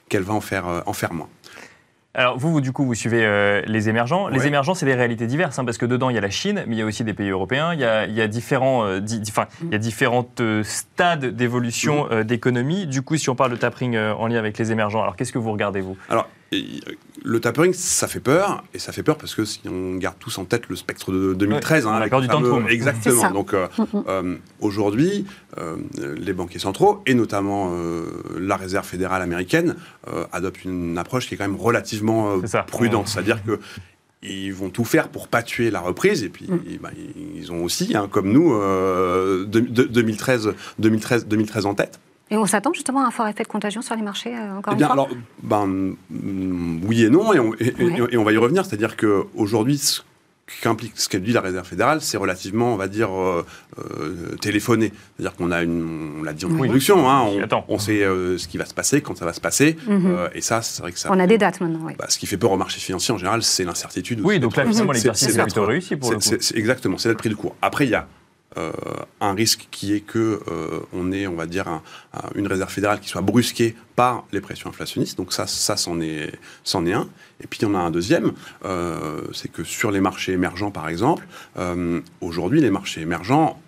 qu'elle 0.08 0.22
va 0.22 0.34
en 0.34 0.40
faire, 0.40 0.82
en 0.86 0.92
faire 0.92 1.12
moins. 1.12 1.28
Alors 2.16 2.38
vous, 2.38 2.60
du 2.60 2.72
coup, 2.72 2.84
vous 2.84 2.94
suivez 2.94 3.24
euh, 3.24 3.60
les 3.66 3.88
émergents. 3.88 4.28
Les 4.28 4.46
émergents, 4.46 4.74
c'est 4.74 4.86
des 4.86 4.94
réalités 4.94 5.26
diverses, 5.26 5.58
hein, 5.58 5.64
parce 5.64 5.78
que 5.78 5.86
dedans, 5.86 6.10
il 6.10 6.14
y 6.14 6.18
a 6.18 6.20
la 6.20 6.30
Chine, 6.30 6.62
mais 6.68 6.76
il 6.76 6.78
y 6.78 6.82
a 6.82 6.86
aussi 6.86 7.02
des 7.02 7.12
pays 7.12 7.30
européens. 7.30 7.74
Il 7.74 7.80
y 7.80 7.84
a, 7.84 8.06
il 8.06 8.14
y 8.14 8.20
a 8.20 8.28
différents, 8.28 8.86
euh, 8.86 9.00
il 9.00 9.72
y 9.72 9.74
a 9.74 9.78
différentes 9.78 10.40
euh, 10.40 10.62
stades 10.62 11.24
d'évolution 11.24 12.08
mm. 12.08 12.22
d'économie. 12.22 12.86
Du 12.86 13.02
coup, 13.02 13.16
si 13.16 13.30
on 13.30 13.34
parle 13.34 13.50
de 13.50 13.56
tapering 13.56 13.98
en 13.98 14.28
lien 14.28 14.38
avec 14.38 14.58
les 14.58 14.70
émergents, 14.70 15.02
alors 15.02 15.16
qu'est-ce 15.16 15.32
que 15.32 15.38
vous 15.38 15.50
regardez, 15.50 15.80
vous? 15.80 15.96
Alors, 16.08 16.28
le 17.26 17.40
tapering, 17.40 17.72
ça 17.72 18.06
fait 18.06 18.20
peur, 18.20 18.62
et 18.74 18.78
ça 18.78 18.92
fait 18.92 19.02
peur 19.02 19.16
parce 19.16 19.34
que 19.34 19.46
si 19.46 19.62
on 19.66 19.96
garde 19.96 20.16
tous 20.18 20.36
en 20.36 20.44
tête 20.44 20.68
le 20.68 20.76
spectre 20.76 21.10
de 21.10 21.32
2013, 21.32 21.86
hein, 21.86 22.00
du 22.20 22.28
temps 22.28 22.40
de 22.40 22.68
Exactement. 22.70 23.30
Donc 23.30 23.54
mm, 23.54 23.96
mm. 23.96 24.38
aujourd'hui, 24.60 25.24
les 25.96 26.32
banquiers 26.34 26.58
centraux, 26.58 27.02
et 27.06 27.14
notamment 27.14 27.72
la 28.38 28.56
Réserve 28.56 28.86
fédérale 28.86 29.22
américaine, 29.22 29.74
adoptent 30.32 30.64
une 30.64 30.98
approche 30.98 31.26
qui 31.26 31.34
est 31.34 31.36
quand 31.38 31.48
même 31.48 31.56
relativement 31.56 32.36
euh, 32.36 32.62
prudent. 32.66 33.06
C'est-à-dire 33.06 33.42
que 33.42 33.58
ils 34.22 34.54
vont 34.54 34.70
tout 34.70 34.84
faire 34.84 35.08
pour 35.08 35.28
pas 35.28 35.42
tuer 35.42 35.70
la 35.70 35.80
reprise. 35.80 36.24
Et 36.24 36.28
puis, 36.28 36.46
mm. 36.48 36.78
bah, 36.80 36.90
ils 37.36 37.52
ont 37.52 37.62
aussi, 37.64 37.96
hein, 37.96 38.08
comme 38.10 38.30
nous, 38.32 38.52
2013, 39.46 40.54
2013, 40.78 41.26
2013 41.26 41.66
en 41.66 41.74
tête. 41.74 41.98
Et 42.34 42.36
on 42.36 42.46
s'attend 42.46 42.72
justement 42.72 43.04
à 43.04 43.06
un 43.06 43.10
fort 43.12 43.28
effet 43.28 43.44
de 43.44 43.48
contagion 43.48 43.80
sur 43.80 43.94
les 43.94 44.02
marchés, 44.02 44.34
euh, 44.34 44.58
encore 44.58 44.74
eh 44.74 44.76
bien, 44.76 44.88
alors, 44.88 45.08
ben, 45.44 45.94
mm, 46.10 46.80
oui 46.84 47.04
et 47.04 47.08
non, 47.08 47.32
et 47.32 47.38
on, 47.38 47.54
et, 47.54 48.16
on 48.16 48.24
va 48.24 48.32
y 48.32 48.36
revenir. 48.36 48.66
C'est-à-dire 48.66 48.96
qu'aujourd'hui, 48.96 49.80
qu'implique 50.60 50.94
ce 50.96 51.08
qu'elle 51.08 51.22
dit 51.22 51.32
la 51.32 51.40
réserve 51.40 51.64
fédérale, 51.64 52.00
c'est 52.00 52.16
relativement, 52.16 52.74
on 52.74 52.76
va 52.76 52.88
dire, 52.88 53.12
euh, 53.12 53.46
euh, 53.78 54.34
téléphoné. 54.40 54.92
C'est-à-dire 55.16 55.36
qu'on 55.36 55.52
a 55.52 55.62
une, 55.62 56.18
on 56.18 56.22
l'a 56.24 56.32
dit 56.32 56.44
en 56.44 56.50
introduction, 56.50 57.08
hein, 57.08 57.22
on, 57.22 57.64
on, 57.68 57.78
sait 57.78 58.02
euh, 58.02 58.36
ce 58.36 58.48
qui 58.48 58.58
va 58.58 58.64
se 58.64 58.74
passer, 58.74 59.00
quand 59.00 59.16
ça 59.16 59.26
va 59.26 59.32
se 59.32 59.40
passer, 59.40 59.76
mhm. 59.86 60.30
et 60.34 60.40
ça, 60.40 60.60
c'est 60.60 60.82
vrai 60.82 60.90
que 60.90 60.98
ça. 60.98 61.10
On 61.12 61.20
a 61.20 61.28
des 61.28 61.38
dates 61.38 61.60
maintenant. 61.60 61.82
Oui. 61.84 61.92
Bah, 61.96 62.06
ce 62.08 62.18
qui 62.18 62.26
fait 62.26 62.36
peur 62.36 62.50
au 62.50 62.56
marché 62.56 62.80
financier 62.80 63.14
en 63.14 63.18
général, 63.18 63.44
c'est 63.44 63.64
l'incertitude. 63.64 64.20
Oui, 64.24 64.40
donc 64.40 64.56
là, 64.56 64.66
finalement, 64.66 64.90
l'exercice 64.90 65.36
est, 65.36 65.42
plutôt 65.42 65.66
réussi 65.66 65.94
pour 65.94 66.10
le 66.10 66.18
coup. 66.18 66.56
exactement, 66.56 66.98
c'est 66.98 67.10
le 67.10 67.14
prix 67.14 67.28
du 67.28 67.36
cours. 67.36 67.54
Après, 67.62 67.86
il 67.86 67.90
y 67.90 67.94
a 67.94 68.08
euh, 68.56 68.72
un 69.20 69.34
risque 69.34 69.68
qui 69.70 69.94
est 69.94 70.00
que 70.00 70.40
euh, 70.48 70.80
on 70.92 71.10
ait, 71.12 71.26
on 71.26 71.34
va 71.34 71.46
dire, 71.46 71.82
une 72.34 72.46
réserve 72.46 72.70
fédérale 72.70 73.00
qui 73.00 73.08
soit 73.08 73.20
brusquée 73.20 73.74
par 73.96 74.24
les 74.32 74.40
pressions 74.40 74.70
inflationnistes. 74.70 75.16
Donc 75.16 75.32
ça, 75.32 75.46
ça 75.46 75.76
c'en 75.76 76.00
est, 76.00 76.32
est 76.64 76.92
un. 76.92 77.08
Et 77.40 77.46
puis 77.46 77.58
il 77.60 77.62
y 77.62 77.66
en 77.66 77.74
a 77.74 77.78
un 77.78 77.90
deuxième, 77.90 78.32
euh, 78.64 79.20
c'est 79.32 79.50
que 79.50 79.64
sur 79.64 79.90
les 79.90 80.00
marchés 80.00 80.32
émergents, 80.32 80.70
par 80.70 80.88
exemple, 80.88 81.26
aujourd'hui, 82.20 82.60
les 82.60 82.70
marchés 82.70 83.00
émergents, 83.00 83.60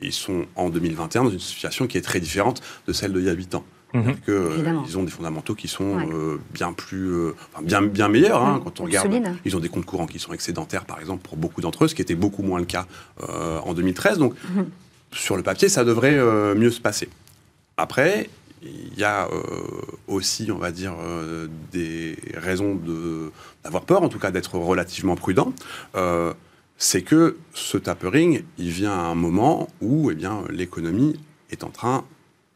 ils 0.00 0.12
sont 0.12 0.46
en 0.56 0.70
2021 0.70 1.24
dans 1.24 1.30
une 1.30 1.38
situation 1.38 1.86
qui 1.86 1.98
est 1.98 2.02
très 2.02 2.20
différente 2.20 2.62
de 2.86 2.92
celle 2.92 3.12
d'il 3.12 3.24
y 3.24 3.28
a 3.28 3.34
8 3.34 3.56
ans. 3.56 3.64
Mhm. 3.92 4.16
que 4.24 4.30
euh, 4.30 4.74
ils 4.86 4.98
ont 4.98 5.02
des 5.02 5.10
fondamentaux 5.10 5.54
qui 5.54 5.68
sont 5.68 5.98
euh, 5.98 6.38
bien 6.52 6.72
plus, 6.72 7.12
euh, 7.12 7.34
bien, 7.62 7.82
bien 7.82 8.08
meilleurs. 8.08 8.42
Hein, 8.42 8.60
quand 8.62 8.80
on 8.80 8.84
regarde, 8.84 9.12
ils 9.44 9.56
ont 9.56 9.60
des 9.60 9.68
comptes 9.68 9.84
courants 9.84 10.06
qui 10.06 10.18
sont 10.18 10.32
excédentaires, 10.32 10.84
par 10.84 11.00
exemple, 11.00 11.22
pour 11.26 11.36
beaucoup 11.36 11.60
d'entre 11.60 11.84
eux, 11.84 11.88
ce 11.88 11.94
qui 11.94 12.02
était 12.02 12.14
beaucoup 12.14 12.42
moins 12.42 12.58
le 12.58 12.66
cas 12.66 12.86
en 13.28 13.74
2013. 13.74 14.18
Donc, 14.18 14.34
mhm. 14.54 14.66
sur 15.12 15.36
le 15.36 15.42
papier, 15.42 15.68
ça 15.68 15.84
devrait 15.84 16.18
mieux 16.54 16.70
se 16.70 16.80
passer. 16.80 17.08
Après, 17.76 18.30
il 18.62 18.98
y 18.98 19.04
a 19.04 19.28
aussi, 20.06 20.50
on 20.52 20.58
va 20.58 20.70
dire, 20.70 20.94
des 21.72 22.16
raisons 22.34 22.78
d'avoir 23.64 23.84
peur, 23.84 24.02
en 24.02 24.08
tout 24.08 24.18
cas 24.18 24.30
d'être 24.30 24.56
relativement 24.56 25.16
prudent. 25.16 25.52
c'est 26.76 27.02
que 27.02 27.36
ce 27.54 27.76
tapering, 27.76 28.42
il 28.58 28.70
vient 28.70 28.92
à 28.92 29.02
un 29.02 29.14
moment 29.14 29.68
où, 29.80 30.10
eh 30.10 30.14
bien, 30.14 30.42
l'économie 30.50 31.18
est 31.50 31.64
en 31.64 31.70
train 31.70 32.04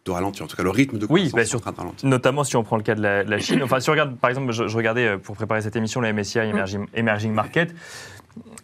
de 0.05 0.11
ralentir. 0.11 0.45
En 0.45 0.49
tout 0.49 0.57
cas, 0.57 0.63
le 0.63 0.71
rythme 0.71 0.99
de 0.99 1.07
croissance 1.07 1.27
oui, 1.27 1.33
bah, 1.35 1.45
sur, 1.45 1.59
en 1.59 1.63
train 1.63 1.73
de 1.73 1.77
ralentir. 1.77 2.09
Notamment 2.09 2.45
si 2.45 2.57
on 2.57 2.63
prend 2.63 2.77
le 2.77 2.83
cas 2.83 2.95
de 2.95 3.03
la, 3.03 3.39
Chine. 3.39 3.63
Enfin, 3.63 3.81
si 3.81 3.89
on 3.89 3.93
regarde, 3.93 4.17
par 4.17 4.31
exemple, 4.31 4.53
je, 4.53 4.77
regardais 4.77 5.07
euh, 5.07 5.19
pour 5.19 5.35
préparer 5.35 5.63
cette 5.63 5.77
émission, 5.77 6.01
la 6.01 6.13
MSCI 6.13 6.39
Emerging, 6.39 6.87
Emerging 6.95 7.33
Market 7.33 7.75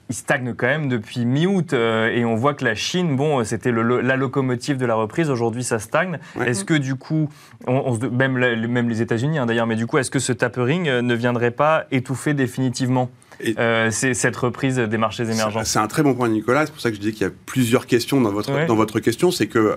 il 0.08 0.14
stagne 0.14 0.54
quand 0.54 0.66
même 0.66 0.88
depuis 0.88 1.24
mi-août 1.24 1.72
euh, 1.72 2.10
et 2.10 2.24
on 2.24 2.34
voit 2.34 2.54
que 2.54 2.64
la 2.64 2.74
Chine, 2.74 3.14
bon, 3.14 3.44
c'était 3.44 3.70
la 3.70 4.16
locomotive 4.16 4.76
de 4.76 4.84
la 4.84 4.96
reprise. 4.96 5.30
Aujourd'hui, 5.30 5.62
ça 5.62 5.78
stagne. 5.78 6.18
Est-ce 6.44 6.64
que 6.64 6.74
du 6.74 6.96
coup, 6.96 7.28
on, 7.68 7.96
même, 7.96 8.32
même, 8.66 8.88
les 8.88 9.02
États-Unis 9.02 9.38
hein, 9.38 9.46
d'ailleurs, 9.46 9.68
mais 9.68 9.76
du 9.76 9.86
coup, 9.86 9.98
est-ce 9.98 10.10
que 10.10 10.18
ce 10.18 10.32
tapering 10.32 10.88
euh, 10.88 11.02
ne 11.02 11.14
viendrait 11.14 11.52
pas 11.52 11.86
étouffer 11.92 12.34
définitivement 12.34 13.08
cette 13.90 14.36
reprise 14.36 14.78
des 14.78 14.98
marchés 14.98 15.30
émergents? 15.30 15.62
C'est 15.62 15.78
un 15.78 15.86
très 15.86 16.02
bon 16.02 16.14
point, 16.14 16.28
Nicolas. 16.28 16.66
C'est 16.66 16.72
pour 16.72 16.80
ça 16.80 16.90
que 16.90 16.96
je 16.96 17.00
dis 17.00 17.12
qu'il 17.12 17.22
y 17.22 17.30
a 17.30 17.32
plusieurs 17.46 17.86
questions 17.86 18.20
dans 18.20 18.32
votre, 18.32 18.66
dans 18.66 18.74
votre 18.74 18.98
question. 18.98 19.30
C'est 19.30 19.46
que 19.46 19.76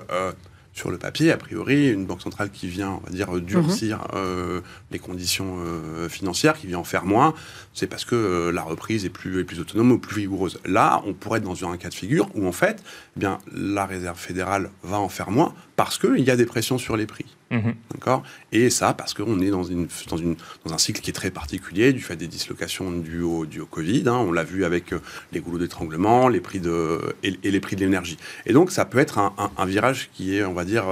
sur 0.73 0.89
le 0.89 0.97
papier, 0.97 1.31
a 1.31 1.37
priori, 1.37 1.89
une 1.89 2.05
banque 2.05 2.21
centrale 2.21 2.49
qui 2.49 2.67
vient, 2.67 2.99
on 3.01 3.05
va 3.05 3.11
dire, 3.11 3.31
durcir 3.39 3.99
mhm. 3.99 4.07
euh, 4.15 4.61
les 4.91 4.99
conditions 4.99 5.57
euh, 5.59 6.09
financières, 6.09 6.57
qui 6.57 6.67
vient 6.67 6.79
en 6.79 6.83
faire 6.83 7.05
moins, 7.05 7.35
c'est 7.73 7.87
parce 7.87 8.05
que 8.05 8.15
euh, 8.15 8.51
la 8.51 8.63
reprise 8.63 9.05
est 9.05 9.09
plus, 9.09 9.39
est 9.39 9.43
plus 9.43 9.59
autonome 9.59 9.91
ou 9.91 9.99
plus 9.99 10.15
rigoureuse. 10.15 10.59
Là, 10.65 11.03
on 11.05 11.13
pourrait 11.13 11.37
être 11.37 11.45
dans 11.45 11.69
un 11.69 11.77
cas 11.77 11.89
de 11.89 11.93
figure 11.93 12.27
où, 12.33 12.47
en 12.47 12.51
fait, 12.51 12.83
eh 13.15 13.19
bien, 13.19 13.37
la 13.51 13.85
réserve 13.85 14.17
fédérale 14.17 14.71
va 14.81 14.99
en 14.99 15.09
faire 15.09 15.29
moins 15.29 15.53
parce 15.75 15.97
qu'il 15.97 16.19
y 16.19 16.31
a 16.31 16.35
des 16.35 16.45
pressions 16.45 16.77
sur 16.77 16.97
les 16.97 17.05
prix. 17.05 17.25
Mhm. 17.51 17.73
D'accord? 17.93 18.23
Et 18.51 18.69
ça, 18.69 18.93
parce 18.93 19.13
qu'on 19.13 19.39
est 19.39 19.49
dans, 19.49 19.63
une, 19.63 19.87
dans, 20.09 20.17
une, 20.17 20.35
dans 20.65 20.73
un 20.73 20.77
cycle 20.77 21.01
qui 21.01 21.09
est 21.09 21.13
très 21.13 21.31
particulier, 21.31 21.93
du 21.93 22.01
fait 22.01 22.15
des 22.15 22.27
dislocations 22.27 22.91
dues 22.91 23.21
au, 23.21 23.45
Covid. 23.69 24.03
Hein. 24.07 24.17
on 24.17 24.31
l'a 24.31 24.43
vu 24.43 24.65
avec 24.65 24.93
les 25.31 25.39
goulots 25.39 25.59
d'étranglement 25.59 26.27
les 26.27 26.41
prix 26.41 26.59
de, 26.59 26.99
et, 27.23 27.37
les 27.43 27.59
prix 27.59 27.75
de 27.75 27.81
l'énergie. 27.81 28.17
Et 28.45 28.53
donc, 28.53 28.71
ça 28.71 28.85
peut 28.85 28.99
être 28.99 29.17
un, 29.17 29.33
un 29.57 29.65
virage 29.65 30.09
qui 30.13 30.35
est, 30.35 30.43
on 30.43 30.53
va 30.53 30.65
dire, 30.65 30.85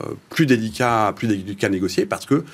euh, 0.00 0.14
plus 0.30 0.46
délicat, 0.46 1.12
plus 1.14 1.28
délicat 1.28 1.68
à 1.68 1.70
négocier 1.70 2.06
parce 2.06 2.26
que 2.26 2.44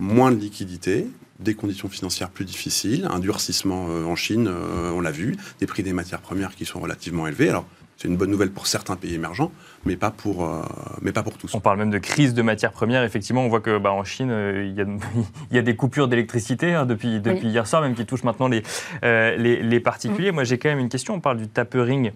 moins 0.00 0.32
de 0.32 0.36
liquidités, 0.36 1.06
des 1.38 1.54
conditions 1.54 1.88
financières 1.88 2.30
plus 2.30 2.44
difficiles, 2.44 3.06
un 3.10 3.20
durcissement 3.20 3.86
euh, 3.90 4.04
en 4.04 4.16
Chine, 4.16 4.48
euh, 4.48 4.90
on 4.90 5.00
l'a 5.00 5.12
vu, 5.12 5.36
des 5.60 5.66
prix 5.66 5.82
des 5.82 5.92
matières 5.92 6.20
premières 6.20 6.54
qui 6.56 6.64
sont 6.64 6.80
relativement 6.80 7.26
élevés. 7.28 7.48
Alors, 7.48 7.66
c'est 7.98 8.08
une 8.08 8.16
bonne 8.16 8.30
nouvelle 8.30 8.50
pour 8.50 8.66
certains 8.66 8.96
pays 8.96 9.14
émergents, 9.14 9.50
mais 9.84 9.96
pas 9.96 10.10
pour, 10.10 10.48
mais 11.02 11.10
pas 11.10 11.24
pour 11.24 11.36
tous. 11.36 11.52
On 11.54 11.60
parle 11.60 11.78
même 11.78 11.90
de 11.90 11.98
crise 11.98 12.32
de 12.32 12.42
matières 12.42 12.70
premières. 12.70 13.02
Effectivement, 13.02 13.44
on 13.44 13.48
voit 13.48 13.60
que 13.60 13.76
bah, 13.76 13.92
en 13.92 14.04
Chine, 14.04 14.30
il 14.30 14.70
y, 14.70 14.80
il, 15.50 15.56
y 15.56 15.58
a, 15.58 15.62
des 15.62 15.74
coupures 15.74 16.06
d'électricité 16.06 16.74
hein, 16.74 16.86
depuis, 16.86 17.20
depuis 17.20 17.48
hier 17.48 17.66
soir, 17.66 17.82
même 17.82 17.96
qui 17.96 18.06
touchent 18.06 18.22
maintenant 18.22 18.48
les, 18.48 18.62
les, 19.02 19.80
particuliers. 19.80 20.30
Mm. 20.30 20.34
Moi, 20.34 20.44
j'ai 20.44 20.58
quand 20.58 20.68
même 20.68 20.78
une 20.78 20.88
question. 20.88 21.14
On 21.14 21.20
parle 21.20 21.38
du 21.38 21.48
tapering 21.48 22.12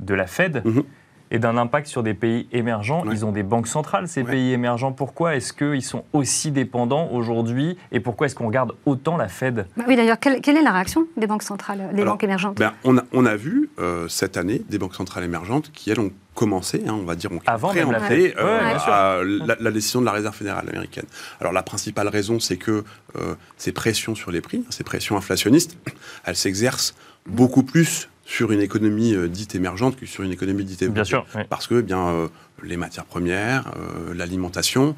de 0.00 0.14
la 0.14 0.26
Fed. 0.26 0.62
Mm-hmm 0.64 0.84
et 1.32 1.38
d'un 1.38 1.56
impact 1.56 1.88
sur 1.88 2.02
des 2.02 2.14
pays 2.14 2.46
émergents. 2.52 3.04
Ils 3.10 3.24
ont 3.24 3.32
des 3.32 3.42
banques 3.42 3.66
centrales, 3.66 4.06
ces 4.06 4.22
pays 4.22 4.52
émergents. 4.52 4.92
Pourquoi 4.92 5.34
est-ce 5.34 5.52
qu'ils 5.52 5.82
sont 5.82 6.04
aussi 6.12 6.52
dépendants 6.52 7.08
aujourd'hui 7.10 7.78
et 7.90 8.00
pourquoi 8.00 8.26
est-ce 8.26 8.34
qu'on 8.34 8.46
regarde 8.46 8.74
autant 8.84 9.16
la 9.16 9.28
Fed? 9.28 9.66
Bah 9.76 9.84
Oui, 9.88 9.96
d'ailleurs, 9.96 10.18
quelle, 10.20 10.56
est 10.56 10.62
la 10.62 10.72
réaction 10.72 11.06
des 11.16 11.26
banques 11.26 11.42
centrales, 11.42 11.90
des 11.94 12.04
banques 12.04 12.22
émergentes? 12.22 12.58
ben, 12.58 12.72
on, 12.84 12.98
a, 12.98 13.02
on, 13.12 13.24
a, 13.24 13.34
vu 13.34 13.70
euh, 13.78 14.06
cette 14.08 14.36
année 14.36 14.62
des 14.68 14.76
banques 14.78 14.94
centrales 14.94 15.24
émergentes 15.24 15.72
qui, 15.72 15.90
elles, 15.90 16.00
ont 16.00 16.12
commencé, 16.34 16.82
hein, 16.86 16.92
on 16.92 17.04
va 17.04 17.14
dire, 17.14 17.30
on 17.32 17.40
Avant 17.46 17.72
même 17.72 17.90
la, 17.90 18.02
euh, 18.02 19.38
la, 19.58 19.70
décision 19.70 20.00
de 20.00 20.06
la 20.06 20.12
Réserve 20.12 20.34
fédérale 20.34 20.68
américaine. 20.68 21.06
Alors 21.40 21.52
la 21.52 21.62
principale 21.62 22.08
raison, 22.08 22.40
c'est 22.40 22.58
que 22.58 22.84
euh, 23.16 23.34
ces 23.56 23.72
pressions 23.72 24.14
sur 24.14 24.30
les 24.30 24.42
prix, 24.42 24.64
ces 24.68 24.84
pressions 24.84 25.16
inflationnistes, 25.16 25.78
elles 26.24 26.36
s'exercent 26.36 26.94
beaucoup 27.26 27.62
plus 27.62 28.08
sur 28.24 28.52
une 28.52 28.60
économie 28.60 29.14
euh, 29.14 29.28
dite 29.28 29.54
émergente 29.54 29.96
que 29.96 30.06
sur 30.06 30.22
une 30.22 30.32
économie 30.32 30.64
dite 30.64 30.82
émergente. 30.82 31.26
Bien 31.26 31.32
sûr. 31.32 31.48
Parce 31.48 31.66
que 31.66 31.76
eh 31.76 31.82
bien, 31.82 32.06
euh, 32.08 32.28
les 32.62 32.76
matières 32.76 33.04
premières, 33.04 33.72
euh, 33.76 34.14
l'alimentation, 34.14 34.94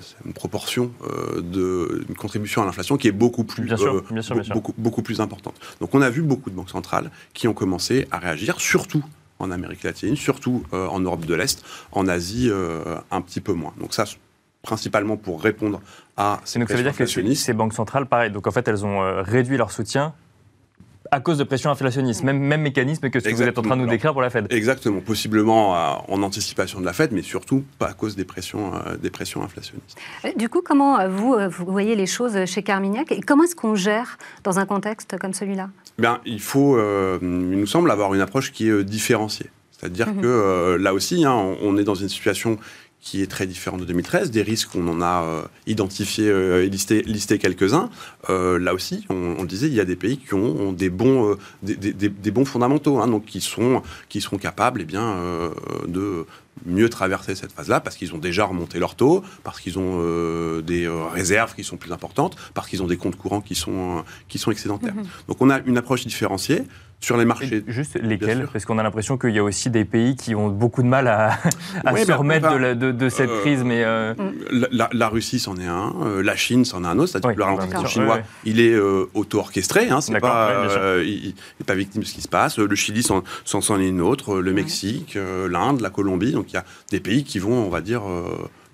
c'est 0.00 0.16
une 0.24 0.32
proportion 0.32 0.90
de 1.36 2.04
une 2.08 2.14
contribution 2.14 2.62
à 2.62 2.64
l'inflation 2.64 2.96
qui 2.96 3.08
est 3.08 3.12
beaucoup 3.12 3.44
plus, 3.44 3.64
bien 3.64 3.76
sûr, 3.76 4.02
bien 4.10 4.22
sûr, 4.22 4.36
beaucoup, 4.52 4.74
beaucoup 4.78 5.02
plus 5.02 5.20
importante. 5.20 5.54
Donc 5.80 5.94
on 5.94 6.00
a 6.00 6.08
vu 6.08 6.22
beaucoup 6.22 6.50
de 6.50 6.54
banques 6.54 6.70
centrales 6.70 7.10
qui 7.34 7.46
ont 7.46 7.52
commencé 7.52 8.08
à 8.10 8.18
réagir, 8.18 8.58
surtout 8.60 9.04
en 9.38 9.50
Amérique 9.50 9.82
latine, 9.82 10.16
surtout 10.16 10.64
en 10.72 11.00
Europe 11.00 11.26
de 11.26 11.34
l'Est, 11.34 11.62
en 11.92 12.08
Asie 12.08 12.50
un 13.10 13.20
petit 13.20 13.40
peu 13.40 13.52
moins. 13.52 13.74
Donc 13.78 13.92
ça, 13.92 14.04
principalement 14.62 15.16
pour 15.16 15.42
répondre 15.42 15.82
à 16.16 16.40
ces 16.44 16.58
donc 16.58 16.68
ça 16.70 16.76
veut 16.76 16.82
dire 16.82 16.96
que 16.96 17.04
ces 17.06 17.52
banques 17.52 17.74
centrales, 17.74 18.06
pareil, 18.06 18.30
donc 18.30 18.46
en 18.46 18.50
fait 18.50 18.66
elles 18.66 18.86
ont 18.86 19.22
réduit 19.22 19.58
leur 19.58 19.72
soutien 19.72 20.14
à 21.14 21.20
cause 21.20 21.38
de 21.38 21.44
pression 21.44 21.70
inflationniste. 21.70 22.24
Même, 22.24 22.38
même 22.38 22.60
mécanisme 22.60 23.08
que 23.08 23.20
ce 23.20 23.28
que 23.28 23.34
vous 23.34 23.42
êtes 23.42 23.58
en 23.58 23.62
train 23.62 23.76
de 23.76 23.82
nous 23.82 23.88
décrire 23.88 24.12
pour 24.12 24.22
la 24.22 24.30
Fed. 24.30 24.46
Exactement. 24.50 25.00
Possiblement 25.00 25.74
euh, 25.74 25.94
en 26.08 26.22
anticipation 26.22 26.80
de 26.80 26.84
la 26.84 26.92
Fed, 26.92 27.12
mais 27.12 27.22
surtout 27.22 27.64
pas 27.78 27.88
à 27.88 27.92
cause 27.92 28.16
des 28.16 28.24
pressions, 28.24 28.74
euh, 28.74 28.96
des 28.96 29.10
pressions 29.10 29.42
inflationnistes. 29.42 29.96
Euh, 30.24 30.30
du 30.36 30.48
coup, 30.48 30.60
comment 30.62 31.08
vous, 31.08 31.36
vous 31.48 31.66
voyez 31.66 31.94
les 31.94 32.06
choses 32.06 32.44
chez 32.46 32.62
Carmignac 32.62 33.12
et 33.12 33.20
comment 33.20 33.44
est-ce 33.44 33.56
qu'on 33.56 33.76
gère 33.76 34.18
dans 34.42 34.58
un 34.58 34.66
contexte 34.66 35.16
comme 35.18 35.32
celui-là? 35.32 35.70
Bien, 35.98 36.20
il 36.26 36.40
faut, 36.40 36.78
il 37.22 37.28
nous 37.28 37.66
semble, 37.66 37.90
avoir 37.90 38.12
une 38.14 38.20
approche 38.20 38.50
qui 38.52 38.68
est 38.68 38.84
différenciée. 38.84 39.50
C'est-à-dire 39.70 40.08
mhm. 40.08 40.22
que 40.22 40.76
là 40.80 40.94
aussi, 40.94 41.24
hein, 41.24 41.56
on 41.62 41.76
est 41.76 41.84
dans 41.84 41.94
une 41.94 42.08
situation 42.08 42.58
qui 43.04 43.20
est 43.20 43.26
très 43.26 43.46
différent 43.46 43.76
de 43.76 43.84
2013. 43.84 44.30
Des 44.30 44.42
risques, 44.42 44.70
on 44.74 44.88
en 44.88 45.02
a 45.02 45.24
euh, 45.24 45.42
identifié 45.66 46.26
euh, 46.26 46.64
et 46.64 46.70
listé, 46.70 47.02
listé 47.02 47.38
quelques-uns. 47.38 47.90
Euh, 48.30 48.58
là 48.58 48.72
aussi, 48.72 49.04
on, 49.10 49.42
le 49.42 49.46
disait, 49.46 49.66
il 49.66 49.74
y 49.74 49.80
a 49.80 49.84
des 49.84 49.94
pays 49.94 50.16
qui 50.16 50.32
ont, 50.32 50.72
des, 50.72 50.88
bons, 50.88 51.36
des, 51.62 51.76
des, 51.76 52.30
bons 52.30 52.46
fondamentaux, 52.46 53.00
hein, 53.00 53.06
donc 53.06 53.26
qui, 53.26 53.42
sont, 53.42 53.82
qui 54.08 54.22
seront 54.22 54.38
capables 54.38 54.80
eh 54.80 54.84
bien, 54.86 55.18
de 55.86 56.24
mieux 56.64 56.88
traverser 56.88 57.34
cette 57.34 57.52
phase-là 57.52 57.80
parce 57.80 57.96
qu'ils 57.96 58.14
ont 58.14 58.18
déjà 58.18 58.46
remonté 58.46 58.78
leur 58.78 58.94
taux, 58.94 59.22
parce 59.42 59.60
qu'ils 59.60 59.78
ont 59.78 60.60
des 60.60 60.88
réserves 61.12 61.54
qui 61.54 61.62
sont 61.62 61.76
plus 61.76 61.92
importantes, 61.92 62.36
parce 62.54 62.68
qu'ils 62.68 62.82
ont 62.82 62.86
des 62.86 62.96
comptes 62.96 63.16
courants 63.16 63.42
qui 63.42 63.54
sont, 63.54 64.02
qui 64.28 64.38
sont 64.38 64.50
excédentaires. 64.50 64.94
Mm-hmm. 64.94 65.28
Donc 65.28 65.36
on 65.40 65.50
a 65.50 65.60
une 65.60 65.76
approche 65.76 66.06
différenciée 66.06 66.62
sur 67.04 67.16
les 67.16 67.24
marchés. 67.24 67.62
juste 67.66 67.98
lesquels 68.00 68.48
Parce 68.52 68.64
qu'on 68.64 68.78
a 68.78 68.82
l'impression 68.82 69.18
qu'il 69.18 69.30
y 69.30 69.38
a 69.38 69.44
aussi 69.44 69.70
des 69.70 69.84
pays 69.84 70.16
qui 70.16 70.34
ont 70.34 70.48
beaucoup 70.48 70.82
de 70.82 70.88
mal 70.88 71.06
à, 71.08 71.38
se 72.04 72.12
remettre 72.12 72.58
de, 72.74 73.08
cette 73.08 73.30
euh, 73.30 73.40
crise. 73.40 73.62
Mais 73.62 73.84
euh, 73.84 74.14
la, 74.70 75.08
Russie, 75.08 75.38
c'en 75.38 75.56
est 75.56 75.66
un. 75.66 75.94
Euh, 76.02 76.22
la 76.22 76.36
Chine, 76.36 76.64
c'en 76.64 76.84
est 76.84 76.86
un 76.86 76.98
autre. 76.98 77.12
C'est-à-dire 77.12 77.32
que 77.32 77.38
le 77.38 77.44
ralentissement 77.44 77.86
chinois, 77.86 78.18
il 78.44 78.60
est 78.60 78.76
auto-orchestré. 79.14 79.88
Hein, 79.90 80.00
c'est 80.00 80.18
pas, 80.20 80.66
il 81.02 81.34
n'est 81.60 81.66
pas 81.66 81.74
victime 81.74 82.02
de 82.02 82.06
ce 82.06 82.14
qui 82.14 82.22
se 82.22 82.28
passe. 82.28 82.58
Le 82.58 82.74
Chili, 82.74 83.02
s'en 83.02 83.80
est 83.80 83.88
une 83.88 84.00
autre. 84.00 84.40
Le 84.40 84.52
Mexique, 84.52 85.18
l'Inde, 85.50 85.80
la 85.80 85.90
Colombie. 85.90 86.32
Donc 86.32 86.50
il 86.50 86.54
y 86.54 86.58
a 86.58 86.64
des 86.90 87.00
pays 87.00 87.24
qui 87.24 87.38
vont, 87.38 87.52
on 87.52 87.68
va 87.68 87.80
dire 87.80 88.02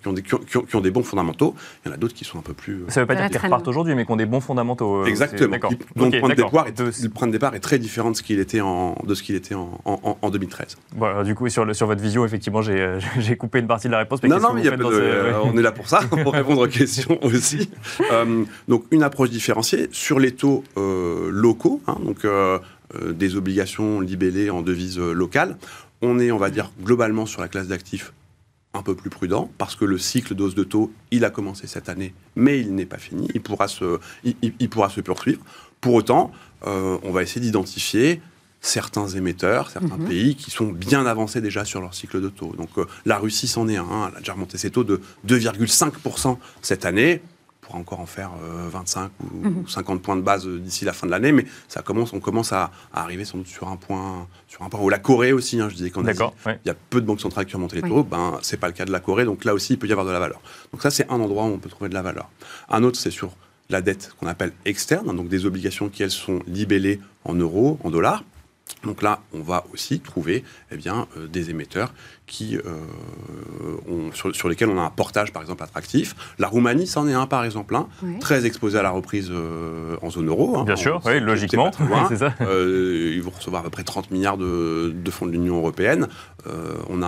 qui 0.01 0.09
ont, 0.09 0.13
des, 0.13 0.23
qui, 0.23 0.77
ont, 0.77 0.81
des, 0.81 0.91
bons 0.91 1.03
fondamentaux. 1.03 1.55
Il 1.85 1.89
y 1.89 1.91
en 1.91 1.95
a 1.95 1.97
d'autres 1.99 2.15
qui 2.15 2.25
sont 2.25 2.39
un 2.39 2.43
peu 2.43 2.55
plus. 2.55 2.85
Ça 2.89 3.01
ne 3.01 3.03
veut 3.03 3.07
pas 3.07 3.15
dire 3.15 3.29
qu'ils 3.29 3.39
repartent 3.39 3.69
aujourd'hui, 3.69 3.95
mais 3.95 4.07
qui 4.07 4.13
ont 4.13 4.17
des 4.17 4.27
bons 4.27 4.41
fondamentaux. 4.41 5.03
Euh, 5.03 5.07
Exactement. 5.07 5.57
Donc 5.97 6.15
le, 6.15 6.21
point 6.21 6.29
de 6.31 6.35
départ 6.35 6.67
est, 6.67 7.03
le 7.03 7.09
point 7.09 7.27
de 7.27 7.33
départ 7.33 7.55
est 7.55 7.61
très 7.61 7.79
différent 7.79 8.11
de 8.11 8.17
ce 8.17 8.23
qu'il 8.23 8.39
était 8.39 8.61
en, 8.61 8.97
de 9.05 9.15
ce 9.15 9.23
qu'il 9.23 9.35
était 9.35 9.55
en, 9.55 9.81
en, 9.85 10.31
2013. 10.31 10.77
Bon, 10.97 11.23
du 11.23 11.35
coup, 11.35 11.49
sur, 11.49 11.65
le, 11.65 11.75
sur 11.75 11.87
votre 11.87 12.01
visio, 12.01 12.25
effectivement, 12.25 12.63
j'ai 12.63 12.81
euh, 12.81 12.99
coupé 13.39 13.59
une 13.59 13.67
partie 13.67 13.89
de 13.89 13.93
la 13.93 13.99
réponse. 13.99 14.23
Mais 14.23 14.29
non, 14.29 14.41
non, 14.41 14.55
mais 14.55 14.63
on 15.43 15.57
est 15.57 15.63
là 15.63 15.73
pour 15.73 15.89
ça, 15.89 16.01
pour 16.23 16.33
répondre 16.33 16.63
aux 16.63 16.69
questions 16.69 17.19
aussi. 17.25 17.71
Euh, 18.11 18.45
donc, 18.69 18.85
une 18.91 19.03
approche 19.03 19.31
différenciée 19.31 19.89
sur 19.93 20.19
les 20.19 20.33
taux 20.33 20.65
locaux. 20.77 21.81
Hein, 21.87 21.97
donc, 22.05 22.27
des 23.13 23.37
obligations 23.37 24.01
libellées 24.01 24.51
en 24.51 24.63
devises 24.63 24.99
locales. 24.99 25.57
On 26.03 26.19
est, 26.19 26.33
on 26.33 26.39
va 26.39 26.51
dire, 26.51 26.73
globalement 26.83 27.27
sur 27.27 27.43
la 27.43 27.49
classe 27.49 27.69
d'actifs 27.69 28.13
un 28.75 28.83
peu 28.83 28.95
plus 28.95 29.11
prudent 29.11 29.51
parce 29.59 29.75
que 29.75 29.85
le 29.85 29.99
cycle 29.99 30.35
d'ose 30.35 30.55
de 30.55 30.64
taux, 30.64 30.93
il 31.11 31.25
a 31.25 31.31
commencé 31.31 31.66
cette 31.66 31.89
année, 31.89 32.14
mais 32.37 32.61
il 32.61 32.75
n'est 32.75 32.87
pas 32.87 32.99
fini. 32.99 33.29
Il 33.35 33.41
pourra 33.41 33.68
se, 33.68 33.99
il, 34.25 34.71
pourra 34.71 34.91
se 34.91 35.01
poursuivre. 35.01 35.41
Pour 35.81 35.95
autant, 35.95 36.31
euh, 36.66 36.99
on 37.03 37.11
va 37.11 37.23
essayer 37.23 37.41
d'identifier 37.41 38.21
certains 38.61 39.09
émetteurs, 39.09 39.71
certains 39.71 39.97
mhm. 39.97 40.09
pays 40.09 40.37
qui 40.37 40.51
sont 40.51 40.66
bien 40.66 41.07
avancés 41.07 41.41
déjà 41.41 41.64
sur 41.64 41.81
leur 41.81 41.95
cycle 41.95 42.21
de 42.21 42.29
taux. 42.29 42.55
Donc 42.57 42.71
euh, 42.79 42.85
la 43.07 43.18
Russie 43.18 43.49
s'en 43.49 43.68
est 43.68 43.77
un, 43.77 44.09
elle 44.09 44.16
a 44.16 44.18
déjà 44.21 44.35
remonté 44.35 44.59
ses 44.59 44.71
taux 44.71 44.85
de 44.85 45.01
2,5% 45.27 46.37
cette 46.62 46.85
année 46.85 47.23
encore 47.77 48.01
en 48.01 48.07
faire 48.07 48.31
25 48.41 49.11
euh, 49.45 49.49
ou 49.49 49.68
50 49.68 49.97
mhm. 49.97 50.01
points 50.03 50.16
de 50.16 50.23
base 50.23 50.47
euh, 50.47 50.59
d'ici 50.59 50.85
la 50.85 50.93
fin 50.93 51.07
de 51.07 51.11
l'année, 51.11 51.33
mais 51.33 51.45
ça 51.68 51.83
commence, 51.83 52.12
on 52.12 52.21
commence 52.21 52.53
à, 52.53 52.71
arriver 52.93 53.25
sans 53.25 53.39
doute 53.39 53.47
sur 53.47 53.68
un 53.68 53.77
point, 53.77 54.27
sur 54.49 54.62
un 54.62 54.68
point 54.68 54.81
où 54.81 54.89
la 54.89 54.99
Corée 54.99 55.33
aussi, 55.33 55.61
hein, 55.61 55.68
je 55.68 55.77
disais 55.77 55.91
qu'en 55.91 56.05
Asie, 56.05 56.23
il 56.47 56.68
y 56.68 56.71
a 56.71 56.75
peu 56.75 57.01
de 57.01 57.07
banques 57.07 57.21
centrales 57.21 57.47
qui 57.47 57.57
ont 57.57 57.61
monté 57.61 57.81
les 57.81 57.89
taux, 57.89 58.05
ben 58.05 58.39
c'est 58.43 58.59
pas 58.59 58.66
le 58.66 58.73
cas 58.73 58.85
de 58.85 58.93
la 58.93 59.01
Corée, 59.01 59.25
donc 59.25 59.45
là 59.45 59.55
aussi 59.55 59.75
il 59.75 59.79
peut 59.79 59.87
y 59.87 59.93
avoir 59.93 60.07
de 60.07 60.12
la 60.12 60.21
valeur. 60.21 60.41
Donc 60.73 60.83
ça 60.83 60.91
c'est 60.91 61.11
un 61.11 61.21
endroit 61.21 61.45
où 61.45 61.49
on 61.49 61.59
peut 61.59 61.71
trouver 61.71 61.89
de 61.89 61.95
la 61.95 62.03
valeur. 62.03 62.29
Un 62.68 62.83
autre 62.83 62.99
c'est 62.99 63.11
sur 63.11 63.33
la 63.68 63.81
dette 63.81 64.12
qu'on 64.18 64.27
appelle 64.27 64.53
externe, 64.64 65.09
hein, 65.09 65.14
donc 65.14 65.29
des 65.29 65.47
obligations 65.47 65.89
qui 65.89 66.03
elles 66.03 66.11
sont 66.11 66.41
libellées 66.47 67.01
en 67.25 67.35
euros, 67.35 67.79
en 67.85 67.91
dollars. 67.91 68.25
Donc 68.85 69.03
là, 69.03 69.21
on 69.35 69.41
va 69.41 69.64
aussi 69.73 70.01
trouver 70.01 70.45
eh 70.71 70.77
bien, 70.77 71.07
euh, 71.16 71.27
des 71.27 71.51
émetteurs 71.51 71.93
qui, 72.27 72.57
euh, 72.57 72.62
ont, 73.89 74.12
sur, 74.12 74.49
lesquels 74.49 74.68
on 74.68 74.79
a 74.79 74.83
un 74.83 74.91
portage, 74.91 75.33
par 75.33 75.43
exemple, 75.43 75.62
attractif. 75.62 76.14
La 76.39 76.49
Roumanie, 76.49 76.87
c'en 76.87 77.09
est 77.09 77.12
un, 77.12 77.27
par 77.27 77.45
exemple, 77.45 77.75
un, 77.75 77.89
très 78.21 78.47
exposé 78.47 78.79
à 78.79 78.83
la 78.83 78.91
reprise 78.91 79.29
euh, 79.31 79.97
en 80.01 80.11
zone 80.11 80.29
euro. 80.29 80.57
Hein, 80.59 80.64
bien 80.64 80.77
sûr, 80.77 81.01
oui, 81.05 81.21
logiquement. 81.21 81.71
ça. 82.16 82.35
ils 82.41 83.21
vont 83.23 83.31
recevoir 83.31 83.62
à 83.62 83.64
peu 83.64 83.71
près 83.71 83.85
30 83.85 84.11
milliards 84.11 84.39
de, 84.39 84.95
de 84.95 85.11
fonds 85.11 85.27
de 85.27 85.33
l'Union 85.33 85.57
européenne. 85.57 86.09
on 86.89 87.03
a 87.03 87.07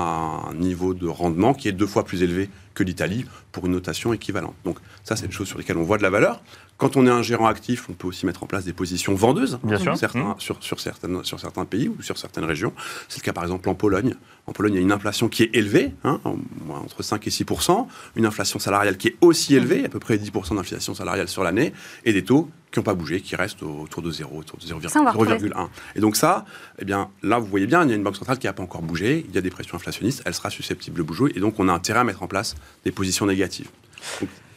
un 0.50 0.54
niveau 0.54 0.94
de 0.94 1.06
rendement 1.06 1.54
qui 1.54 1.68
est 1.68 1.72
deux 1.72 1.86
fois 1.86 2.04
plus 2.04 2.22
élevé 2.22 2.50
que 2.74 2.82
l'Italie 2.82 3.26
pour 3.52 3.66
une 3.66 3.72
notation 3.72 4.12
équivalente. 4.12 4.54
Donc 4.64 4.78
ça, 5.04 5.16
c'est 5.16 5.26
des 5.26 5.32
choses 5.32 5.48
sur 5.48 5.58
lesquelles 5.58 5.76
on 5.76 5.84
voit 5.84 5.98
de 5.98 6.02
la 6.02 6.10
valeur. 6.10 6.42
Quand 6.82 6.96
on 6.96 7.06
est 7.06 7.10
un 7.10 7.22
gérant 7.22 7.46
actif, 7.46 7.88
on 7.88 7.92
peut 7.92 8.08
aussi 8.08 8.26
mettre 8.26 8.42
en 8.42 8.46
place 8.46 8.64
des 8.64 8.72
positions 8.72 9.14
vendeuses 9.14 9.60
Bien 9.62 9.78
sûr. 9.78 9.96
Certains, 9.96 10.30
mmh. 10.30 10.34
sur, 10.38 10.56
sur, 10.58 10.80
certaines, 10.80 11.22
sur 11.22 11.38
certains 11.38 11.64
pays 11.64 11.86
ou 11.86 12.02
sur 12.02 12.18
certaines 12.18 12.42
régions. 12.42 12.72
C'est 13.08 13.20
le 13.20 13.24
cas 13.24 13.32
par 13.32 13.44
exemple 13.44 13.68
en 13.68 13.76
Pologne. 13.76 14.16
En 14.48 14.52
Pologne, 14.52 14.72
il 14.72 14.76
y 14.78 14.80
a 14.80 14.82
une 14.82 14.90
inflation 14.90 15.28
qui 15.28 15.44
est 15.44 15.54
élevée, 15.54 15.92
hein, 16.02 16.20
entre 16.68 17.04
5 17.04 17.24
et 17.24 17.30
6% 17.30 17.86
une 18.16 18.26
inflation 18.26 18.58
salariale 18.58 18.96
qui 18.96 19.06
est 19.06 19.16
aussi 19.20 19.54
élevée, 19.54 19.84
à 19.84 19.88
peu 19.88 20.00
près 20.00 20.16
10% 20.16 20.56
d'inflation 20.56 20.92
salariale 20.92 21.28
sur 21.28 21.44
l'année, 21.44 21.72
et 22.04 22.12
des 22.12 22.24
taux 22.24 22.50
qui 22.72 22.80
n'ont 22.80 22.82
pas 22.82 22.94
bougé, 22.94 23.20
qui 23.20 23.36
restent 23.36 23.62
autour 23.62 24.02
de 24.02 24.10
0, 24.10 24.36
autour 24.36 24.58
de 24.58 24.64
0,1. 24.64 25.68
Et 25.94 26.00
donc 26.00 26.16
ça, 26.16 26.44
eh 26.80 26.84
bien, 26.84 27.10
là, 27.22 27.38
vous 27.38 27.46
voyez 27.46 27.68
bien, 27.68 27.84
il 27.84 27.90
y 27.90 27.92
a 27.92 27.94
une 27.94 28.02
banque 28.02 28.16
centrale 28.16 28.40
qui 28.40 28.48
n'a 28.48 28.54
pas 28.54 28.62
encore 28.64 28.82
bougé, 28.82 29.24
il 29.28 29.32
y 29.32 29.38
a 29.38 29.40
des 29.40 29.50
pressions 29.50 29.76
inflationnistes, 29.76 30.24
elle 30.26 30.34
sera 30.34 30.50
susceptible 30.50 30.98
de 30.98 31.02
bouger, 31.04 31.26
et 31.36 31.38
donc 31.38 31.60
on 31.60 31.68
a 31.68 31.72
intérêt 31.72 32.00
à 32.00 32.04
mettre 32.04 32.24
en 32.24 32.26
place 32.26 32.56
des 32.84 32.90
positions 32.90 33.26
négatives. 33.26 33.68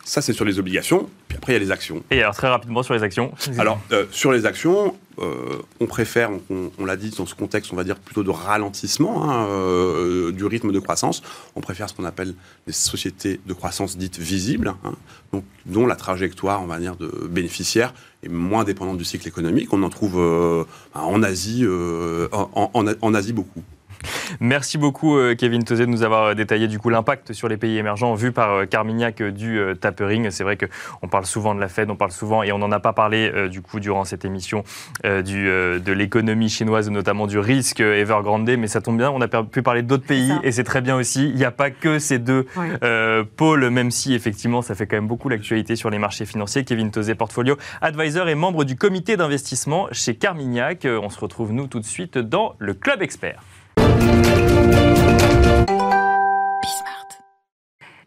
Ça, 0.05 0.21
c'est 0.21 0.33
sur 0.33 0.45
les 0.45 0.59
obligations. 0.59 1.09
Puis 1.27 1.35
après, 1.35 1.53
il 1.53 1.55
y 1.55 1.57
a 1.57 1.59
les 1.59 1.71
actions. 1.71 2.03
Et 2.11 2.21
alors, 2.21 2.35
très 2.35 2.47
rapidement, 2.47 2.83
sur 2.83 2.93
les 2.93 3.01
actions 3.01 3.33
Alors, 3.57 3.81
euh, 3.91 4.05
sur 4.11 4.31
les 4.31 4.45
actions, 4.45 4.95
euh, 5.19 5.57
on 5.79 5.87
préfère, 5.87 6.29
on, 6.51 6.85
l'a 6.85 6.95
dit 6.95 7.09
dans 7.09 7.25
ce 7.25 7.33
contexte, 7.33 7.73
on 7.73 7.75
va 7.75 7.83
dire 7.83 7.95
plutôt 7.95 8.21
de 8.21 8.29
ralentissement 8.29 9.27
hein, 9.27 9.47
euh, 9.47 10.31
du 10.31 10.45
rythme 10.45 10.71
de 10.71 10.79
croissance. 10.79 11.23
On 11.55 11.61
préfère 11.61 11.89
ce 11.89 11.95
qu'on 11.95 12.05
appelle 12.05 12.35
des 12.67 12.73
sociétés 12.73 13.39
de 13.47 13.53
croissance 13.53 13.97
dites 13.97 14.19
visibles, 14.19 14.75
hein, 14.83 14.93
donc, 15.33 15.43
dont 15.65 15.87
la 15.87 15.95
trajectoire, 15.95 16.61
on 16.61 16.67
va 16.67 16.77
dire, 16.77 16.95
de 16.97 17.07
bénéficiaires 17.27 17.91
est 18.21 18.29
moins 18.29 18.63
dépendante 18.63 18.99
du 18.99 19.05
cycle 19.05 19.27
économique. 19.27 19.73
On 19.73 19.81
en 19.81 19.89
trouve 19.89 20.17
en 20.93 21.23
Asie, 21.23 21.65
en 22.31 23.13
Asie 23.15 23.33
beaucoup. 23.33 23.63
Merci 24.39 24.77
beaucoup, 24.77 25.17
euh, 25.17 25.35
Kevin 25.35 25.63
Tozé, 25.63 25.85
de 25.85 25.91
nous 25.91 26.03
avoir 26.03 26.23
euh, 26.25 26.33
détaillé 26.33 26.67
du 26.67 26.79
coup 26.79 26.89
l'impact 26.89 27.33
sur 27.33 27.47
les 27.47 27.57
pays 27.57 27.77
émergents 27.77 28.13
vu 28.13 28.31
par 28.31 28.51
euh, 28.51 28.65
Carmignac 28.65 29.21
du 29.21 29.59
tapering. 29.79 30.29
C'est 30.31 30.43
vrai 30.43 30.57
qu'on 30.57 31.07
parle 31.07 31.25
souvent 31.25 31.55
de 31.55 31.59
la 31.59 31.67
Fed, 31.67 31.89
on 31.89 31.95
parle 31.95 32.11
souvent, 32.11 32.43
et 32.43 32.51
on 32.51 32.57
n'en 32.57 32.71
a 32.71 32.79
pas 32.79 32.93
parlé 32.93 33.49
du 33.49 33.61
coup 33.61 33.79
durant 33.79 34.03
cette 34.03 34.25
émission, 34.25 34.63
du, 35.03 35.45
de 35.45 35.91
l'économie 35.91 36.49
chinoise, 36.49 36.89
notamment 36.89 37.27
du 37.27 37.39
risque 37.39 37.79
Evergrande, 37.79 38.49
mais 38.57 38.67
ça 38.67 38.81
tombe 38.81 38.97
bien, 38.97 39.11
on 39.11 39.21
a 39.21 39.27
pu 39.27 39.61
parler 39.61 39.81
d'autres 39.81 40.05
pays, 40.05 40.31
et 40.43 40.51
c'est 40.51 40.63
très 40.63 40.81
bien 40.81 40.95
aussi. 40.95 41.29
Il 41.29 41.35
n'y 41.35 41.45
a 41.45 41.51
pas 41.51 41.71
que 41.71 41.99
ces 41.99 42.19
deux 42.19 42.45
pôles, 43.35 43.69
même 43.69 43.91
si 43.91 44.13
effectivement 44.13 44.61
ça 44.61 44.75
fait 44.75 44.87
quand 44.87 44.97
même 44.97 45.07
beaucoup 45.07 45.29
l'actualité 45.29 45.75
sur 45.75 45.89
les 45.89 45.99
marchés 45.99 46.25
financiers. 46.25 46.63
Kevin 46.63 46.91
Tozé, 46.91 47.15
portfolio 47.15 47.57
advisor 47.81 48.27
et 48.27 48.35
membre 48.35 48.63
du 48.63 48.75
comité 48.75 49.17
d'investissement 49.17 49.87
chez 49.91 50.15
Carmignac. 50.15 50.85
On 50.85 51.09
se 51.09 51.19
retrouve 51.19 51.53
nous 51.53 51.67
tout 51.67 51.79
de 51.79 51.85
suite 51.85 52.17
dans 52.17 52.55
le 52.59 52.73
Club 52.73 53.01
Expert. 53.01 53.41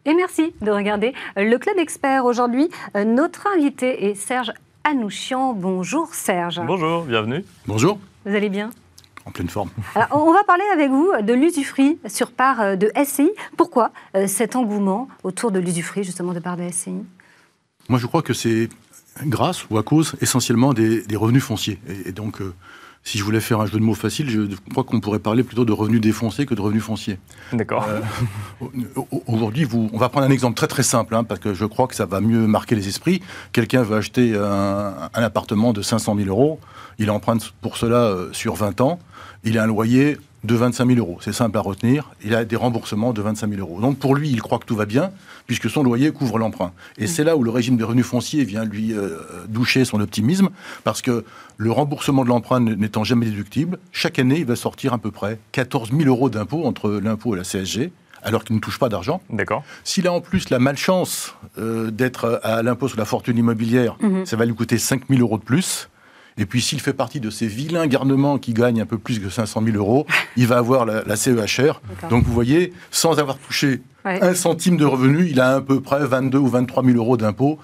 Et 0.09 0.15
merci 0.15 0.53
de 0.61 0.71
regarder 0.71 1.13
le 1.35 1.57
Club 1.57 1.77
Expert. 1.77 2.25
Aujourd'hui, 2.25 2.69
euh, 2.95 3.03
notre 3.03 3.45
invité 3.55 4.05
est 4.05 4.15
Serge 4.15 4.51
Anouchian. 4.83 5.53
Bonjour 5.53 6.15
Serge. 6.15 6.59
Bonjour, 6.65 7.03
bienvenue. 7.03 7.45
Bonjour. 7.67 7.99
Vous 8.25 8.35
allez 8.35 8.49
bien? 8.49 8.71
En 9.25 9.31
pleine 9.31 9.49
forme. 9.49 9.69
on 10.11 10.33
va 10.33 10.43
parler 10.45 10.63
avec 10.73 10.89
vous 10.89 11.11
de 11.21 11.33
l'usufruit 11.33 11.99
sur 12.07 12.31
part 12.31 12.59
euh, 12.59 12.75
de 12.75 12.91
SCI. 13.03 13.29
Pourquoi 13.55 13.91
euh, 14.15 14.25
cet 14.25 14.55
engouement 14.55 15.09
autour 15.23 15.51
de 15.51 15.59
l'usufruit, 15.59 16.03
justement, 16.03 16.33
de 16.33 16.39
part 16.39 16.57
de 16.57 16.67
SCI 16.67 17.03
Moi, 17.87 17.99
je 17.99 18.07
crois 18.07 18.23
que 18.23 18.33
c'est 18.33 18.67
grâce 19.27 19.69
ou 19.69 19.77
à 19.77 19.83
cause 19.83 20.15
essentiellement 20.21 20.73
des, 20.73 21.03
revenus 21.15 21.43
fonciers. 21.43 21.77
Et, 22.05 22.13
donc, 22.13 22.41
si 23.03 23.17
je 23.17 23.23
voulais 23.23 23.39
faire 23.39 23.59
un 23.59 23.65
jeu 23.65 23.79
de 23.79 23.83
mots 23.83 23.95
facile, 23.95 24.29
je 24.29 24.55
crois 24.71 24.83
qu'on 24.83 24.99
pourrait 24.99 25.19
parler 25.19 25.43
plutôt 25.43 25.65
de 25.65 25.71
revenus 25.71 26.01
défoncés 26.01 26.45
que 26.45 26.53
de 26.53 26.61
revenus 26.61 26.83
fonciers. 26.83 27.17
D'accord. 27.53 27.87
Euh, 27.87 28.01
aujourd'hui, 29.27 29.67
on 29.73 29.97
va 29.97 30.09
prendre 30.09 30.27
un 30.27 30.31
exemple 30.31 30.55
très 30.55 30.67
très 30.67 30.83
simple, 30.83 31.15
hein, 31.15 31.23
parce 31.23 31.39
que 31.39 31.53
je 31.53 31.65
crois 31.65 31.87
que 31.87 31.95
ça 31.95 32.05
va 32.05 32.21
mieux 32.21 32.45
marquer 32.45 32.75
les 32.75 32.87
esprits. 32.87 33.21
Quelqu'un 33.51 33.83
veut 33.83 33.97
acheter 33.97 34.35
un, 34.35 35.09
appartement 35.13 35.73
de 35.73 35.81
500 35.81 36.15
000 36.15 36.27
euros, 36.27 36.59
il 36.99 37.09
emprunte 37.09 37.53
pour 37.61 37.77
cela 37.77 37.97
euh, 37.97 38.29
sur 38.33 38.55
20 38.55 38.81
ans, 38.81 38.99
il 39.43 39.57
a 39.57 39.63
un 39.63 39.67
loyer 39.67 40.17
de 40.43 40.55
25 40.55 40.87
000 40.87 40.99
euros. 40.99 41.17
C'est 41.21 41.33
simple 41.33 41.57
à 41.57 41.61
retenir. 41.61 42.11
Il 42.23 42.33
a 42.33 42.45
des 42.45 42.55
remboursements 42.55 43.13
de 43.13 43.21
25 43.21 43.49
000 43.49 43.61
euros. 43.61 43.81
Donc 43.81 43.99
pour 43.99 44.15
lui, 44.15 44.29
il 44.29 44.41
croit 44.41 44.59
que 44.59 44.65
tout 44.65 44.75
va 44.75 44.85
bien, 44.85 45.11
puisque 45.47 45.69
son 45.69 45.83
loyer 45.83 46.11
couvre 46.11 46.37
l'emprunt. 46.37 46.71
Et 46.97 47.07
c'est 47.07 47.23
là 47.23 47.35
où 47.35 47.43
le 47.43 47.51
régime 47.51 47.77
des 47.77 47.83
revenus 47.83 48.05
fonciers 48.05 48.43
vient 48.45 48.63
lui 48.63 48.93
euh, 48.93 49.17
doucher 49.47 49.85
son 49.85 49.99
optimisme, 49.99 50.49
parce 50.83 51.01
que 51.01 51.25
le 51.57 51.71
remboursement 51.71 52.23
de 52.23 52.29
l'emprunt 52.29 52.59
n'étant 52.59 53.03
jamais 53.03 53.25
déductible, 53.25 53.79
chaque 53.91 54.19
année, 54.19 54.39
il 54.39 54.45
va 54.45 54.55
sortir 54.55 54.93
à 54.93 54.97
peu 54.97 55.11
près 55.11 55.39
14 55.51 55.91
000 55.91 56.03
euros 56.03 56.29
d'impôts 56.29 56.65
entre 56.65 56.91
l'impôt 56.91 57.35
et 57.35 57.37
la 57.37 57.43
CSG 57.43 57.91
alors 58.21 58.43
qu'il 58.43 58.55
ne 58.55 58.61
touche 58.61 58.79
pas 58.79 58.89
d'argent. 58.89 59.21
D'accord. 59.29 59.63
S'il 59.85 60.05
a 60.07 60.11
en 60.11 60.19
plus 60.21 60.49
la 60.49 60.59
malchance 60.59 61.35
euh, 61.57 61.89
d'être 61.89 62.41
à 62.43 62.61
l'impôt 62.63 62.87
sur 62.87 62.97
la 62.97 63.05
fortune 63.05 63.37
immobilière, 63.37 63.97
mhm. 64.01 64.25
ça 64.25 64.35
va 64.35 64.45
lui 64.45 64.53
coûter 64.53 64.77
5 64.77 65.03
000 65.09 65.21
euros 65.21 65.37
de 65.37 65.43
plus. 65.43 65.89
Et 66.39 66.45
puis 66.45 66.61
s'il 66.61 66.79
fait 66.79 66.93
partie 66.93 67.19
de 67.19 67.29
ces 67.29 67.47
vilains 67.47 67.85
garnements 67.85 68.37
qui 68.37 68.53
gagnent 68.53 68.81
un 68.81 68.85
peu 68.85 68.97
plus 68.97 69.19
que 69.19 69.29
500 69.29 69.61
000 69.63 69.77
euros, 69.77 70.07
il 70.37 70.47
va 70.47 70.57
avoir 70.57 70.85
la, 70.85 71.15
CEHR. 71.15 71.81
Donc 72.09 72.23
vous 72.23 72.33
voyez, 72.33 72.73
sans 72.89 73.19
avoir 73.19 73.37
touché 73.37 73.81
un 74.05 74.33
centime 74.33 74.77
de 74.77 74.85
revenu, 74.85 75.27
il 75.29 75.39
a 75.41 75.55
à 75.55 75.61
peu 75.61 75.81
près 75.81 76.05
22 76.05 76.37
ou 76.37 76.47
23 76.47 76.83
000 76.83 76.97
euros 76.97 77.17
d'impôts 77.17 77.59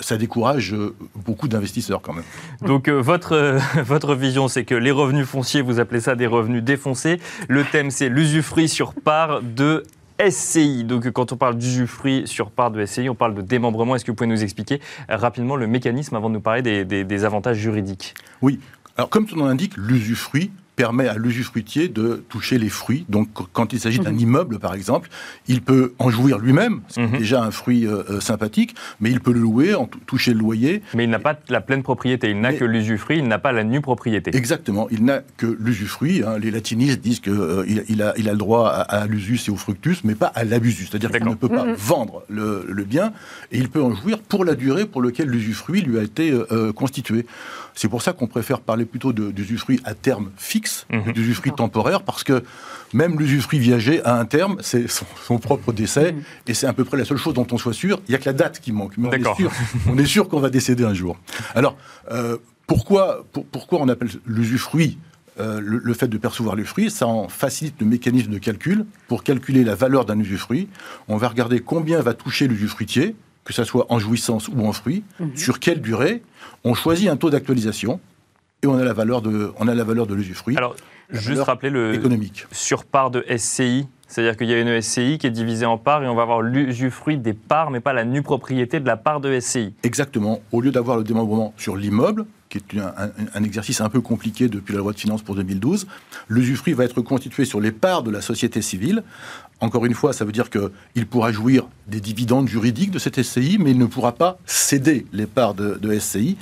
ça 0.00 0.16
décourage 0.16 0.72
euh, 0.74 0.94
beaucoup 1.16 1.48
d'investisseurs 1.48 2.00
quand 2.02 2.12
même. 2.12 2.24
Donc 2.62 2.88
euh, 2.88 3.00
votre, 3.00 3.32
euh, 3.32 3.58
votre 3.84 4.14
vision, 4.14 4.48
c'est 4.48 4.64
que 4.64 4.74
les 4.74 4.90
revenus 4.90 5.26
fonciers, 5.26 5.62
vous 5.62 5.80
appelez 5.80 6.00
ça 6.00 6.14
des 6.14 6.26
revenus 6.26 6.62
défoncés. 6.62 7.20
Le 7.48 7.64
thème, 7.64 7.90
c'est 7.90 8.08
l'usufruit 8.08 8.68
sur 8.68 8.94
part 8.94 9.42
de 9.42 9.84
SCI. 10.20 10.84
Donc, 10.84 11.10
quand 11.10 11.32
on 11.32 11.36
parle 11.36 11.56
d'usufruit 11.56 12.26
sur 12.26 12.50
part 12.50 12.70
de 12.70 12.84
SCI, 12.84 13.08
on 13.08 13.14
parle 13.14 13.34
de 13.34 13.42
démembrement. 13.42 13.96
Est-ce 13.96 14.04
que 14.04 14.10
vous 14.10 14.16
pouvez 14.16 14.28
nous 14.28 14.42
expliquer 14.42 14.80
euh, 15.10 15.16
rapidement 15.16 15.56
le 15.56 15.66
mécanisme 15.66 16.16
avant 16.16 16.28
de 16.28 16.34
nous 16.34 16.40
parler 16.40 16.84
des, 16.84 17.24
avantages 17.24 17.58
juridiques? 17.58 18.14
Oui. 18.42 18.60
Alors, 18.96 19.10
comme 19.10 19.28
son 19.28 19.36
nom 19.36 19.46
l'indique, 19.46 19.76
l'usufruit, 19.76 20.50
permet 20.78 21.08
à 21.08 21.14
l'usufruitier 21.14 21.88
de 21.88 22.24
toucher 22.28 22.56
les 22.56 22.68
fruits. 22.68 23.04
Donc, 23.08 23.28
quand 23.52 23.72
il 23.72 23.80
s'agit 23.80 23.98
d'un 23.98 24.12
mhm. 24.12 24.20
immeuble, 24.20 24.58
par 24.60 24.74
exemple, 24.74 25.08
il 25.48 25.60
peut 25.60 25.92
en 25.98 26.08
jouir 26.08 26.38
lui-même, 26.38 26.82
c'est 26.86 27.02
mhm. 27.02 27.18
déjà 27.18 27.42
un 27.42 27.50
fruit 27.50 27.84
euh, 27.84 28.04
euh, 28.08 28.20
sympathique, 28.20 28.76
mais 29.00 29.10
il 29.10 29.20
peut 29.20 29.32
le 29.32 29.40
louer, 29.40 29.74
en 29.74 29.86
toucher 30.06 30.34
le 30.34 30.38
loyer. 30.38 30.82
Mais 30.94 31.02
il 31.02 31.10
n'a 31.10 31.18
pas 31.18 31.36
la 31.48 31.60
pleine 31.60 31.82
propriété, 31.82 32.30
il 32.30 32.40
n'a 32.40 32.52
que 32.52 32.64
l'usufruit, 32.64 33.18
il 33.18 33.26
n'a 33.26 33.40
pas 33.40 33.50
la 33.50 33.64
nue 33.64 33.80
propriété. 33.80 34.30
Exactement, 34.36 34.86
il 34.92 35.04
n'a 35.04 35.22
que 35.36 35.48
l'usufruit. 35.58 36.22
Hein. 36.24 36.38
Les 36.38 36.52
latinistes 36.52 37.00
disent 37.00 37.18
qu'il 37.18 37.32
euh, 37.32 37.64
il 37.66 38.00
a, 38.00 38.14
il 38.16 38.28
a 38.28 38.32
le 38.32 38.38
droit 38.38 38.68
à, 38.68 39.04
l'usus 39.08 39.48
et 39.48 39.50
au 39.50 39.56
fructus, 39.56 40.04
mais 40.04 40.14
pas 40.14 40.28
à 40.28 40.44
l'abusus. 40.44 40.86
C'est-à-dire 40.88 41.10
qu'il 41.10 41.26
ne 41.26 41.34
peut 41.34 41.48
pas 41.48 41.64
mhm. 41.64 41.74
vendre 41.74 42.22
le, 42.28 42.66
le, 42.68 42.84
bien, 42.84 43.12
et 43.50 43.58
il 43.58 43.68
peut 43.68 43.82
en 43.82 43.92
jouir 43.96 44.20
pour 44.20 44.44
la 44.44 44.54
durée 44.54 44.86
pour 44.86 45.02
laquelle 45.02 45.28
l'usufruit 45.28 45.82
lui 45.82 45.98
a 45.98 46.04
été 46.04 46.32
constitué. 46.76 47.26
C'est 47.78 47.88
pour 47.88 48.02
ça 48.02 48.12
qu'on 48.12 48.26
préfère 48.26 48.60
parler 48.60 48.84
plutôt 48.84 49.12
d'usufruit 49.12 49.80
à 49.84 49.94
terme 49.94 50.32
fixe, 50.36 50.84
mmh. 50.90 51.12
d'usufruit 51.12 51.52
temporaire, 51.52 52.02
parce 52.02 52.24
que 52.24 52.42
même 52.92 53.16
l'usufruit 53.20 53.60
viager 53.60 54.04
a 54.04 54.18
un 54.18 54.24
terme, 54.24 54.56
c'est 54.62 54.86
son, 54.88 55.38
propre 55.38 55.72
décès, 55.72 56.10
mhm. 56.10 56.22
et 56.48 56.54
c'est 56.54 56.66
à 56.66 56.72
peu 56.72 56.84
près 56.84 56.96
la 56.96 57.04
seule 57.04 57.18
chose 57.18 57.34
dont 57.34 57.46
on 57.52 57.56
soit 57.56 57.72
sûr. 57.72 58.00
Il 58.08 58.10
n'y 58.10 58.14
a 58.16 58.18
que 58.18 58.24
la 58.24 58.32
date 58.32 58.58
qui 58.58 58.72
manque, 58.72 58.94
mais 58.98 59.08
on 59.86 59.96
est 59.96 60.06
sûr, 60.06 60.28
qu'on 60.28 60.40
va 60.40 60.50
décéder 60.50 60.82
un 60.82 60.94
jour. 60.94 61.16
Alors, 61.54 61.76
euh, 62.10 62.38
pourquoi, 62.66 63.24
pourquoi 63.52 63.80
on 63.80 63.88
appelle 63.88 64.08
l'usufruit 64.26 64.98
euh, 65.38 65.60
le, 65.62 65.94
fait 65.94 66.08
de 66.08 66.18
percevoir 66.18 66.56
les 66.56 66.64
fruits, 66.64 66.90
ça 66.90 67.06
en 67.06 67.28
facilite 67.28 67.76
le 67.78 67.86
mécanisme 67.86 68.32
de 68.32 68.38
calcul. 68.38 68.86
Pour 69.06 69.22
calculer 69.22 69.62
la 69.62 69.76
valeur 69.76 70.04
d'un 70.04 70.18
usufruit, 70.18 70.68
on 71.06 71.16
va 71.16 71.28
regarder 71.28 71.60
combien 71.60 72.00
va 72.00 72.12
toucher 72.12 72.48
l'usufruitier, 72.48 73.14
que 73.44 73.52
ce 73.52 73.62
soit 73.62 73.86
en 73.90 74.00
jouissance 74.00 74.48
ou 74.48 74.66
en 74.66 74.72
fruit, 74.72 75.04
mhm. 75.20 75.36
sur 75.36 75.60
quelle 75.60 75.80
durée. 75.80 76.22
On 76.64 76.74
choisit 76.74 77.08
un 77.08 77.16
taux 77.16 77.30
d'actualisation 77.30 78.00
et 78.62 78.66
on 78.66 78.76
a 78.76 78.84
la 78.84 78.92
valeur 78.92 79.22
de, 79.22 79.52
on 79.58 79.68
a 79.68 79.74
la 79.74 79.84
valeur 79.84 80.06
de 80.06 80.14
l'usufruit. 80.14 80.56
Alors, 80.56 80.74
juste 81.10 81.42
rappeler 81.42 81.70
le 81.70 81.94
économique. 81.94 82.46
sur 82.50 82.84
part 82.84 83.10
de 83.10 83.24
SCI. 83.36 83.86
C'est-à-dire 84.08 84.36
qu'il 84.36 84.48
y 84.48 84.54
a 84.54 84.60
une 84.60 84.80
SCI 84.80 85.18
qui 85.18 85.26
est 85.26 85.30
divisée 85.30 85.66
en 85.66 85.76
parts 85.76 86.02
et 86.02 86.08
on 86.08 86.14
va 86.14 86.22
avoir 86.22 86.40
l'usufruit 86.40 87.18
des 87.18 87.34
parts, 87.34 87.70
mais 87.70 87.80
pas 87.80 87.92
la 87.92 88.04
nue 88.04 88.22
propriété 88.22 88.80
de 88.80 88.86
la 88.86 88.96
part 88.96 89.20
de 89.20 89.38
SCI. 89.38 89.74
Exactement. 89.82 90.40
Au 90.50 90.62
lieu 90.62 90.70
d'avoir 90.70 90.96
le 90.96 91.04
démembrement 91.04 91.52
sur 91.58 91.76
l'immeuble, 91.76 92.24
qui 92.48 92.58
est 92.58 92.80
un, 93.34 93.44
exercice 93.44 93.80
un 93.80 93.88
peu 93.88 94.00
compliqué 94.00 94.48
depuis 94.48 94.72
la 94.72 94.80
loi 94.80 94.92
de 94.92 94.98
finances 94.98 95.22
pour 95.22 95.34
2012. 95.34 95.86
L'usufruit 96.28 96.72
va 96.72 96.84
être 96.84 97.00
constitué 97.00 97.44
sur 97.44 97.60
les 97.60 97.72
parts 97.72 98.02
de 98.02 98.10
la 98.10 98.20
société 98.20 98.62
civile. 98.62 99.02
Encore 99.60 99.84
une 99.86 99.94
fois, 99.94 100.12
ça 100.12 100.24
veut 100.24 100.30
dire 100.30 100.50
qu'il 100.50 101.06
pourra 101.06 101.32
jouir 101.32 101.66
des 101.88 102.00
dividendes 102.00 102.48
juridiques 102.48 102.92
de 102.92 103.00
cette 103.00 103.20
SCI, 103.20 103.58
mais 103.58 103.72
il 103.72 103.78
ne 103.78 103.86
pourra 103.86 104.12
pas 104.12 104.38
céder 104.46 105.04
les 105.12 105.26
parts 105.26 105.54
de, 105.54 105.98
SCI. 105.98 106.36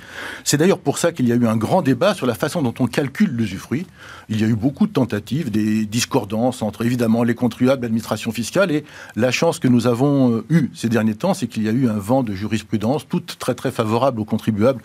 C'est 0.44 0.58
d'ailleurs 0.58 0.78
pour 0.78 0.98
ça 0.98 1.12
qu'il 1.12 1.26
y 1.26 1.32
a 1.32 1.34
eu 1.34 1.46
un 1.46 1.56
grand 1.56 1.80
débat 1.80 2.14
sur 2.14 2.26
la 2.26 2.34
façon 2.34 2.60
dont 2.60 2.74
on 2.78 2.86
calcule 2.86 3.30
l'usufruit. 3.30 3.86
Il 4.28 4.40
y 4.40 4.44
a 4.44 4.46
eu 4.46 4.54
beaucoup 4.54 4.86
de 4.86 4.92
tentatives, 4.92 5.50
des 5.50 5.86
discordances 5.86 6.60
entre 6.60 6.84
évidemment 6.84 7.22
les 7.22 7.34
contribuables, 7.34 7.82
l'administration 7.82 8.32
fiscale, 8.32 8.70
et 8.70 8.84
la 9.14 9.30
chance 9.30 9.58
que 9.58 9.68
nous 9.68 9.86
avons 9.86 10.32
euh, 10.32 10.44
eue 10.50 10.70
ces 10.74 10.90
derniers 10.90 11.14
temps, 11.14 11.32
c'est 11.32 11.46
qu'il 11.46 11.62
y 11.62 11.68
a 11.68 11.72
eu 11.72 11.88
un 11.88 11.98
vent 11.98 12.22
de 12.22 12.34
jurisprudence, 12.34 13.08
toute 13.08 13.38
très 13.38 13.54
très 13.54 13.70
favorable 13.70 14.20
aux 14.20 14.24
contribuables 14.24 14.82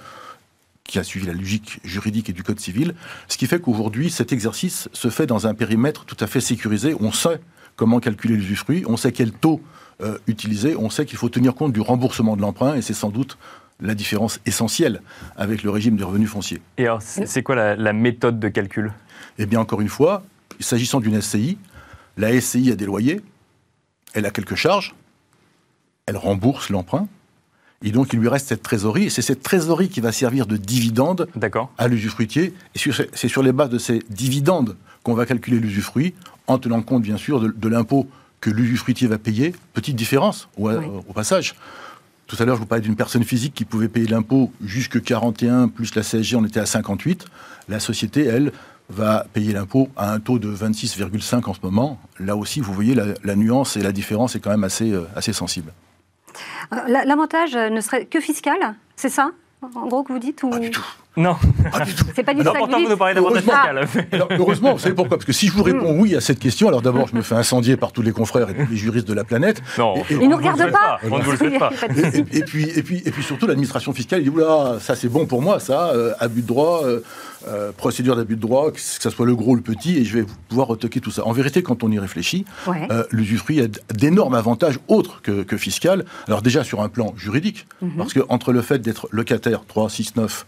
qui 0.83 0.99
a 0.99 1.03
suivi 1.03 1.25
la 1.25 1.33
logique 1.33 1.79
juridique 1.83 2.29
et 2.29 2.33
du 2.33 2.43
Code 2.43 2.59
civil, 2.59 2.95
ce 3.27 3.37
qui 3.37 3.47
fait 3.47 3.59
qu'aujourd'hui, 3.59 4.09
cet 4.09 4.33
exercice 4.33 4.89
se 4.93 5.09
fait 5.09 5.25
dans 5.25 5.47
un 5.47 5.53
périmètre 5.53 6.05
tout 6.05 6.17
à 6.19 6.27
fait 6.27 6.41
sécurisé. 6.41 6.95
On 6.99 7.11
sait 7.11 7.39
comment 7.75 7.99
calculer 7.99 8.35
l'usufruit, 8.35 8.83
on 8.87 8.97
sait 8.97 9.11
quel 9.11 9.31
taux 9.31 9.61
euh, 10.01 10.17
utiliser, 10.27 10.75
on 10.75 10.89
sait 10.89 11.05
qu'il 11.05 11.17
faut 11.17 11.29
tenir 11.29 11.55
compte 11.55 11.73
du 11.73 11.81
remboursement 11.81 12.35
de 12.35 12.41
l'emprunt, 12.41 12.75
et 12.75 12.81
c'est 12.81 12.93
sans 12.93 13.09
doute 13.09 13.37
la 13.79 13.95
différence 13.95 14.39
essentielle 14.45 15.01
avec 15.35 15.63
le 15.63 15.69
régime 15.69 15.95
des 15.95 16.03
revenus 16.03 16.29
fonciers. 16.29 16.61
Et 16.77 16.85
alors, 16.85 17.01
c'est 17.01 17.43
quoi 17.43 17.55
la, 17.55 17.75
la, 17.75 17.93
méthode 17.93 18.39
de 18.39 18.47
calcul? 18.47 18.93
Eh 19.37 19.45
bien, 19.45 19.59
encore 19.59 19.81
une 19.81 19.89
fois, 19.89 20.23
s'agissant 20.59 20.99
d'une 20.99 21.19
SCI, 21.21 21.57
la 22.17 22.39
SCI 22.39 22.71
a 22.71 22.75
des 22.75 22.85
loyers, 22.85 23.21
elle 24.13 24.25
a 24.25 24.31
quelques 24.31 24.55
charges, 24.55 24.93
elle 26.05 26.17
rembourse 26.17 26.69
l'emprunt, 26.69 27.07
et 27.83 27.91
donc, 27.91 28.13
il 28.13 28.19
lui 28.19 28.27
reste 28.27 28.47
cette 28.47 28.61
trésorerie. 28.61 29.05
Et 29.05 29.09
c'est 29.09 29.21
cette 29.21 29.41
trésorerie 29.41 29.89
qui 29.89 30.01
va 30.01 30.11
servir 30.11 30.45
de 30.45 30.57
dividende 30.57 31.27
à 31.77 31.87
l'usufruitier. 31.87 32.53
Et 32.75 32.91
c'est 33.13 33.27
sur 33.27 33.41
les 33.41 33.51
bases 33.51 33.69
de 33.69 33.79
ces 33.79 34.03
dividendes 34.09 34.75
qu'on 35.03 35.15
va 35.15 35.25
calculer 35.25 35.59
l'usufruit, 35.59 36.13
en 36.47 36.59
tenant 36.59 36.81
compte, 36.81 37.01
bien 37.01 37.17
sûr, 37.17 37.39
de, 37.39 37.67
l'impôt 37.67 38.07
que 38.39 38.51
l'usufruitier 38.51 39.07
va 39.07 39.17
payer. 39.17 39.55
Petite 39.73 39.95
différence, 39.95 40.47
au, 40.57 40.69
au 40.69 41.13
passage. 41.13 41.55
Tout 42.27 42.35
à 42.39 42.45
l'heure, 42.45 42.55
je 42.55 42.61
vous 42.61 42.67
parlais 42.67 42.83
d'une 42.83 42.95
personne 42.95 43.23
physique 43.23 43.53
qui 43.53 43.65
pouvait 43.65 43.89
payer 43.89 44.07
l'impôt 44.07 44.51
jusque 44.63 45.01
41, 45.01 45.67
plus 45.67 45.95
la 45.95 46.03
CSG, 46.03 46.35
on 46.35 46.45
était 46.45 46.59
à 46.59 46.65
58. 46.65 47.25
La 47.67 47.79
société, 47.79 48.23
elle, 48.25 48.51
va 48.91 49.25
payer 49.33 49.53
l'impôt 49.53 49.89
à 49.95 50.13
un 50.13 50.19
taux 50.19 50.37
de 50.37 50.53
26,5 50.53 51.49
en 51.49 51.53
ce 51.53 51.59
moment. 51.63 51.99
Là 52.19 52.35
aussi, 52.35 52.59
vous 52.59 52.73
voyez, 52.73 52.95
la, 52.95 53.35
nuance 53.35 53.77
et 53.77 53.81
la 53.81 53.91
différence 53.91 54.35
est 54.35 54.39
quand 54.39 54.49
même 54.49 54.63
assez, 54.63 54.91
euh, 54.91 55.07
assez 55.15 55.33
sensible. 55.33 55.71
L'avantage 56.87 57.55
ne 57.55 57.81
serait 57.81 58.05
que 58.05 58.19
fiscal, 58.19 58.75
c'est 58.95 59.09
ça 59.09 59.31
En 59.61 59.87
gros, 59.87 60.03
que 60.03 60.13
vous 60.13 60.19
dites. 60.19 60.43
Non. 61.17 61.35
Pas 61.71 61.85
du 61.85 61.93
tout. 61.93 62.05
C'est 62.15 62.23
pas 62.23 62.33
du 62.33 62.41
tout. 62.41 62.49
Alors, 62.49 62.67
pourtant, 62.67 62.81
vous 62.81 62.89
nous 62.89 62.97
parlez 62.97 63.13
d'avantage 63.13 63.43
fiscal. 63.43 63.87
heureusement, 64.31 64.73
vous 64.73 64.79
savez 64.79 64.95
pourquoi? 64.95 65.17
Parce 65.17 65.25
que 65.25 65.33
si 65.33 65.47
je 65.47 65.53
vous 65.53 65.63
réponds 65.63 65.99
oui 65.99 66.15
à 66.15 66.21
cette 66.21 66.39
question, 66.39 66.67
alors 66.67 66.81
d'abord, 66.81 67.07
je 67.07 67.15
me 67.15 67.21
fais 67.21 67.35
incendier 67.35 67.75
par 67.77 67.91
tous 67.91 68.01
les 68.01 68.11
confrères 68.11 68.49
et 68.49 68.53
tous 68.53 68.71
les 68.71 68.77
juristes 68.77 69.07
de 69.07 69.13
la 69.13 69.23
planète. 69.23 69.61
Non, 69.77 69.97
et, 69.97 70.03
ils 70.11 70.19
ne 70.19 70.27
nous 70.27 70.37
regardent 70.37 70.71
pas. 70.71 70.99
On 71.09 71.17
ne 71.17 71.23
vous 71.23 71.31
le 71.31 71.37
fait 71.37 71.57
pas. 71.57 71.71
Et, 72.31 72.43
puis, 72.43 72.69
et, 72.75 72.83
puis, 72.83 73.01
et 73.05 73.11
puis 73.11 73.23
surtout, 73.23 73.47
l'administration 73.47 73.93
fiscale, 73.93 74.21
il 74.21 74.23
dit 74.23 74.29
oula, 74.29 74.77
ça 74.79 74.95
c'est 74.95 75.09
bon 75.09 75.25
pour 75.25 75.41
moi, 75.41 75.59
ça, 75.59 75.89
euh, 75.89 76.13
abus 76.19 76.41
de 76.41 76.47
droit. 76.47 76.83
Euh, 76.85 77.01
euh, 77.47 77.71
procédure 77.71 78.15
d'abus 78.15 78.35
de 78.35 78.41
droit, 78.41 78.71
que 78.71 78.79
ce 78.79 79.09
soit 79.09 79.25
le 79.25 79.35
gros 79.35 79.53
ou 79.53 79.55
le 79.55 79.61
petit, 79.61 79.97
et 79.97 80.05
je 80.05 80.19
vais 80.19 80.25
pouvoir 80.47 80.67
retoquer 80.67 80.99
tout 80.99 81.09
ça. 81.09 81.25
En 81.25 81.31
vérité, 81.31 81.63
quand 81.63 81.83
on 81.83 81.91
y 81.91 81.97
réfléchit, 81.97 82.45
euh, 82.67 83.03
l'usufruit 83.09 83.61
a 83.61 83.67
d'énormes 83.93 84.35
avantages 84.35 84.77
autres 84.87 85.23
que, 85.23 85.41
que 85.41 85.57
fiscal. 85.57 86.05
Alors 86.27 86.43
déjà 86.43 86.63
sur 86.63 86.81
un 86.81 86.89
plan 86.89 87.13
juridique, 87.17 87.65
mhm. 87.81 87.93
parce 87.97 88.13
que 88.13 88.19
entre 88.29 88.53
le 88.53 88.61
fait 88.61 88.77
d'être 88.79 89.07
locataire 89.11 89.63
3, 89.67 89.89
6, 89.89 90.15
9 90.17 90.45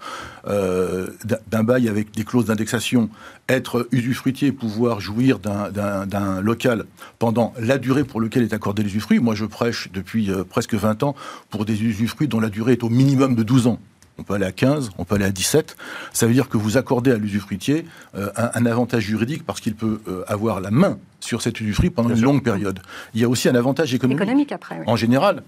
d'un 1.26 1.64
bail 1.64 1.88
avec 1.89 2.12
des 2.12 2.24
clauses 2.24 2.45
d'indexation, 2.45 3.10
être 3.49 3.88
usufruitier, 3.91 4.51
pouvoir 4.51 4.99
jouir 4.99 5.39
d'un 5.39 6.41
local 6.41 6.86
pendant 7.20 7.54
la 7.60 7.78
durée 7.78 8.04
pour 8.04 8.22
laquelle 8.22 8.43
est 8.43 8.54
accordé 8.54 8.84
l'usufruit. 8.84 9.20
Moi, 9.20 9.36
je 9.36 9.45
prêche 9.45 9.89
depuis 9.93 10.32
euh, 10.32 10.43
presque 10.43 10.74
20 10.74 11.04
ans 11.04 11.16
pour 11.49 11.66
des 11.66 11.82
usufruits 11.84 12.28
dont 12.28 12.39
la 12.39 12.49
durée 12.49 12.74
est 12.74 12.84
au 12.84 12.89
minimum 12.89 13.36
de 13.36 13.43
12 13.43 13.68
ans 13.68 13.80
on 14.18 14.24
peut 14.24 14.36
aller 14.36 14.45
à 14.45 14.51
15, 14.51 14.91
on 14.97 15.06
peut 15.06 15.16
aller 15.16 15.26
à 15.26 15.32
17. 15.32 15.76
Ça 16.12 16.28
veut 16.28 16.34
dire 16.34 16.49
que 16.49 16.58
vous 16.58 16.78
accordez 16.78 17.12
à 17.12 17.18
l'usufruitier 17.18 17.86
euh, 18.16 18.30
un, 18.36 18.66
avantage 18.66 19.04
juridique 19.04 19.43
parce 19.45 19.60
qu'il 19.60 19.76
peut 19.76 20.01
euh, 20.08 20.24
avoir 20.28 20.62
la 20.62 20.72
main 20.72 20.99
sur 21.20 21.41
cet 21.41 21.60
usufruit 21.62 21.89
pendant 21.89 22.10
une 22.10 22.22
longue 22.22 22.43
période. 22.43 22.80
Il 23.14 23.22
y 23.22 23.24
a 23.24 23.30
aussi 23.30 23.49
un 23.49 23.56
avantage 23.56 23.93
économique. 23.93 24.22
économique 24.22 24.51
après, 24.51 24.82
En 24.86 24.95
général, 24.95 25.41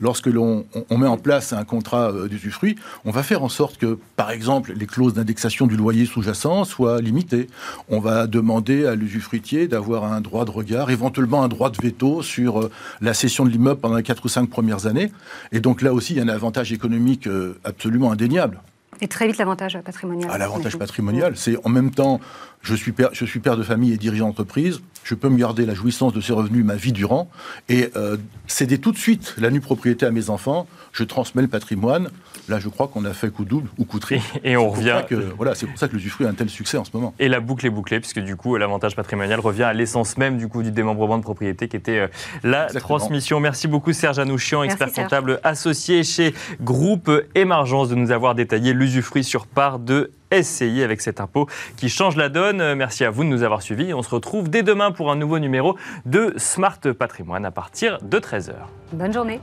lorsque 0.00 0.26
l'on 0.26 0.66
met 0.90 1.06
en 1.06 1.16
place 1.16 1.52
un 1.52 1.64
contrat 1.64 2.10
euh, 2.10 2.28
d'usufruit, 2.28 2.76
on 3.04 3.10
va 3.10 3.22
faire 3.22 3.42
en 3.42 3.48
sorte 3.48 3.78
que, 3.78 3.98
par 4.16 4.30
exemple, 4.30 4.72
les 4.76 4.86
clauses 4.86 5.14
d'indexation 5.14 5.66
du 5.66 5.76
loyer 5.76 6.06
sous-jacent 6.06 6.64
soient 6.64 7.00
limitées. 7.00 7.48
On 7.88 8.00
va 8.00 8.26
demander 8.26 8.86
à 8.86 8.94
l'usufruitier 8.94 9.68
d'avoir 9.68 10.04
un 10.04 10.20
droit 10.20 10.44
de 10.44 10.50
regard, 10.50 10.90
éventuellement 10.90 11.42
un 11.42 11.48
droit 11.48 11.70
de 11.70 11.80
veto 11.80 12.22
sur 12.22 12.60
euh, 12.60 12.70
la 13.00 13.14
cession 13.14 13.44
de 13.44 13.50
l'immeuble 13.50 13.80
pendant 13.80 13.96
les 13.96 14.02
4 14.02 14.24
ou 14.24 14.28
5 14.28 14.48
premières 14.48 14.86
années. 14.86 15.12
Et 15.52 15.60
donc 15.60 15.82
là 15.82 15.92
aussi, 15.92 16.14
il 16.14 16.16
y 16.16 16.20
a 16.20 16.24
un 16.24 16.28
avantage 16.28 16.72
économique 16.72 17.26
euh, 17.26 17.58
absolument 17.64 18.12
indéniable. 18.12 18.60
Et 19.02 19.08
très 19.08 19.26
vite 19.26 19.38
l'avantage 19.38 19.78
patrimonial. 19.82 20.30
Ah, 20.32 20.36
l'avantage 20.36 20.76
patrimonial, 20.76 21.32
c'est 21.36 21.56
en 21.64 21.70
même 21.70 21.90
temps, 21.90 22.20
je 22.62 22.74
suis, 22.74 22.92
père, 22.92 23.10
je 23.12 23.24
suis 23.24 23.40
père 23.40 23.56
de 23.56 23.62
famille 23.62 23.92
et 23.92 23.96
dirigeant 23.96 24.28
d'entreprise, 24.28 24.80
je 25.02 25.14
peux 25.14 25.28
me 25.28 25.38
garder 25.38 25.66
la 25.66 25.74
jouissance 25.74 26.12
de 26.12 26.20
ces 26.20 26.32
revenus 26.32 26.64
ma 26.64 26.74
vie 26.74 26.92
durant 26.92 27.30
et 27.68 27.90
euh, 27.96 28.16
céder 28.46 28.78
tout 28.78 28.92
de 28.92 28.98
suite 28.98 29.34
la 29.38 29.50
nue 29.50 29.60
propriété 29.60 30.06
à 30.06 30.10
mes 30.10 30.30
enfants, 30.30 30.66
je 30.92 31.04
transmets 31.04 31.42
le 31.42 31.48
patrimoine. 31.48 32.10
Là, 32.48 32.58
je 32.58 32.68
crois 32.68 32.88
qu'on 32.88 33.04
a 33.04 33.12
fait 33.12 33.30
coup 33.30 33.44
double 33.44 33.68
ou 33.78 33.84
coup 33.84 33.98
triple. 33.98 34.24
Et, 34.44 34.56
on 34.56 34.70
revient. 34.70 35.00
voilà, 35.36 35.54
c'est 35.54 35.66
pour 35.66 35.78
ça 35.78 35.86
que 35.88 35.92
le 35.92 35.98
usufruit 35.98 36.26
a 36.26 36.30
un 36.30 36.34
tel 36.34 36.50
succès 36.50 36.76
en 36.76 36.84
ce 36.84 36.90
moment. 36.92 37.14
Et 37.18 37.28
la 37.28 37.40
boucle 37.40 37.64
est 37.64 37.70
bouclée, 37.70 38.00
puisque 38.00 38.18
du 38.18 38.36
coup, 38.36 38.56
l'avantage 38.56 38.96
patrimonial 38.96 39.40
revient 39.40 39.62
à 39.62 39.72
l'essence 39.72 40.18
même 40.18 40.36
du 40.36 40.48
coup 40.48 40.62
du 40.62 40.72
démembrement 40.72 41.18
de 41.18 41.22
propriété, 41.22 41.68
qui 41.68 41.76
était 41.76 41.98
euh, 41.98 42.08
la 42.42 42.66
transmission. 42.66 43.40
Merci 43.40 43.68
beaucoup, 43.68 43.92
Serge 43.92 44.18
Anouchian, 44.18 44.64
expert 44.64 44.92
comptable 44.92 45.40
associé 45.44 46.02
chez 46.02 46.34
Groupe 46.60 47.10
Émergence, 47.34 47.88
de 47.88 47.94
nous 47.94 48.10
avoir 48.10 48.34
détaillé 48.34 48.72
l'usufruit 48.72 49.24
sur 49.24 49.46
part 49.46 49.78
de 49.78 50.10
SCI 50.32 50.82
avec 50.82 51.00
cet 51.00 51.20
impôt 51.20 51.46
qui 51.76 51.88
change 51.88 52.16
la 52.16 52.28
donne. 52.28 52.74
Merci 52.74 53.04
à 53.04 53.10
vous 53.10 53.24
de 53.24 53.28
nous 53.28 53.42
avoir 53.42 53.62
suivis. 53.62 53.94
On 53.94 54.02
se 54.02 54.10
retrouve 54.10 54.48
dès 54.48 54.62
demain 54.62 54.92
pour 54.92 55.10
un 55.10 55.16
nouveau 55.16 55.38
numéro 55.38 55.76
de 56.06 56.34
Smart 56.36 56.80
Patrimoine 56.98 57.44
à 57.44 57.50
partir 57.50 57.98
de 58.02 58.18
13h. 58.18 58.52
Bonne 58.92 59.12
journée. 59.12 59.40